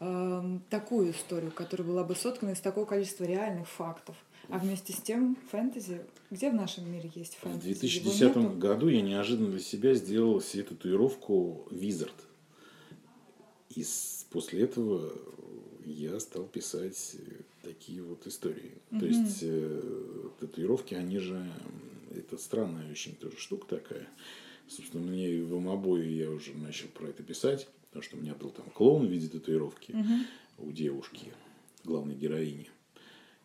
эм, 0.00 0.62
такую 0.70 1.12
историю, 1.12 1.50
которая 1.52 1.86
была 1.86 2.04
бы 2.04 2.14
соткана 2.14 2.50
из 2.50 2.60
такого 2.60 2.84
количества 2.84 3.24
реальных 3.24 3.68
фактов. 3.68 4.16
А 4.48 4.58
вместе 4.58 4.92
с 4.92 4.96
тем 5.00 5.36
фэнтези, 5.50 6.00
где 6.30 6.50
в 6.50 6.54
нашем 6.54 6.90
мире 6.92 7.10
есть 7.14 7.34
В 7.34 7.38
фэнтези? 7.40 7.64
2010 7.80 8.20
Его 8.20 8.40
нету. 8.40 8.58
году 8.58 8.88
я 8.88 9.00
неожиданно 9.00 9.50
для 9.50 9.60
себя 9.60 9.94
сделал 9.94 10.40
себе 10.40 10.64
татуировку 10.64 11.66
Wizard. 11.70 12.12
И 13.74 13.84
после 14.30 14.60
этого 14.62 15.12
я 15.84 16.18
стал 16.20 16.44
писать 16.44 17.16
такие 17.62 18.02
вот 18.02 18.26
истории. 18.26 18.72
То 18.90 18.96
Мгм. 18.96 19.06
есть 19.06 19.38
э, 19.42 20.28
татуировки, 20.40 20.94
они 20.94 21.18
же... 21.18 21.44
Это 22.14 22.38
странная 22.38 22.88
очень 22.92 23.16
тоже 23.16 23.36
штука 23.38 23.66
такая. 23.76 24.06
Собственно, 24.68 25.02
мне 25.04 25.28
и 25.30 25.42
в 25.42 25.54
обои 25.68 26.06
я 26.08 26.30
уже 26.30 26.54
начал 26.54 26.86
про 26.88 27.08
это 27.08 27.22
писать, 27.24 27.66
потому 27.88 28.02
что 28.04 28.16
у 28.16 28.20
меня 28.20 28.34
был 28.34 28.50
там 28.50 28.66
клоун 28.70 29.06
в 29.06 29.10
виде 29.10 29.28
татуировки 29.28 29.92
Мгм. 29.92 30.26
у 30.58 30.70
девушки, 30.70 31.32
главной 31.84 32.14
героини. 32.14 32.68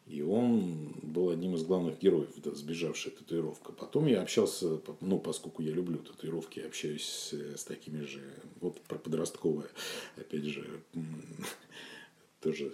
И 0.10 0.24
он 0.24 0.96
был 1.04 1.30
одним 1.30 1.56
из 1.56 1.64
главных 1.64 2.00
героев, 2.00 2.36
эта 2.36 2.56
сбежавшая 2.56 3.14
татуировка. 3.14 3.72
Потом 3.72 4.08
я 4.08 4.24
общался, 4.24 4.82
ну, 5.02 5.20
поскольку 5.20 5.62
я 5.62 5.72
люблю 5.72 6.00
татуировки, 6.00 6.60
общаюсь 6.62 7.06
с, 7.06 7.34
с 7.34 7.64
такими 7.64 8.02
же, 8.02 8.22
вот 8.60 8.82
про 8.82 8.98
подростковое, 8.98 9.70
опять 10.18 10.46
же, 10.46 10.82
тоже 12.42 12.74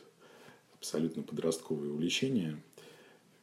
абсолютно 0.80 1.24
подростковое 1.24 1.90
увлечение– 1.90 2.62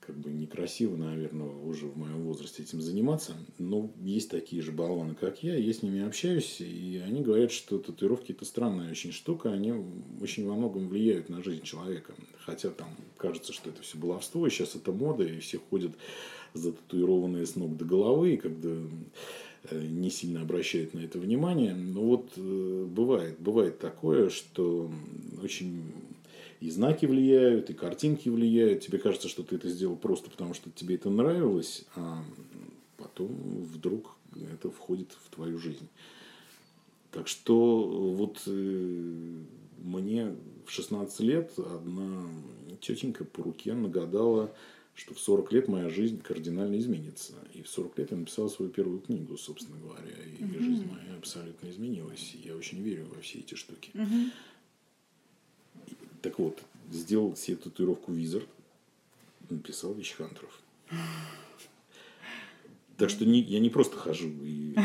как 0.04 0.16
бы 0.16 0.30
некрасиво, 0.30 0.96
наверное, 0.96 1.46
уже 1.46 1.86
в 1.86 1.96
моем 1.96 2.22
возрасте 2.22 2.62
этим 2.62 2.80
заниматься. 2.80 3.34
Но 3.58 3.90
есть 4.00 4.30
такие 4.30 4.60
же 4.60 4.72
баллоны, 4.72 5.14
как 5.14 5.42
я, 5.42 5.56
я 5.56 5.72
с 5.72 5.82
ними 5.82 6.04
общаюсь, 6.04 6.60
и 6.60 7.00
они 7.04 7.22
говорят, 7.22 7.52
что 7.52 7.78
татуировки 7.78 8.32
это 8.32 8.44
странная 8.44 8.90
очень 8.90 9.12
штука, 9.12 9.52
они 9.52 9.72
очень 10.20 10.46
во 10.46 10.54
многом 10.54 10.88
влияют 10.88 11.28
на 11.28 11.42
жизнь 11.42 11.62
человека. 11.62 12.14
Хотя 12.38 12.70
там 12.70 12.88
кажется, 13.16 13.52
что 13.52 13.70
это 13.70 13.82
все 13.82 13.96
баловство, 13.96 14.46
и 14.46 14.50
сейчас 14.50 14.74
это 14.74 14.90
мода, 14.90 15.22
и 15.22 15.38
все 15.38 15.58
ходят 15.58 15.92
зататуированные 16.54 17.46
с 17.46 17.54
ног 17.54 17.76
до 17.76 17.84
головы, 17.84 18.34
и 18.34 18.36
когда 18.36 18.70
э, 19.70 19.86
не 19.86 20.10
сильно 20.10 20.42
обращают 20.42 20.94
на 20.94 21.00
это 21.00 21.20
внимание. 21.20 21.74
Но 21.74 22.02
вот 22.02 22.32
э, 22.36 22.86
бывает, 22.88 23.36
бывает 23.38 23.78
такое, 23.78 24.30
что 24.30 24.90
очень 25.42 25.92
и 26.62 26.70
знаки 26.70 27.06
влияют, 27.06 27.70
и 27.70 27.74
картинки 27.74 28.28
влияют. 28.28 28.82
Тебе 28.82 28.98
кажется, 28.98 29.26
что 29.28 29.42
ты 29.42 29.56
это 29.56 29.68
сделал 29.68 29.96
просто 29.96 30.30
потому, 30.30 30.54
что 30.54 30.70
тебе 30.70 30.94
это 30.94 31.10
нравилось, 31.10 31.84
а 31.96 32.22
потом 32.98 33.28
вдруг 33.64 34.14
это 34.36 34.70
входит 34.70 35.08
в 35.24 35.34
твою 35.34 35.58
жизнь. 35.58 35.88
Так 37.10 37.26
что 37.26 37.82
вот 37.84 38.42
э, 38.46 39.42
мне 39.78 40.36
в 40.64 40.70
16 40.70 41.20
лет 41.20 41.52
одна 41.58 42.30
тетенька 42.80 43.24
по 43.24 43.42
руке 43.42 43.74
нагадала, 43.74 44.54
что 44.94 45.14
в 45.14 45.18
40 45.18 45.52
лет 45.52 45.66
моя 45.66 45.88
жизнь 45.90 46.20
кардинально 46.22 46.78
изменится. 46.78 47.32
И 47.54 47.62
в 47.62 47.68
40 47.68 47.98
лет 47.98 48.10
я 48.12 48.18
написал 48.18 48.48
свою 48.48 48.70
первую 48.70 49.00
книгу, 49.00 49.36
собственно 49.36 49.78
говоря. 49.80 50.14
И 50.38 50.44
угу. 50.44 50.62
жизнь 50.62 50.86
моя 50.86 51.18
абсолютно 51.18 51.68
изменилась. 51.70 52.36
Я 52.44 52.54
очень 52.54 52.80
верю 52.82 53.08
во 53.12 53.20
все 53.20 53.40
эти 53.40 53.56
штуки. 53.56 53.90
Угу. 53.94 54.30
Так 56.22 56.38
вот, 56.38 56.62
сделал 56.90 57.36
себе 57.36 57.56
татуировку 57.56 58.12
Wizard, 58.12 58.48
написал 59.50 59.92
Вичхантеров. 59.92 60.60
Так 62.96 63.10
что 63.10 63.24
не, 63.24 63.40
я 63.40 63.58
не 63.58 63.70
просто 63.70 63.96
хожу, 63.96 64.28
и, 64.28 64.76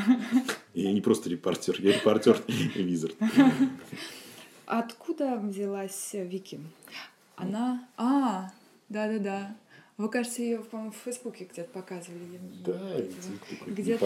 я 0.74 0.92
не 0.92 1.02
просто 1.02 1.30
репортер, 1.30 1.80
я 1.80 1.94
репортер 1.94 2.42
и 2.48 2.82
Wizard. 2.82 3.16
Откуда 4.66 5.38
взялась 5.38 6.10
Вики? 6.14 6.60
Она... 7.36 7.88
А, 7.98 8.52
да-да-да. 8.90 9.56
Вы, 9.98 10.10
кажется, 10.10 10.44
ее, 10.44 10.60
по-моему, 10.60 10.92
в 10.92 10.98
Фейсбуке 11.06 11.48
где-то 11.52 11.70
показывали. 11.72 12.40
Да, 12.64 13.02
где-то 13.66 14.06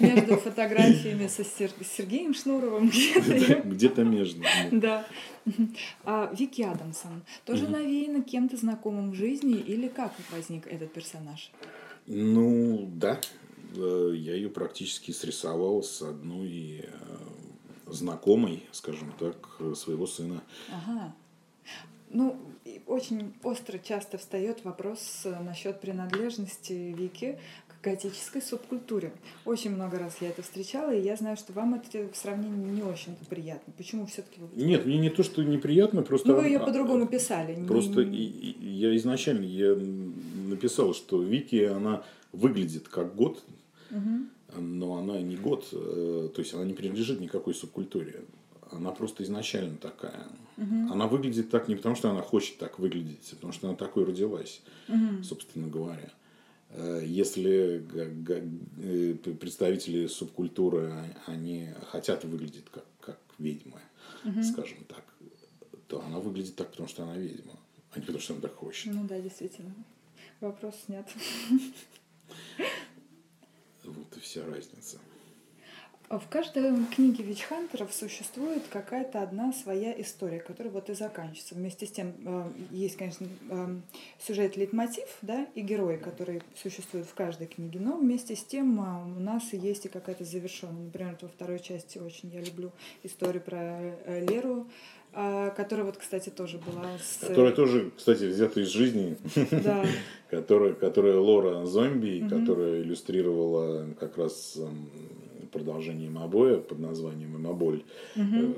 между 0.00 0.36
фотографиями 0.36 1.28
со 1.28 1.44
Сер... 1.44 1.70
Сергеем 1.82 2.34
Шнуровым. 2.34 2.90
Где-то, 2.90 3.62
где-то 3.64 4.04
между. 4.04 4.42
Да. 4.70 5.06
А 6.04 6.30
Вики 6.38 6.60
Адамсон 6.60 7.22
тоже 7.46 7.68
навеяна 7.68 8.22
кем-то 8.22 8.58
знакомым 8.58 9.12
в 9.12 9.14
жизни 9.14 9.54
или 9.54 9.88
как 9.88 10.12
возник 10.30 10.66
этот 10.66 10.92
персонаж? 10.92 11.50
Ну, 12.06 12.86
да. 12.92 13.18
Э, 13.76 14.12
я 14.14 14.34
ее 14.34 14.50
практически 14.50 15.10
срисовал 15.12 15.82
с 15.82 16.02
одной 16.02 16.84
э, 16.84 16.90
знакомой, 17.86 18.64
скажем 18.72 19.14
так, 19.18 19.58
своего 19.74 20.06
сына. 20.06 20.42
Ага. 20.70 21.14
Ну, 22.12 22.36
очень 22.86 23.32
остро 23.44 23.78
часто 23.78 24.18
встает 24.18 24.64
вопрос 24.64 25.22
э, 25.24 25.40
насчет 25.42 25.80
принадлежности 25.80 26.72
Вики 26.72 27.38
к 27.68 27.84
готической 27.84 28.42
субкультуре. 28.42 29.12
Очень 29.44 29.70
много 29.70 29.98
раз 29.98 30.16
я 30.20 30.30
это 30.30 30.42
встречала, 30.42 30.92
и 30.92 31.00
я 31.00 31.14
знаю, 31.14 31.36
что 31.36 31.52
вам 31.52 31.74
это 31.74 32.12
в 32.12 32.16
сравнении 32.16 32.68
не 32.68 32.82
очень 32.82 33.14
приятно. 33.28 33.72
Почему 33.76 34.06
все-таки 34.06 34.40
вы... 34.40 34.48
Нет, 34.60 34.86
мне 34.86 34.98
не 34.98 35.10
то, 35.10 35.22
что 35.22 35.44
неприятно, 35.44 36.02
просто... 36.02 36.28
Ну, 36.28 36.40
вы 36.40 36.46
ее 36.46 36.58
по-другому 36.58 37.06
писали. 37.06 37.64
Просто 37.66 38.04
не... 38.04 38.18
я 38.60 38.96
изначально 38.96 39.44
я 39.44 39.76
написал, 40.48 40.94
что 40.94 41.22
Вики, 41.22 41.62
она 41.64 42.02
выглядит 42.32 42.88
как 42.88 43.14
год, 43.14 43.42
угу. 43.90 44.60
но 44.60 44.96
она 44.96 45.20
не 45.20 45.36
год, 45.36 45.68
э, 45.72 46.28
то 46.34 46.40
есть 46.40 46.54
она 46.54 46.64
не 46.64 46.74
принадлежит 46.74 47.20
никакой 47.20 47.54
субкультуре 47.54 48.24
она 48.72 48.90
просто 48.92 49.22
изначально 49.24 49.76
такая. 49.76 50.26
Угу. 50.56 50.92
Она 50.92 51.06
выглядит 51.06 51.50
так 51.50 51.68
не 51.68 51.76
потому, 51.76 51.96
что 51.96 52.10
она 52.10 52.22
хочет 52.22 52.58
так 52.58 52.78
выглядеть, 52.78 53.28
а 53.32 53.34
потому 53.36 53.52
что 53.52 53.68
она 53.68 53.76
такой 53.76 54.04
родилась, 54.04 54.60
угу. 54.88 55.22
собственно 55.22 55.68
говоря. 55.68 56.10
Э, 56.70 57.02
если 57.04 57.84
э, 57.94 59.14
представители 59.14 60.06
субкультуры, 60.06 60.92
они 61.26 61.68
хотят 61.90 62.24
выглядеть 62.24 62.66
как, 62.70 62.84
как 63.00 63.18
ведьмы, 63.38 63.80
угу. 64.24 64.42
скажем 64.42 64.84
так, 64.84 65.04
то 65.88 66.02
она 66.02 66.18
выглядит 66.20 66.56
так, 66.56 66.70
потому 66.70 66.88
что 66.88 67.02
она 67.02 67.16
ведьма, 67.16 67.58
а 67.92 67.98
не 67.98 68.04
потому 68.04 68.20
что 68.20 68.34
она 68.34 68.42
так 68.42 68.54
хочет. 68.54 68.92
Ну 68.92 69.06
да, 69.06 69.20
действительно. 69.20 69.74
Вопрос 70.40 70.74
снят. 70.86 71.08
Вот 73.84 74.16
и 74.16 74.20
вся 74.20 74.44
разница. 74.46 74.98
В 76.10 76.28
каждой 76.28 76.72
книге 76.86 77.22
Вичхантеров 77.22 77.94
существует 77.94 78.64
какая-то 78.68 79.22
одна 79.22 79.52
своя 79.52 79.92
история, 80.00 80.40
которая 80.40 80.72
вот 80.72 80.90
и 80.90 80.94
заканчивается. 80.94 81.54
Вместе 81.54 81.86
с 81.86 81.92
тем 81.92 82.14
э, 82.26 82.50
есть, 82.72 82.96
конечно, 82.96 83.28
э, 83.48 83.76
сюжет 84.18 84.56
лейтмотив, 84.56 85.06
да, 85.22 85.46
и 85.54 85.60
герои, 85.60 85.98
которые 85.98 86.42
существуют 86.60 87.06
в 87.06 87.14
каждой 87.14 87.46
книге, 87.46 87.78
но 87.78 87.96
вместе 87.96 88.34
с 88.34 88.42
тем 88.42 88.80
э, 88.80 89.18
у 89.18 89.20
нас 89.20 89.52
есть 89.52 89.86
и 89.86 89.88
какая-то 89.88 90.24
завершенная. 90.24 90.86
Например, 90.86 91.16
во 91.22 91.28
второй 91.28 91.60
части 91.60 91.98
очень 91.98 92.30
я 92.30 92.40
люблю 92.40 92.72
историю 93.04 93.40
про 93.44 93.94
Леру, 94.20 94.66
которая 95.12 95.86
вот, 95.86 95.96
кстати, 95.96 96.30
тоже 96.30 96.58
была 96.58 96.98
с... 96.98 97.24
Которая 97.24 97.52
тоже, 97.52 97.92
кстати, 97.96 98.24
взята 98.24 98.60
из 98.60 98.68
жизни. 98.68 99.16
Да. 99.52 99.86
которая, 100.28 100.74
которая 100.74 101.18
Лора 101.18 101.66
Зомби, 101.66 102.26
которая 102.28 102.82
иллюстрировала 102.82 103.86
как 103.98 104.18
раз 104.18 104.58
эм, 105.50 105.52
продолжением 105.52 106.18
обоя 106.18 106.58
под 106.58 106.78
названием 106.78 107.36
«Эмоболь». 107.36 107.82
Угу. 108.16 108.54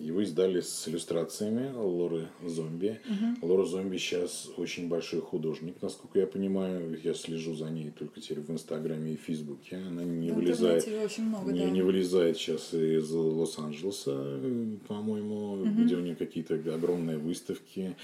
Его 0.00 0.22
издали 0.22 0.60
с 0.60 0.88
иллюстрациями 0.88 1.72
Лоры 1.74 2.28
Зомби. 2.44 3.00
Угу. 3.08 3.46
Лора 3.46 3.64
Зомби 3.64 3.96
сейчас 3.96 4.48
очень 4.56 4.88
большой 4.88 5.20
художник, 5.20 5.76
насколько 5.80 6.18
я 6.18 6.26
понимаю. 6.26 6.98
Я 7.02 7.14
слежу 7.14 7.54
за 7.54 7.70
ней 7.70 7.90
только 7.90 8.20
теперь 8.20 8.40
в 8.40 8.50
Инстаграме 8.50 9.14
и 9.14 9.16
Фейсбуке. 9.16 9.76
Она 9.76 10.04
не 10.04 10.30
в 10.30 10.34
вылезает, 10.34 10.86
много, 11.18 11.52
не, 11.52 11.60
да. 11.60 11.70
не 11.70 11.82
вылезает 11.82 12.36
сейчас 12.36 12.74
из 12.74 13.10
Лос-Анджелеса, 13.10 14.40
по-моему, 14.86 15.52
угу. 15.54 15.84
где 15.84 15.96
у 15.96 16.00
нее 16.00 16.14
какие-то 16.14 16.54
огромные 16.54 17.18
выставки 17.18 17.96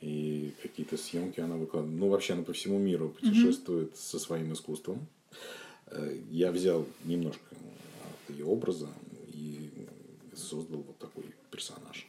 и 0.00 0.52
какие-то 0.62 0.96
съемки 0.96 1.40
она 1.40 1.56
выкладывает. 1.56 1.98
Ну, 1.98 2.08
вообще 2.08 2.34
она 2.34 2.42
по 2.42 2.52
всему 2.52 2.78
миру 2.78 3.10
путешествует 3.10 3.88
угу. 3.88 3.96
со 3.96 4.18
своим 4.18 4.52
искусством. 4.52 5.06
Э, 5.86 6.16
я 6.30 6.52
взял 6.52 6.86
немножко 7.04 7.40
ее 8.28 8.46
образа 8.46 8.88
и 9.28 9.70
создал 10.34 10.82
вот 10.82 10.98
такой 10.98 11.24
персонаж. 11.50 12.06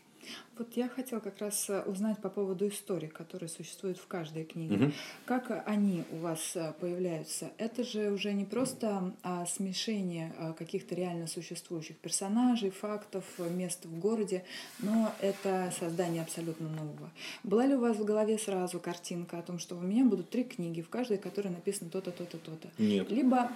Вот 0.58 0.72
я 0.76 0.88
хотела 0.88 1.20
как 1.20 1.40
раз 1.40 1.70
э, 1.70 1.82
узнать 1.82 2.20
по 2.22 2.30
поводу 2.30 2.68
историй, 2.68 3.10
которые 3.10 3.50
существуют 3.50 3.98
в 3.98 4.08
каждой 4.08 4.46
книге. 4.46 4.86
Угу. 4.86 4.92
Как 5.26 5.64
они 5.66 6.06
у 6.12 6.18
вас 6.18 6.56
э, 6.56 6.74
появляются? 6.80 7.52
Это 7.58 7.84
же 7.84 8.12
уже 8.12 8.32
не 8.32 8.46
просто 8.46 9.14
а, 9.22 9.46
смешение 9.46 10.34
а, 10.38 10.54
каких-то 10.54 10.96
реально 10.96 11.28
существующих 11.28 11.98
персонажей, 11.98 12.70
фактов, 12.70 13.26
мест 13.38 13.86
в 13.86 14.00
городе, 14.00 14.46
но 14.80 15.14
это 15.20 15.74
создание 15.78 16.22
абсолютно 16.22 16.70
нового. 16.70 17.12
Была 17.44 17.66
ли 17.66 17.76
у 17.76 17.82
вас 17.82 17.98
в 17.98 18.06
голове 18.06 18.38
сразу 18.38 18.80
картинка 18.80 19.40
о 19.40 19.42
том, 19.42 19.60
что 19.60 19.76
у 19.76 19.82
меня 19.82 20.06
будут 20.06 20.30
три 20.30 20.46
книги, 20.46 20.82
в 20.82 20.90
каждой 20.90 21.18
которой 21.18 21.50
написано 21.50 21.90
то-то, 21.90 22.12
то-то, 22.12 22.38
то-то? 22.38 22.70
Нет. 22.78 23.12
Либо 23.12 23.52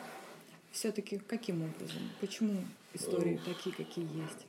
все-таки 0.71 1.19
каким 1.27 1.63
образом? 1.63 2.01
Почему 2.21 2.63
истории 2.93 3.39
такие, 3.45 3.75
какие 3.75 4.05
есть? 4.05 4.45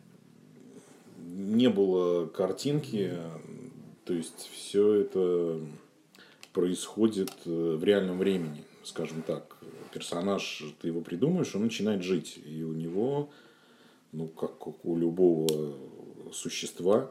Не 1.18 1.68
было 1.68 2.26
картинки, 2.26 3.12
то 4.04 4.14
есть 4.14 4.50
все 4.52 4.94
это 4.94 5.60
происходит 6.52 7.32
э, 7.44 7.76
в 7.76 7.84
реальном 7.84 8.18
времени, 8.18 8.64
скажем 8.82 9.22
так. 9.22 9.56
Персонаж, 9.92 10.64
ты 10.80 10.88
его 10.88 11.00
придумаешь, 11.00 11.54
он 11.54 11.62
начинает 11.62 12.02
жить, 12.02 12.38
и 12.44 12.62
у 12.62 12.72
него, 12.72 13.30
ну, 14.12 14.28
как 14.28 14.84
у 14.84 14.96
любого 14.96 15.74
существа, 16.32 17.10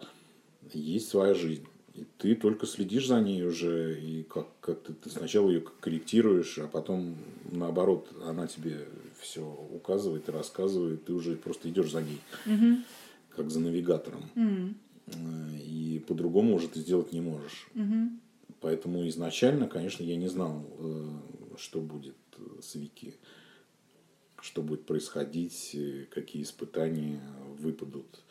есть 0.73 1.09
своя 1.09 1.33
жизнь. 1.33 1.67
И 1.99 2.05
ты 2.17 2.33
только 2.35 2.65
следишь 2.65 3.07
за 3.07 3.19
ней 3.19 3.43
уже, 3.43 3.99
и 3.99 4.23
как, 4.23 4.47
как 4.61 4.81
ты, 4.83 4.93
ты 4.93 5.09
сначала 5.09 5.49
ее 5.49 5.59
корректируешь, 5.81 6.57
а 6.59 6.67
потом 6.67 7.17
наоборот, 7.51 8.07
она 8.25 8.47
тебе 8.47 8.87
все 9.19 9.41
указывает 9.41 10.29
и 10.29 10.31
рассказывает, 10.31 11.03
ты 11.03 11.11
уже 11.11 11.35
просто 11.35 11.69
идешь 11.69 11.91
за 11.91 12.01
ней, 12.01 12.21
угу. 12.45 12.77
как 13.35 13.51
за 13.51 13.59
навигатором. 13.59 14.23
Угу. 14.35 15.19
И 15.65 16.01
по-другому 16.07 16.55
уже 16.55 16.69
ты 16.69 16.79
сделать 16.79 17.11
не 17.11 17.19
можешь. 17.19 17.67
Угу. 17.75 18.11
Поэтому 18.61 19.05
изначально, 19.09 19.67
конечно, 19.67 20.03
я 20.03 20.15
не 20.15 20.29
знал, 20.29 20.65
э, 20.79 21.09
что 21.57 21.81
будет 21.81 22.15
с 22.61 22.75
Вики, 22.75 23.15
что 24.39 24.61
будет 24.61 24.85
происходить, 24.85 25.75
какие 26.11 26.43
испытания 26.43 27.21
выпадут. 27.57 28.23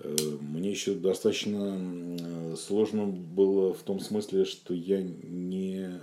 Э, 0.00 0.16
мне 0.40 0.70
еще 0.70 0.94
достаточно 0.94 2.56
сложно 2.56 3.06
было 3.06 3.74
в 3.74 3.82
том 3.82 4.00
смысле, 4.00 4.44
что 4.44 4.74
я 4.74 5.02
не 5.02 6.00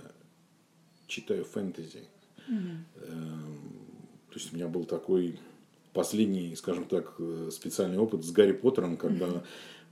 читаю 1.06 1.44
фэнтези. 1.44 2.04
Mm-hmm. 2.48 2.76
То 4.28 4.34
есть 4.34 4.52
у 4.52 4.56
меня 4.56 4.68
был 4.68 4.84
такой 4.84 5.38
последний, 5.96 6.54
скажем 6.56 6.84
так, 6.84 7.14
э, 7.18 7.48
специальный 7.50 7.96
опыт 7.96 8.22
с 8.22 8.30
Гарри 8.30 8.52
Поттером, 8.52 8.98
когда 8.98 9.26
mm-hmm. 9.26 9.44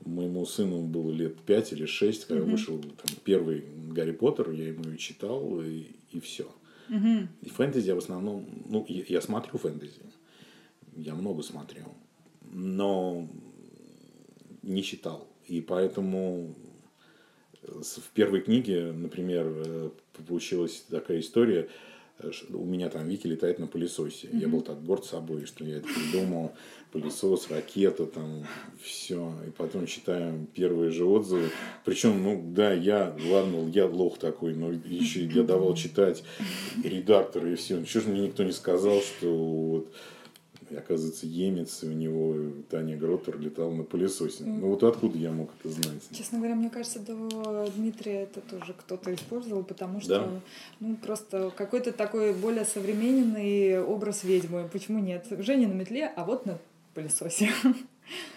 моему 0.05 0.45
сыну 0.45 0.83
было 0.83 1.11
лет 1.11 1.41
5 1.41 1.73
или 1.73 1.87
6, 1.87 2.27
когда 2.27 2.45
mm-hmm. 2.45 2.51
вышел 2.51 2.79
там, 2.79 3.17
первый 3.25 3.65
Гарри 3.91 4.13
Поттер, 4.13 4.51
я 4.51 4.69
ему 4.69 4.91
и 4.91 4.99
читал, 4.99 5.63
и, 5.63 5.87
и 6.11 6.21
все. 6.21 6.47
Mm-hmm. 6.91 7.27
И 7.41 7.49
фэнтези 7.49 7.87
я 7.87 7.95
в 7.95 7.99
основном, 7.99 8.47
ну, 8.69 8.85
я, 8.87 9.05
я 9.09 9.21
смотрю 9.23 9.57
фэнтези, 9.57 10.03
я 10.95 11.15
много 11.15 11.43
смотрел, 11.43 11.95
но 12.43 13.27
не 14.65 14.83
читал. 14.83 15.29
И 15.47 15.61
поэтому 15.61 16.55
в 17.67 18.11
первой 18.15 18.41
книге, 18.41 18.93
например, 18.93 19.47
э, 19.49 19.91
получилась 20.27 20.85
такая 20.91 21.21
история, 21.21 21.69
э, 22.19 22.31
у 22.51 22.65
меня 22.65 22.89
там 22.89 23.09
Вики 23.09 23.27
летает 23.27 23.59
на 23.59 23.67
пылесосе. 23.67 24.29
Mm-hmm. 24.29 24.41
Я 24.41 24.49
был 24.49 24.61
так 24.61 24.83
горд 24.85 25.05
собой, 25.05 25.47
что 25.47 25.65
я 25.65 25.79
это 25.79 25.89
придумал. 25.89 26.53
Пылесос, 26.93 27.51
ракета, 27.51 28.07
там, 28.07 28.47
все. 28.81 29.33
И 29.47 29.51
потом 29.51 29.87
читаем 29.87 30.47
первые 30.47 30.91
же 30.91 31.05
отзывы. 31.05 31.51
Причем, 31.85 32.23
ну, 32.23 32.43
да, 32.55 32.73
я, 32.73 33.17
ладно, 33.29 33.69
я 33.69 33.87
лох 33.87 34.19
такой, 34.19 34.55
но 34.55 34.71
еще 34.71 35.25
я 35.25 35.43
давал 35.43 35.75
читать 35.75 36.23
редактор 36.83 37.47
и 37.47 37.55
все. 37.57 37.79
Еще 37.79 38.01
же 38.01 38.09
мне 38.09 38.29
никто 38.29 38.45
не 38.45 38.53
сказал, 38.53 39.01
что 39.01 39.35
вот 39.35 39.95
и, 40.71 40.77
оказывается, 40.77 41.27
емец, 41.27 41.83
у 41.83 41.91
него 41.91 42.53
Таня 42.71 42.97
Гротер 42.97 43.39
летал 43.39 43.71
на 43.73 43.85
пылесосе. 43.85 44.45
Mm. 44.45 44.59
Ну 44.61 44.69
вот 44.69 44.83
откуда 44.83 45.19
я 45.19 45.33
мог 45.33 45.51
это 45.59 45.71
знать? 45.71 46.03
Честно 46.12 46.39
говоря, 46.39 46.55
мне 46.55 46.71
кажется, 46.71 47.01
до 47.01 47.69
Дмитрия 47.77 48.23
это 48.23 48.41
тоже 48.41 48.75
кто-то 48.75 49.15
использовал, 49.15 49.65
потому 49.65 50.01
что 50.01 50.21
да? 50.21 50.31
ну 50.81 50.97
просто 50.97 51.51
какой-то 51.57 51.93
такой 51.93 52.33
более 52.33 52.65
современный 52.65 53.83
образ 53.83 54.25
ведьмы. 54.25 54.69
Почему 54.73 54.99
нет? 54.99 55.27
Женя 55.31 55.69
на 55.69 55.75
метле, 55.75 56.07
а 56.07 56.25
вот 56.25 56.47
на 56.47 56.59
пылесосе. 56.95 57.51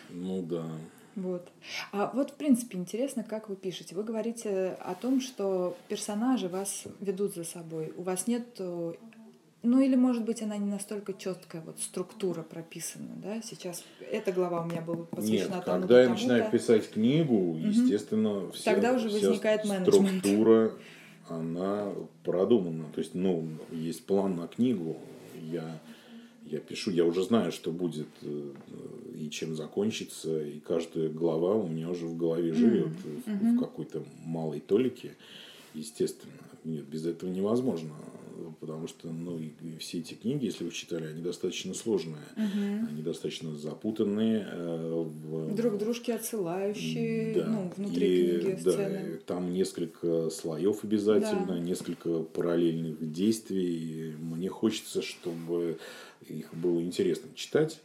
Ну 0.10 0.42
да. 0.42 0.66
Вот. 1.18 1.50
А 1.92 2.12
вот, 2.14 2.32
в 2.32 2.34
принципе, 2.36 2.78
интересно, 2.78 3.24
как 3.24 3.50
вы 3.50 3.56
пишете. 3.56 3.96
Вы 3.96 4.04
говорите 4.04 4.78
о 4.80 4.94
том, 4.94 5.20
что 5.20 5.76
персонажи 5.88 6.48
вас 6.48 6.84
ведут 7.00 7.34
за 7.34 7.44
собой. 7.44 7.92
У 7.98 8.04
вас 8.04 8.28
нет 8.28 8.62
ну 9.64 9.82
или, 9.82 9.96
может 9.96 10.24
быть, 10.24 10.42
она 10.42 10.58
не 10.58 10.70
настолько 10.70 11.14
четкая, 11.14 11.62
вот 11.66 11.80
структура 11.80 12.44
прописана, 12.44 13.16
да? 13.16 13.42
Сейчас 13.42 13.84
эта 14.12 14.32
глава 14.32 14.62
у 14.62 14.66
меня 14.66 14.82
была 14.82 15.06
посвящена 15.06 15.56
Нет, 15.56 15.66
тому 15.66 15.82
когда 15.82 16.04
я 16.04 16.10
начинаю 16.10 16.52
писать 16.52 16.92
книгу, 16.92 17.58
естественно, 17.60 18.44
угу. 18.44 18.52
вся, 18.52 18.74
Тогда 18.74 18.94
уже 18.94 19.10
возникает 19.10 19.64
вся 19.64 19.82
структура, 19.82 20.74
она 21.28 21.92
продумана. 22.24 22.86
То 22.94 23.02
есть, 23.02 23.16
ну, 23.16 23.48
есть 23.72 24.06
план 24.06 24.36
на 24.36 24.48
книгу, 24.48 24.98
я, 25.52 25.80
я 26.46 26.60
пишу, 26.60 26.92
я 26.92 27.04
уже 27.04 27.24
знаю, 27.24 27.52
что 27.52 27.72
будет 27.72 28.08
э, 28.22 28.54
и 29.16 29.30
чем 29.32 29.56
закончится, 29.56 30.40
и 30.40 30.60
каждая 30.60 31.10
глава 31.10 31.56
у 31.56 31.68
меня 31.68 31.90
уже 31.90 32.06
в 32.06 32.16
голове 32.16 32.54
живет 32.54 32.88
mm-hmm. 32.90 33.54
в, 33.54 33.56
в 33.56 33.60
какой-то 33.60 34.04
малой 34.24 34.60
толике, 34.60 35.16
естественно. 35.74 36.34
Нет, 36.64 36.86
без 36.86 37.06
этого 37.06 37.30
невозможно 37.30 37.94
потому 38.60 38.88
что 38.88 39.10
ну, 39.10 39.40
и, 39.40 39.52
и 39.62 39.78
все 39.78 40.00
эти 40.00 40.14
книги, 40.14 40.46
если 40.46 40.64
вы 40.64 40.72
читали, 40.72 41.06
они 41.08 41.22
достаточно 41.22 41.74
сложные, 41.74 42.24
угу. 42.36 42.88
они 42.90 43.02
достаточно 43.02 43.56
запутанные. 43.56 44.48
Э, 44.52 45.04
в... 45.06 45.56
Друг 45.56 45.78
дружке 45.78 46.14
отсылающие 46.16 47.34
да. 47.36 47.48
ну, 47.48 47.72
внутри 47.76 48.08
и, 48.08 48.40
книги 48.40 48.62
да, 48.64 48.72
сцены. 48.72 49.20
Там 49.26 49.54
несколько 49.54 50.30
слоев 50.30 50.84
обязательно, 50.84 51.48
да. 51.48 51.60
несколько 51.60 52.24
параллельных 52.24 53.12
действий. 53.12 54.16
Мне 54.20 54.50
хочется, 54.50 55.02
чтобы 55.02 55.80
их 56.28 56.54
было 56.54 56.82
интересно 56.82 57.30
читать, 57.36 57.82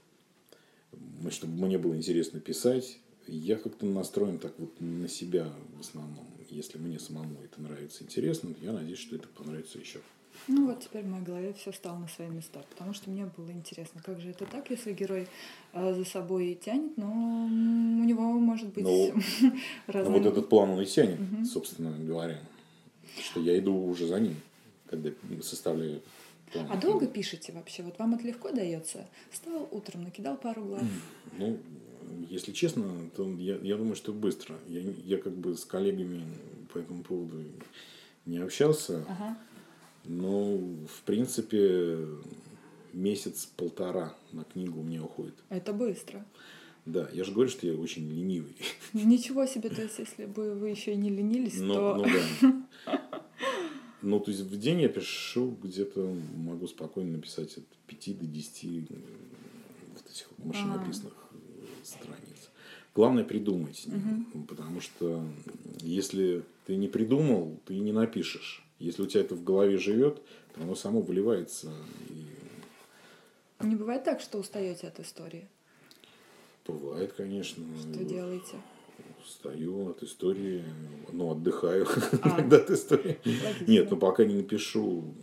чтобы 1.30 1.66
мне 1.66 1.78
было 1.78 1.96
интересно 1.96 2.40
писать. 2.40 2.98
Я 3.26 3.56
как-то 3.56 3.86
настроен 3.86 4.38
так 4.38 4.52
вот 4.58 4.80
на 4.80 5.08
себя 5.08 5.52
в 5.76 5.80
основном. 5.80 6.26
Если 6.50 6.76
мне 6.78 6.98
самому 6.98 7.36
это 7.42 7.62
нравится 7.62 8.04
интересно, 8.04 8.54
я 8.60 8.72
надеюсь, 8.72 8.98
что 8.98 9.16
это 9.16 9.26
понравится 9.28 9.78
еще. 9.78 10.00
Ну 10.48 10.66
вот 10.66 10.80
теперь 10.80 11.04
в 11.04 11.08
моей 11.08 11.24
голове 11.24 11.52
все 11.52 11.72
стало 11.72 11.98
на 11.98 12.08
свои 12.08 12.28
места, 12.28 12.60
потому 12.70 12.94
что 12.94 13.10
мне 13.10 13.26
было 13.36 13.50
интересно, 13.50 14.00
как 14.04 14.20
же 14.20 14.30
это 14.30 14.44
так, 14.44 14.70
если 14.70 14.92
герой 14.92 15.28
э, 15.72 15.94
за 15.94 16.04
собой 16.04 16.58
тянет, 16.62 16.96
но 16.96 17.10
у 17.10 18.04
него 18.04 18.22
может 18.22 18.68
быть 18.72 18.84
ну, 18.84 19.12
разные... 19.86 20.10
Ну, 20.10 20.18
вот 20.18 20.26
этот 20.26 20.48
план 20.48 20.70
он 20.70 20.80
и 20.80 20.86
тянет, 20.86 21.20
угу. 21.20 21.44
собственно 21.44 21.96
говоря, 21.96 22.40
что 23.22 23.40
я 23.40 23.58
иду 23.58 23.74
уже 23.86 24.06
за 24.06 24.18
ним, 24.18 24.36
когда 24.86 25.10
составляю 25.42 26.02
план. 26.52 26.66
А 26.70 26.76
долго 26.76 27.06
пишете 27.06 27.52
вообще? 27.52 27.82
Вот 27.82 27.98
вам 27.98 28.14
это 28.14 28.26
легко 28.26 28.50
дается? 28.50 29.06
Встал 29.30 29.68
утром, 29.70 30.04
накидал 30.04 30.36
пару 30.36 30.64
глав? 30.64 30.82
Ну, 31.38 31.58
если 32.28 32.52
честно, 32.52 33.10
то 33.16 33.28
я, 33.38 33.56
я 33.56 33.76
думаю, 33.76 33.96
что 33.96 34.12
быстро. 34.12 34.56
Я, 34.68 34.80
я 35.04 35.18
как 35.18 35.34
бы 35.34 35.56
с 35.56 35.64
коллегами 35.64 36.24
по 36.72 36.78
этому 36.78 37.02
поводу 37.02 37.42
не 38.26 38.38
общался. 38.38 39.04
Ага. 39.08 39.36
Ну, 40.04 40.76
в 40.86 41.02
принципе, 41.02 41.98
месяц-полтора 42.92 44.14
на 44.32 44.44
книгу 44.44 44.80
у 44.80 44.82
меня 44.82 45.02
уходит. 45.02 45.34
Это 45.48 45.72
быстро. 45.72 46.24
Да, 46.84 47.08
я 47.12 47.22
же 47.22 47.32
говорю, 47.32 47.48
что 47.48 47.66
я 47.66 47.74
очень 47.74 48.08
ленивый. 48.08 48.56
Ничего 48.92 49.46
себе, 49.46 49.68
то 49.68 49.82
есть, 49.82 49.98
если 50.00 50.26
бы 50.26 50.54
вы 50.54 50.70
еще 50.70 50.92
и 50.92 50.96
не 50.96 51.10
ленились, 51.10 51.58
ну, 51.58 51.74
то... 51.74 51.94
Ну, 51.96 52.04
да. 52.04 53.00
Ну, 54.02 54.18
то 54.18 54.32
есть, 54.32 54.42
в 54.42 54.58
день 54.58 54.80
я 54.80 54.88
пишу 54.88 55.56
где-то, 55.62 56.12
могу 56.34 56.66
спокойно 56.66 57.12
написать 57.12 57.56
от 57.56 57.64
5 57.86 58.18
до 58.18 58.26
10 58.26 58.90
вот 58.90 60.10
этих 60.10 60.28
машинописных 60.38 61.12
а. 61.30 61.84
страниц. 61.84 62.50
Главное 62.96 63.22
придумать, 63.22 63.86
угу. 63.86 64.42
потому 64.44 64.80
что 64.80 65.24
если 65.80 66.42
ты 66.66 66.74
не 66.74 66.88
придумал, 66.88 67.58
ты 67.64 67.78
не 67.78 67.92
напишешь. 67.92 68.64
Если 68.82 69.00
у 69.02 69.06
тебя 69.06 69.20
это 69.20 69.36
в 69.36 69.44
голове 69.44 69.78
живет, 69.78 70.20
то 70.54 70.62
оно 70.62 70.74
само 70.74 71.00
выливается. 71.00 71.72
И... 72.10 73.64
Не 73.64 73.76
бывает 73.76 74.02
так, 74.02 74.20
что 74.20 74.38
устаете 74.38 74.88
от 74.88 74.98
истории? 74.98 75.48
Бывает, 76.66 77.12
конечно. 77.12 77.64
Что 77.78 78.04
делаете? 78.04 78.56
Устаю 79.24 79.90
от 79.90 80.02
истории, 80.02 80.64
ну, 81.12 81.30
отдыхаю 81.30 81.86
а. 82.22 82.36
от 82.50 82.70
истории. 82.70 83.20
Нет, 83.68 83.88
ну 83.88 83.96
пока 83.96 84.24
не 84.24 84.34
напишу. 84.34 85.14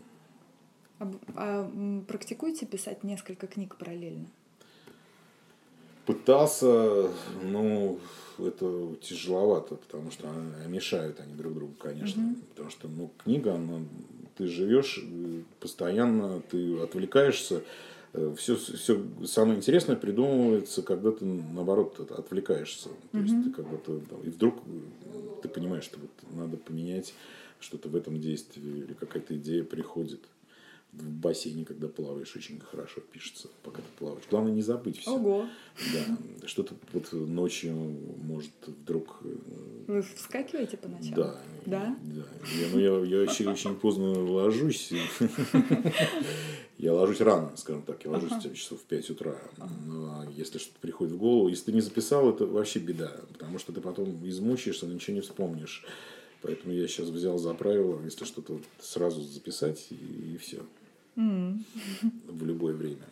А, 0.99 1.12
а 1.36 2.03
практикуете 2.07 2.66
писать 2.66 3.03
несколько 3.03 3.47
книг 3.47 3.76
параллельно? 3.76 4.28
Пытался, 6.10 7.07
ну, 7.43 7.99
это 8.39 8.95
тяжеловато, 8.99 9.76
потому 9.76 10.10
что 10.10 10.28
мешают 10.68 11.20
они 11.20 11.36
друг 11.36 11.53
другу, 11.53 11.74
конечно. 11.78 12.24
Угу. 12.24 12.36
Потому 12.49 12.70
что, 12.72 12.88
ну, 12.88 13.12
книга, 13.24 13.53
она, 13.53 13.86
ты 14.36 14.47
живешь 14.47 14.99
э, 15.03 15.41
постоянно, 15.60 16.41
ты 16.49 16.80
отвлекаешься. 16.80 17.62
Все, 18.38 18.55
э, 18.55 18.57
все 18.57 19.05
самое 19.28 19.57
интересное 19.57 19.95
придумывается, 19.95 20.82
когда 20.82 21.12
ты 21.12 21.26
наоборот 21.26 21.99
отвлекаешься. 22.12 22.89
То 23.12 23.20
угу. 23.20 23.26
есть 23.26 23.43
ты 23.43 23.51
как 23.51 23.68
бы 23.70 23.80
и 24.24 24.30
вдруг 24.30 24.55
ты 25.43 25.47
понимаешь, 25.47 25.84
что 25.84 25.99
вот 25.99 26.10
надо 26.36 26.57
поменять 26.57 27.14
что-то 27.60 27.88
в 27.88 27.95
этом 27.95 28.20
действии, 28.20 28.80
или 28.80 28.93
какая-то 28.93 29.38
идея 29.38 29.64
приходит 29.64 30.22
в 30.93 31.11
бассейне, 31.11 31.65
когда 31.65 31.87
плаваешь, 31.87 32.35
очень 32.35 32.59
хорошо 32.59 33.01
пишется, 33.01 33.47
пока 33.63 33.77
ты 33.81 33.87
плаваешь. 33.97 34.23
Главное 34.29 34.51
не 34.51 34.61
забыть 34.61 34.99
все. 34.99 35.11
Ого. 35.11 35.47
Да. 35.93 36.47
Что-то 36.47 36.75
вот 36.93 37.11
ночью 37.11 37.73
может 38.23 38.51
вдруг... 38.65 39.19
Э, 39.23 39.35
Вы 39.87 40.01
вскакиваете 40.01 40.77
по 40.77 40.87
ночам? 40.87 41.13
Да. 41.13 41.41
Да? 41.65 41.97
Да. 42.01 42.25
Я, 42.59 42.67
ну, 42.73 42.79
я, 42.79 43.17
я 43.17 43.25
вообще 43.25 43.47
очень 43.49 43.75
поздно 43.75 44.19
ложусь. 44.23 44.91
Я 46.79 46.93
ложусь 46.93 47.19
рано, 47.19 47.51
скажем 47.57 47.81
так. 47.83 48.05
Я 48.05 48.11
ложусь 48.11 48.31
часов 48.53 48.79
в 48.79 48.85
5 48.85 49.09
утра. 49.09 49.35
Но 49.85 50.25
если 50.35 50.59
что-то 50.59 50.79
приходит 50.79 51.13
в 51.13 51.17
голову, 51.17 51.49
если 51.49 51.65
ты 51.65 51.71
не 51.73 51.81
записал, 51.81 52.29
это 52.29 52.45
вообще 52.45 52.79
беда. 52.79 53.11
Потому 53.33 53.59
что 53.59 53.73
ты 53.73 53.81
потом 53.81 54.25
измучаешься, 54.27 54.87
ничего 54.87 55.15
не 55.15 55.21
вспомнишь. 55.21 55.85
Поэтому 56.41 56.73
я 56.73 56.87
сейчас 56.87 57.09
взял 57.09 57.37
за 57.37 57.53
правило, 57.53 58.01
если 58.05 58.23
что-то 58.23 58.61
сразу 58.79 59.21
записать 59.21 59.87
и, 59.89 60.35
и 60.35 60.37
все 60.37 60.61
mm. 61.20 61.63
в 62.28 62.45
любое 62.45 62.74
время. 62.74 63.03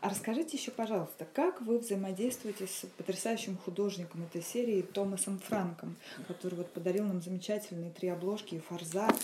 А 0.00 0.10
расскажите 0.10 0.56
еще, 0.56 0.70
пожалуйста, 0.70 1.26
как 1.32 1.62
вы 1.62 1.78
взаимодействуете 1.78 2.66
с 2.66 2.84
потрясающим 2.98 3.56
художником 3.56 4.22
этой 4.24 4.42
серии 4.42 4.82
Томасом 4.82 5.38
Франком, 5.38 5.96
который 6.28 6.56
вот 6.56 6.70
подарил 6.72 7.04
нам 7.06 7.22
замечательные 7.22 7.90
три 7.90 8.08
обложки 8.08 8.56
и 8.56 8.58
форзацы. 8.58 9.16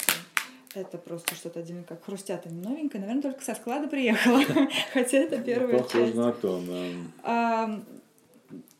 Это 0.75 0.99
просто 0.99 1.35
что-то 1.35 1.61
отдельно, 1.61 1.83
как 1.83 2.05
хрустят 2.05 2.47
они 2.47 2.63
новенькое. 2.63 3.01
Наверное, 3.01 3.23
только 3.23 3.45
со 3.45 3.55
склада 3.55 3.89
приехала. 3.89 4.43
Хотя 4.93 5.19
это 5.19 5.39
первая 5.43 5.83
Похоже 5.83 6.15
на 6.15 6.33
то. 6.33 7.83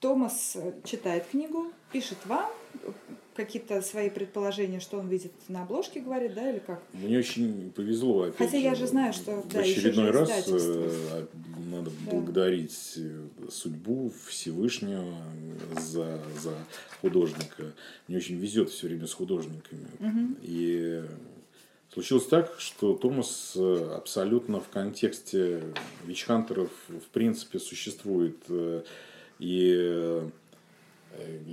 Томас 0.01 0.57
читает 0.85 1.27
книгу, 1.27 1.67
пишет 1.93 2.19
вам 2.25 2.51
какие-то 3.45 3.81
свои 3.83 4.11
предположения, 4.11 4.81
что 4.81 4.99
он 4.99 5.09
видит 5.09 5.33
на 5.49 5.63
обложке, 5.63 6.01
говорит, 6.01 6.35
да, 6.35 6.51
или 6.51 6.59
как? 6.59 6.83
Мне 6.93 7.19
очень 7.19 7.73
повезло. 7.75 8.23
Опять 8.23 8.37
Хотя 8.37 8.59
же, 8.59 8.65
я 8.65 8.75
же 8.75 8.87
знаю, 8.87 9.13
что 9.13 9.41
в 9.41 9.49
да, 9.49 9.61
очередной 9.61 10.11
раз 10.11 10.31
э, 10.49 11.27
надо 11.71 11.91
да. 11.91 12.11
благодарить 12.11 12.95
э, 12.97 13.49
судьбу 13.51 14.13
Всевышнего 14.29 15.15
за, 15.81 16.21
за 16.41 16.53
художника. 17.01 17.73
Мне 18.09 18.19
очень 18.19 18.37
везет 18.37 18.71
все 18.71 18.89
время 18.89 19.07
с 19.07 19.15
художниками. 19.15 19.87
Угу. 19.99 20.37
И 20.43 21.03
Случилось 21.93 22.27
так, 22.27 22.55
что 22.59 22.95
Томас 22.95 23.55
э, 23.57 23.95
абсолютно 23.97 24.61
в 24.61 24.69
контексте 24.69 25.61
вич-хантеров 26.05 26.71
в 26.89 27.09
принципе 27.13 27.59
существует. 27.59 28.37
И 29.41 30.23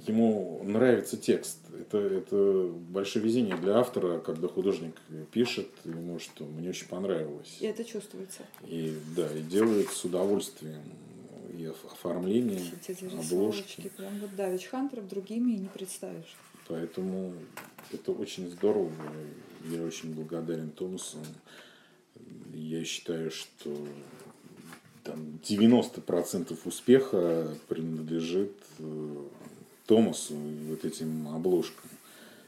ему 0.07 0.61
нравится 0.63 1.17
текст. 1.17 1.59
Это, 1.79 1.97
это 1.97 2.71
большое 2.89 3.23
везение 3.23 3.55
для 3.57 3.77
автора, 3.77 4.19
когда 4.19 4.47
художник 4.47 4.95
пишет 5.31 5.69
ему, 5.85 6.19
что 6.19 6.43
мне 6.45 6.69
очень 6.69 6.87
понравилось. 6.87 7.57
И 7.59 7.65
это 7.65 7.83
чувствуется. 7.83 8.43
И 8.65 8.97
да, 9.15 9.31
и 9.31 9.41
делает 9.41 9.89
с 9.89 10.03
удовольствием 10.05 10.81
и 11.57 11.65
оформление, 11.65 12.71
обложки. 13.17 13.89
Прям 13.97 14.19
вот 14.19 14.35
да, 14.35 14.49
ведь 14.49 14.65
Хантеров 14.65 15.07
другими 15.07 15.53
и 15.53 15.57
не 15.57 15.67
представишь. 15.67 16.35
Поэтому 16.67 17.33
это 17.91 18.11
очень 18.11 18.49
здорово. 18.49 18.91
Я 19.69 19.83
очень 19.83 20.13
благодарен 20.13 20.69
Томасу. 20.71 21.17
Я 22.53 22.83
считаю, 22.83 23.31
что 23.31 23.75
там 25.03 25.39
90% 25.43 26.57
успеха 26.65 27.55
принадлежит 27.69 28.53
э, 28.79 29.23
Томасу 29.87 30.35
и 30.35 30.65
вот 30.67 30.85
этим 30.85 31.27
обложкам, 31.29 31.89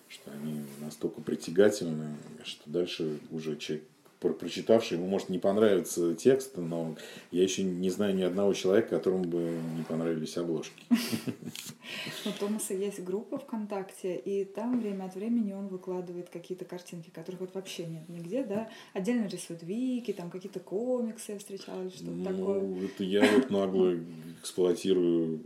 что 0.10 0.32
они 0.32 0.62
настолько 0.82 1.22
притягательны, 1.22 2.16
что 2.44 2.70
дальше 2.70 3.20
уже 3.32 3.58
человек 3.58 3.88
прочитавший, 4.20 4.98
ему 4.98 5.08
может 5.08 5.30
не 5.30 5.40
понравиться 5.40 6.14
текст, 6.14 6.58
но 6.58 6.96
я 7.32 7.44
еще 7.44 7.64
не 7.64 7.90
знаю 7.90 8.16
ни 8.16 8.22
одного 8.22 8.54
человека, 8.54 8.90
которому 8.90 9.24
бы 9.24 9.58
не 9.78 9.84
понравились 9.84 10.36
обложки. 10.38 10.84
У 12.26 12.32
Томаса 12.38 12.74
есть 12.74 13.02
группа 13.02 13.38
ВКонтакте, 13.38 14.16
и 14.18 14.44
там 14.44 14.82
время 14.82 15.06
от 15.06 15.16
времени 15.16 15.54
он 15.54 15.70
выкладывает 15.70 16.30
какие-то 16.30 16.66
картинки, 16.66 17.10
которых 17.10 17.42
вот 17.42 17.56
вообще 17.56 17.86
нет 17.86 18.10
нигде, 18.10 18.44
да? 18.44 18.70
Отдельно 18.94 19.28
рисует 19.28 19.64
вики, 19.64 20.12
там 20.12 20.30
какие-то 20.30 20.60
комиксы 20.60 21.34
я 21.34 21.40
встречала 21.40 21.82
или 21.84 21.90
что-то 21.90 22.12
ну, 22.12 22.26
такое. 22.26 22.86
Это 22.86 23.04
я 23.04 23.26
вот 23.36 23.50
нагло 23.50 23.96
эксплуатирую 24.42 25.40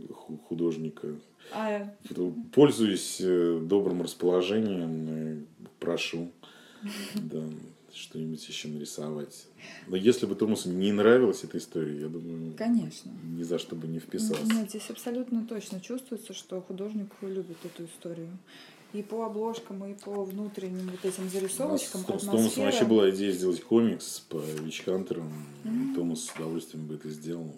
художника. 0.48 1.08
А... 1.52 1.94
Пользуюсь 2.52 3.20
э, 3.20 3.60
добрым 3.62 4.02
расположением 4.02 5.42
и 5.42 5.44
прошу. 5.78 6.32
Да 7.14 7.40
что-нибудь 7.94 8.46
еще 8.48 8.68
нарисовать. 8.68 9.46
Но 9.86 9.96
если 9.96 10.26
бы 10.26 10.34
Томасу 10.34 10.70
не 10.70 10.92
нравилась 10.92 11.44
эта 11.44 11.58
история, 11.58 12.00
я 12.00 12.08
думаю, 12.08 12.54
Конечно. 12.56 13.10
ни 13.24 13.42
за 13.42 13.58
что 13.58 13.76
бы 13.76 13.86
не 13.86 13.98
вписался. 13.98 14.44
Нет, 14.44 14.68
здесь 14.68 14.90
абсолютно 14.90 15.46
точно 15.46 15.80
чувствуется, 15.80 16.32
что 16.32 16.60
художник 16.60 17.10
любит 17.22 17.56
эту 17.64 17.84
историю. 17.84 18.36
И 18.92 19.02
по 19.02 19.24
обложкам, 19.24 19.84
и 19.86 19.94
по 19.94 20.22
внутренним 20.22 20.88
вот 20.88 21.04
этим 21.04 21.28
зарисовочкам. 21.28 22.04
У 22.06 22.12
нас 22.12 22.22
с 22.22 22.26
Томасом 22.26 22.64
вообще 22.64 22.84
была 22.84 23.10
идея 23.10 23.32
сделать 23.32 23.60
комикс 23.60 24.20
по 24.28 24.36
Вичхантерам. 24.36 25.32
Mm-hmm. 25.64 25.94
Томас 25.96 26.26
с 26.26 26.30
удовольствием 26.30 26.86
бы 26.86 26.94
это 26.94 27.10
сделал. 27.10 27.52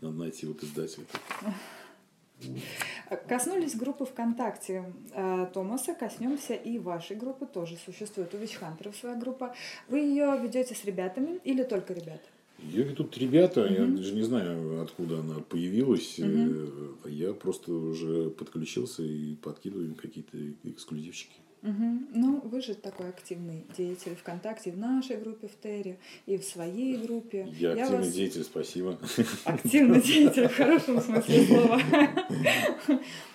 Надо 0.00 0.16
найти 0.16 0.46
вот 0.46 0.62
издателя. 0.62 1.04
Коснулись 3.26 3.74
группы 3.74 4.04
ВКонтакте 4.04 4.92
э, 5.12 5.46
Томаса, 5.54 5.94
коснемся 5.94 6.54
и 6.54 6.78
вашей 6.78 7.16
группы, 7.16 7.46
тоже 7.46 7.76
существует 7.76 8.34
у 8.34 8.36
Вичхантеров 8.36 8.96
своя 8.96 9.16
группа. 9.16 9.54
Вы 9.88 10.00
ее 10.00 10.38
ведете 10.42 10.74
с 10.74 10.84
ребятами 10.84 11.40
или 11.44 11.62
только 11.62 11.94
ребят? 11.94 12.20
Ее 12.58 12.82
ведут 12.82 13.16
ребята, 13.16 13.64
угу. 13.64 13.72
я 13.72 13.86
даже 13.86 14.14
не 14.14 14.22
знаю, 14.22 14.82
откуда 14.82 15.20
она 15.20 15.40
появилась. 15.40 16.18
Угу. 16.18 17.08
Я 17.08 17.32
просто 17.32 17.72
уже 17.72 18.30
подключился 18.30 19.02
и 19.02 19.36
подкидываю 19.36 19.94
какие-то 19.94 20.36
эксклюзивчики. 20.64 21.36
Угу. 21.62 21.98
Ну, 22.14 22.40
вы 22.44 22.60
же 22.60 22.74
такой 22.74 23.08
активный 23.08 23.66
деятель 23.76 24.14
ВКонтакте, 24.14 24.70
в 24.70 24.78
нашей 24.78 25.16
группе 25.16 25.48
в 25.48 25.60
Терре 25.60 25.98
и 26.26 26.38
в 26.38 26.44
своей 26.44 26.96
группе. 26.96 27.48
Я, 27.58 27.72
Я 27.72 27.82
активный 27.82 28.04
вас... 28.04 28.12
деятель, 28.12 28.44
спасибо. 28.44 28.98
Активный 29.44 30.00
деятель, 30.00 30.48
в 30.48 30.56
хорошем 30.56 31.00
смысле 31.00 31.46
слова. 31.46 31.80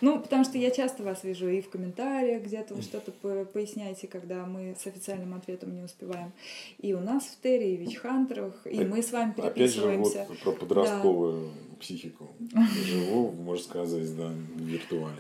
Ну, 0.02 0.20
потому 0.20 0.44
что 0.46 0.58
я 0.58 0.72
часто 0.72 1.04
вас 1.04 1.24
вижу 1.24 1.50
и 1.50 1.62
в 1.62 1.70
комментариях 1.70 2.44
где-то 2.44 2.76
вы 2.76 2.82
что-то 2.82 3.12
поясняете, 3.46 4.08
когда 4.08 4.46
мы 4.46 4.76
с 4.80 4.88
официальным 4.88 5.34
ответом 5.34 5.76
не 5.76 5.82
успеваем. 5.82 6.32
И 6.80 6.94
у 6.94 7.00
нас 7.00 7.24
в 7.24 7.42
Терре, 7.42 7.74
и 7.74 7.78
в 7.78 7.82
Вичхантерах, 7.82 8.66
и 8.66 8.86
мы 8.86 9.02
с 9.02 9.12
вами 9.12 9.34
переписываемся. 9.34 10.24
Опять 10.24 10.38
же, 10.40 10.44
вот 10.46 10.58
про 10.58 10.66
подростковую 10.66 11.52
психику. 11.80 12.30
Живу, 12.86 13.32
можно 13.32 13.64
сказать, 13.64 14.16
да, 14.16 14.28
в 14.28 14.62
виртуале. 14.62 15.20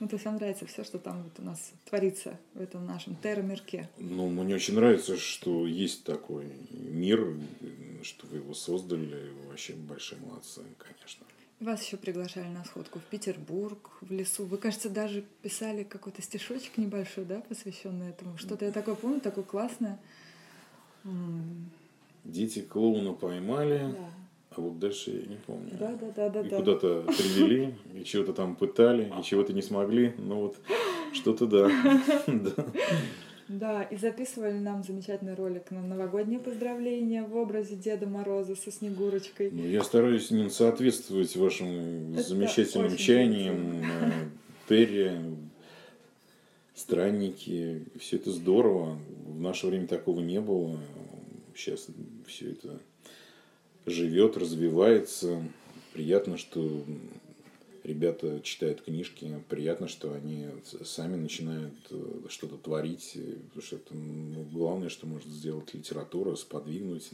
Ну, 0.00 0.08
то 0.08 0.14
есть 0.14 0.24
вам 0.24 0.36
нравится 0.36 0.64
все, 0.64 0.82
что 0.82 0.98
там 0.98 1.22
вот 1.22 1.38
у 1.38 1.42
нас 1.42 1.72
творится 1.84 2.38
в 2.54 2.60
этом 2.60 2.86
нашем 2.86 3.16
терромирке. 3.16 3.88
Ну, 3.98 4.28
мне 4.30 4.54
очень 4.54 4.74
нравится, 4.74 5.18
что 5.18 5.66
есть 5.66 6.04
такой 6.04 6.46
мир, 6.70 7.36
что 8.02 8.26
вы 8.26 8.38
его 8.38 8.54
создали. 8.54 9.28
Вы 9.28 9.48
вообще 9.50 9.74
большие 9.74 10.18
молодцы, 10.22 10.62
конечно. 10.78 11.26
Вас 11.60 11.84
еще 11.84 11.98
приглашали 11.98 12.48
на 12.48 12.64
сходку 12.64 12.98
в 12.98 13.04
Петербург, 13.04 13.90
в 14.00 14.10
лесу. 14.10 14.46
Вы, 14.46 14.56
кажется, 14.56 14.88
даже 14.88 15.22
писали 15.42 15.82
какой-то 15.82 16.22
стишочек 16.22 16.78
небольшой, 16.78 17.26
да, 17.26 17.42
посвященный 17.42 18.08
этому. 18.08 18.38
Что-то 18.38 18.64
я 18.64 18.72
такое 18.72 18.94
помню, 18.94 19.20
такое 19.20 19.44
классное. 19.44 20.00
Дети 22.24 22.62
клоуна 22.62 23.12
поймали. 23.12 23.92
Да 23.92 24.19
а 24.56 24.60
вот 24.60 24.80
дальше 24.80 25.12
я 25.12 25.26
не 25.28 25.36
помню. 25.36 25.70
Да, 25.78 25.94
да, 25.94 26.10
да, 26.10 26.28
да. 26.28 26.40
И 26.40 26.50
да. 26.50 26.56
куда-то 26.56 27.04
привели, 27.06 27.74
и 27.94 28.02
чего-то 28.02 28.32
там 28.32 28.56
пытали, 28.56 29.12
и 29.18 29.22
чего-то 29.22 29.52
не 29.52 29.62
смогли. 29.62 30.12
Ну 30.18 30.40
вот 30.40 30.56
что-то 31.12 31.46
да. 32.26 32.66
да. 33.48 33.82
И 33.84 33.96
записывали 33.96 34.58
нам 34.58 34.82
замечательный 34.82 35.36
ролик 35.36 35.70
на 35.70 35.82
новогоднее 35.82 36.40
поздравление 36.40 37.22
в 37.22 37.36
образе 37.36 37.76
Деда 37.76 38.08
Мороза 38.08 38.56
со 38.56 38.72
Снегурочкой. 38.72 39.52
Ну, 39.52 39.64
я 39.64 39.84
стараюсь 39.84 40.32
не 40.32 40.50
соответствовать 40.50 41.36
вашим 41.36 42.14
Это 42.14 42.22
замечательным 42.24 42.96
чаяниям. 42.96 43.84
Э, 43.84 44.10
Терри, 44.68 45.12
странники. 46.74 47.84
Все 48.00 48.16
это 48.16 48.32
здорово. 48.32 48.98
В 49.26 49.40
наше 49.40 49.68
время 49.68 49.86
такого 49.86 50.18
не 50.18 50.40
было. 50.40 50.76
Сейчас 51.54 51.86
все 52.26 52.50
это 52.50 52.80
живет, 53.86 54.36
развивается. 54.36 55.42
Приятно, 55.92 56.36
что 56.36 56.84
ребята 57.82 58.40
читают 58.42 58.82
книжки, 58.82 59.42
приятно, 59.48 59.88
что 59.88 60.12
они 60.12 60.46
сами 60.84 61.16
начинают 61.16 61.74
э, 61.90 62.22
что-то 62.28 62.56
творить, 62.56 63.16
потому 63.48 63.62
что 63.62 63.76
это 63.76 63.94
ну, 63.94 64.44
главное, 64.52 64.88
что 64.88 65.06
может 65.06 65.28
сделать 65.28 65.74
литература, 65.74 66.36
сподвигнуть 66.36 67.10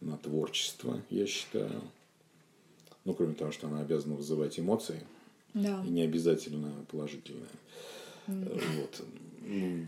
на 0.00 0.16
творчество, 0.18 1.00
я 1.10 1.26
считаю. 1.26 1.82
Ну, 3.04 3.14
кроме 3.14 3.34
того, 3.34 3.50
что 3.50 3.66
она 3.66 3.80
обязана 3.80 4.14
вызывать 4.14 4.60
эмоции, 4.60 5.02
да. 5.54 5.82
и 5.84 5.90
не 5.90 6.02
обязательно 6.02 6.72
положительные. 6.90 7.48
Mm. 8.28 8.62
Вот. 8.80 9.02
Ну, 9.44 9.86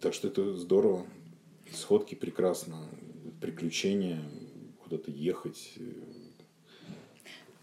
так 0.00 0.14
что 0.14 0.28
это 0.28 0.56
здорово. 0.56 1.06
Сходки 1.72 2.14
прекрасно, 2.14 2.86
приключения, 3.40 4.22
куда-то 4.92 5.10
ехать. 5.10 5.78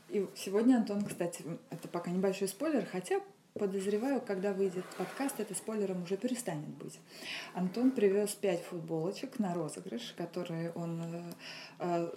И 0.10 0.28
сегодня 0.36 0.78
Антон, 0.78 1.06
кстати, 1.06 1.44
это 1.70 1.88
пока 1.88 2.10
небольшой 2.10 2.48
спойлер, 2.48 2.88
хотя 2.92 3.22
подозреваю, 3.54 4.20
когда 4.20 4.52
выйдет 4.52 4.86
подкаст, 4.98 5.40
это 5.40 5.54
спойлером 5.54 6.04
уже 6.04 6.18
перестанет 6.18 6.70
быть. 6.70 7.00
Антон 7.54 7.92
привез 7.92 8.32
пять 8.32 8.64
футболочек 8.64 9.38
на 9.38 9.54
розыгрыш, 9.54 10.16
которые 10.18 10.72
он, 10.72 11.02
э, 11.04 11.34
э, 11.80 12.12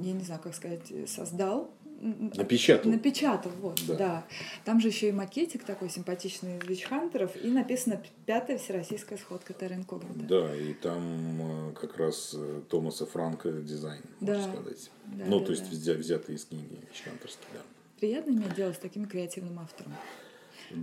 я 0.00 0.12
не 0.12 0.22
знаю, 0.22 0.40
как 0.42 0.54
сказать, 0.54 0.90
создал 1.06 1.70
Напечатал. 2.00 2.90
Напечатал, 2.90 3.52
вот, 3.60 3.80
да. 3.86 3.94
да. 3.94 4.26
Там 4.64 4.80
же 4.80 4.88
еще 4.88 5.10
и 5.10 5.12
макетик 5.12 5.64
такой 5.64 5.90
симпатичный 5.90 6.56
из 6.56 6.66
Вичхантеров, 6.66 7.36
и 7.36 7.48
написано 7.48 8.02
«Пятая 8.24 8.56
всероссийская 8.56 9.18
сходка 9.18 9.52
Терра 9.52 9.74
Инкогнита». 9.74 10.20
Да, 10.20 10.56
и 10.56 10.72
там 10.72 11.68
э, 11.68 11.72
как 11.74 11.98
раз 11.98 12.34
э, 12.34 12.62
Томаса 12.70 13.04
Франка 13.04 13.52
дизайн, 13.52 14.02
да. 14.20 14.34
можно 14.34 14.52
сказать. 14.54 14.90
Да, 15.04 15.24
ну, 15.26 15.40
да, 15.40 15.46
то 15.46 15.52
есть 15.52 15.84
да. 15.84 15.92
взятый 15.92 16.36
из 16.36 16.46
книги 16.46 16.78
Вичхантерский, 16.90 17.46
да. 17.52 17.60
Приятно 17.98 18.30
иметь 18.30 18.54
дело 18.54 18.72
с 18.72 18.78
таким 18.78 19.04
креативным 19.04 19.58
автором. 19.58 19.92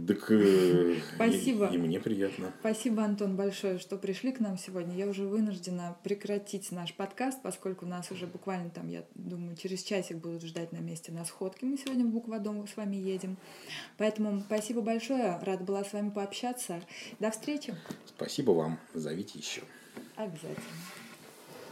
Так 0.07 0.31
э, 0.31 0.95
Спасибо. 1.15 1.67
И, 1.67 1.75
и 1.75 1.77
мне 1.77 1.99
приятно. 1.99 2.51
Спасибо, 2.59 3.03
Антон, 3.03 3.35
большое, 3.35 3.79
что 3.79 3.97
пришли 3.97 4.31
к 4.31 4.39
нам 4.39 4.57
сегодня. 4.57 4.95
Я 4.95 5.07
уже 5.07 5.25
вынуждена 5.25 5.97
прекратить 6.03 6.71
наш 6.71 6.93
подкаст, 6.93 7.41
поскольку 7.41 7.85
нас 7.85 8.11
уже 8.11 8.27
буквально 8.27 8.69
там, 8.69 8.89
я 8.89 9.05
думаю, 9.15 9.55
через 9.55 9.83
часик 9.83 10.17
будут 10.17 10.43
ждать 10.43 10.71
на 10.73 10.77
месте 10.77 11.11
на 11.11 11.23
сходке. 11.25 11.65
Мы 11.65 11.77
сегодня 11.77 12.05
в 12.05 12.09
Букводом 12.09 12.67
с 12.67 12.75
вами 12.75 12.97
едем. 12.97 13.37
Поэтому 13.97 14.41
спасибо 14.41 14.81
большое. 14.81 15.39
Рада 15.41 15.63
была 15.63 15.83
с 15.83 15.93
вами 15.93 16.09
пообщаться. 16.09 16.81
До 17.19 17.31
встречи. 17.31 17.73
Спасибо 18.05 18.51
вам. 18.51 18.79
Зовите 18.93 19.39
еще. 19.39 19.61
Обязательно. 20.15 20.96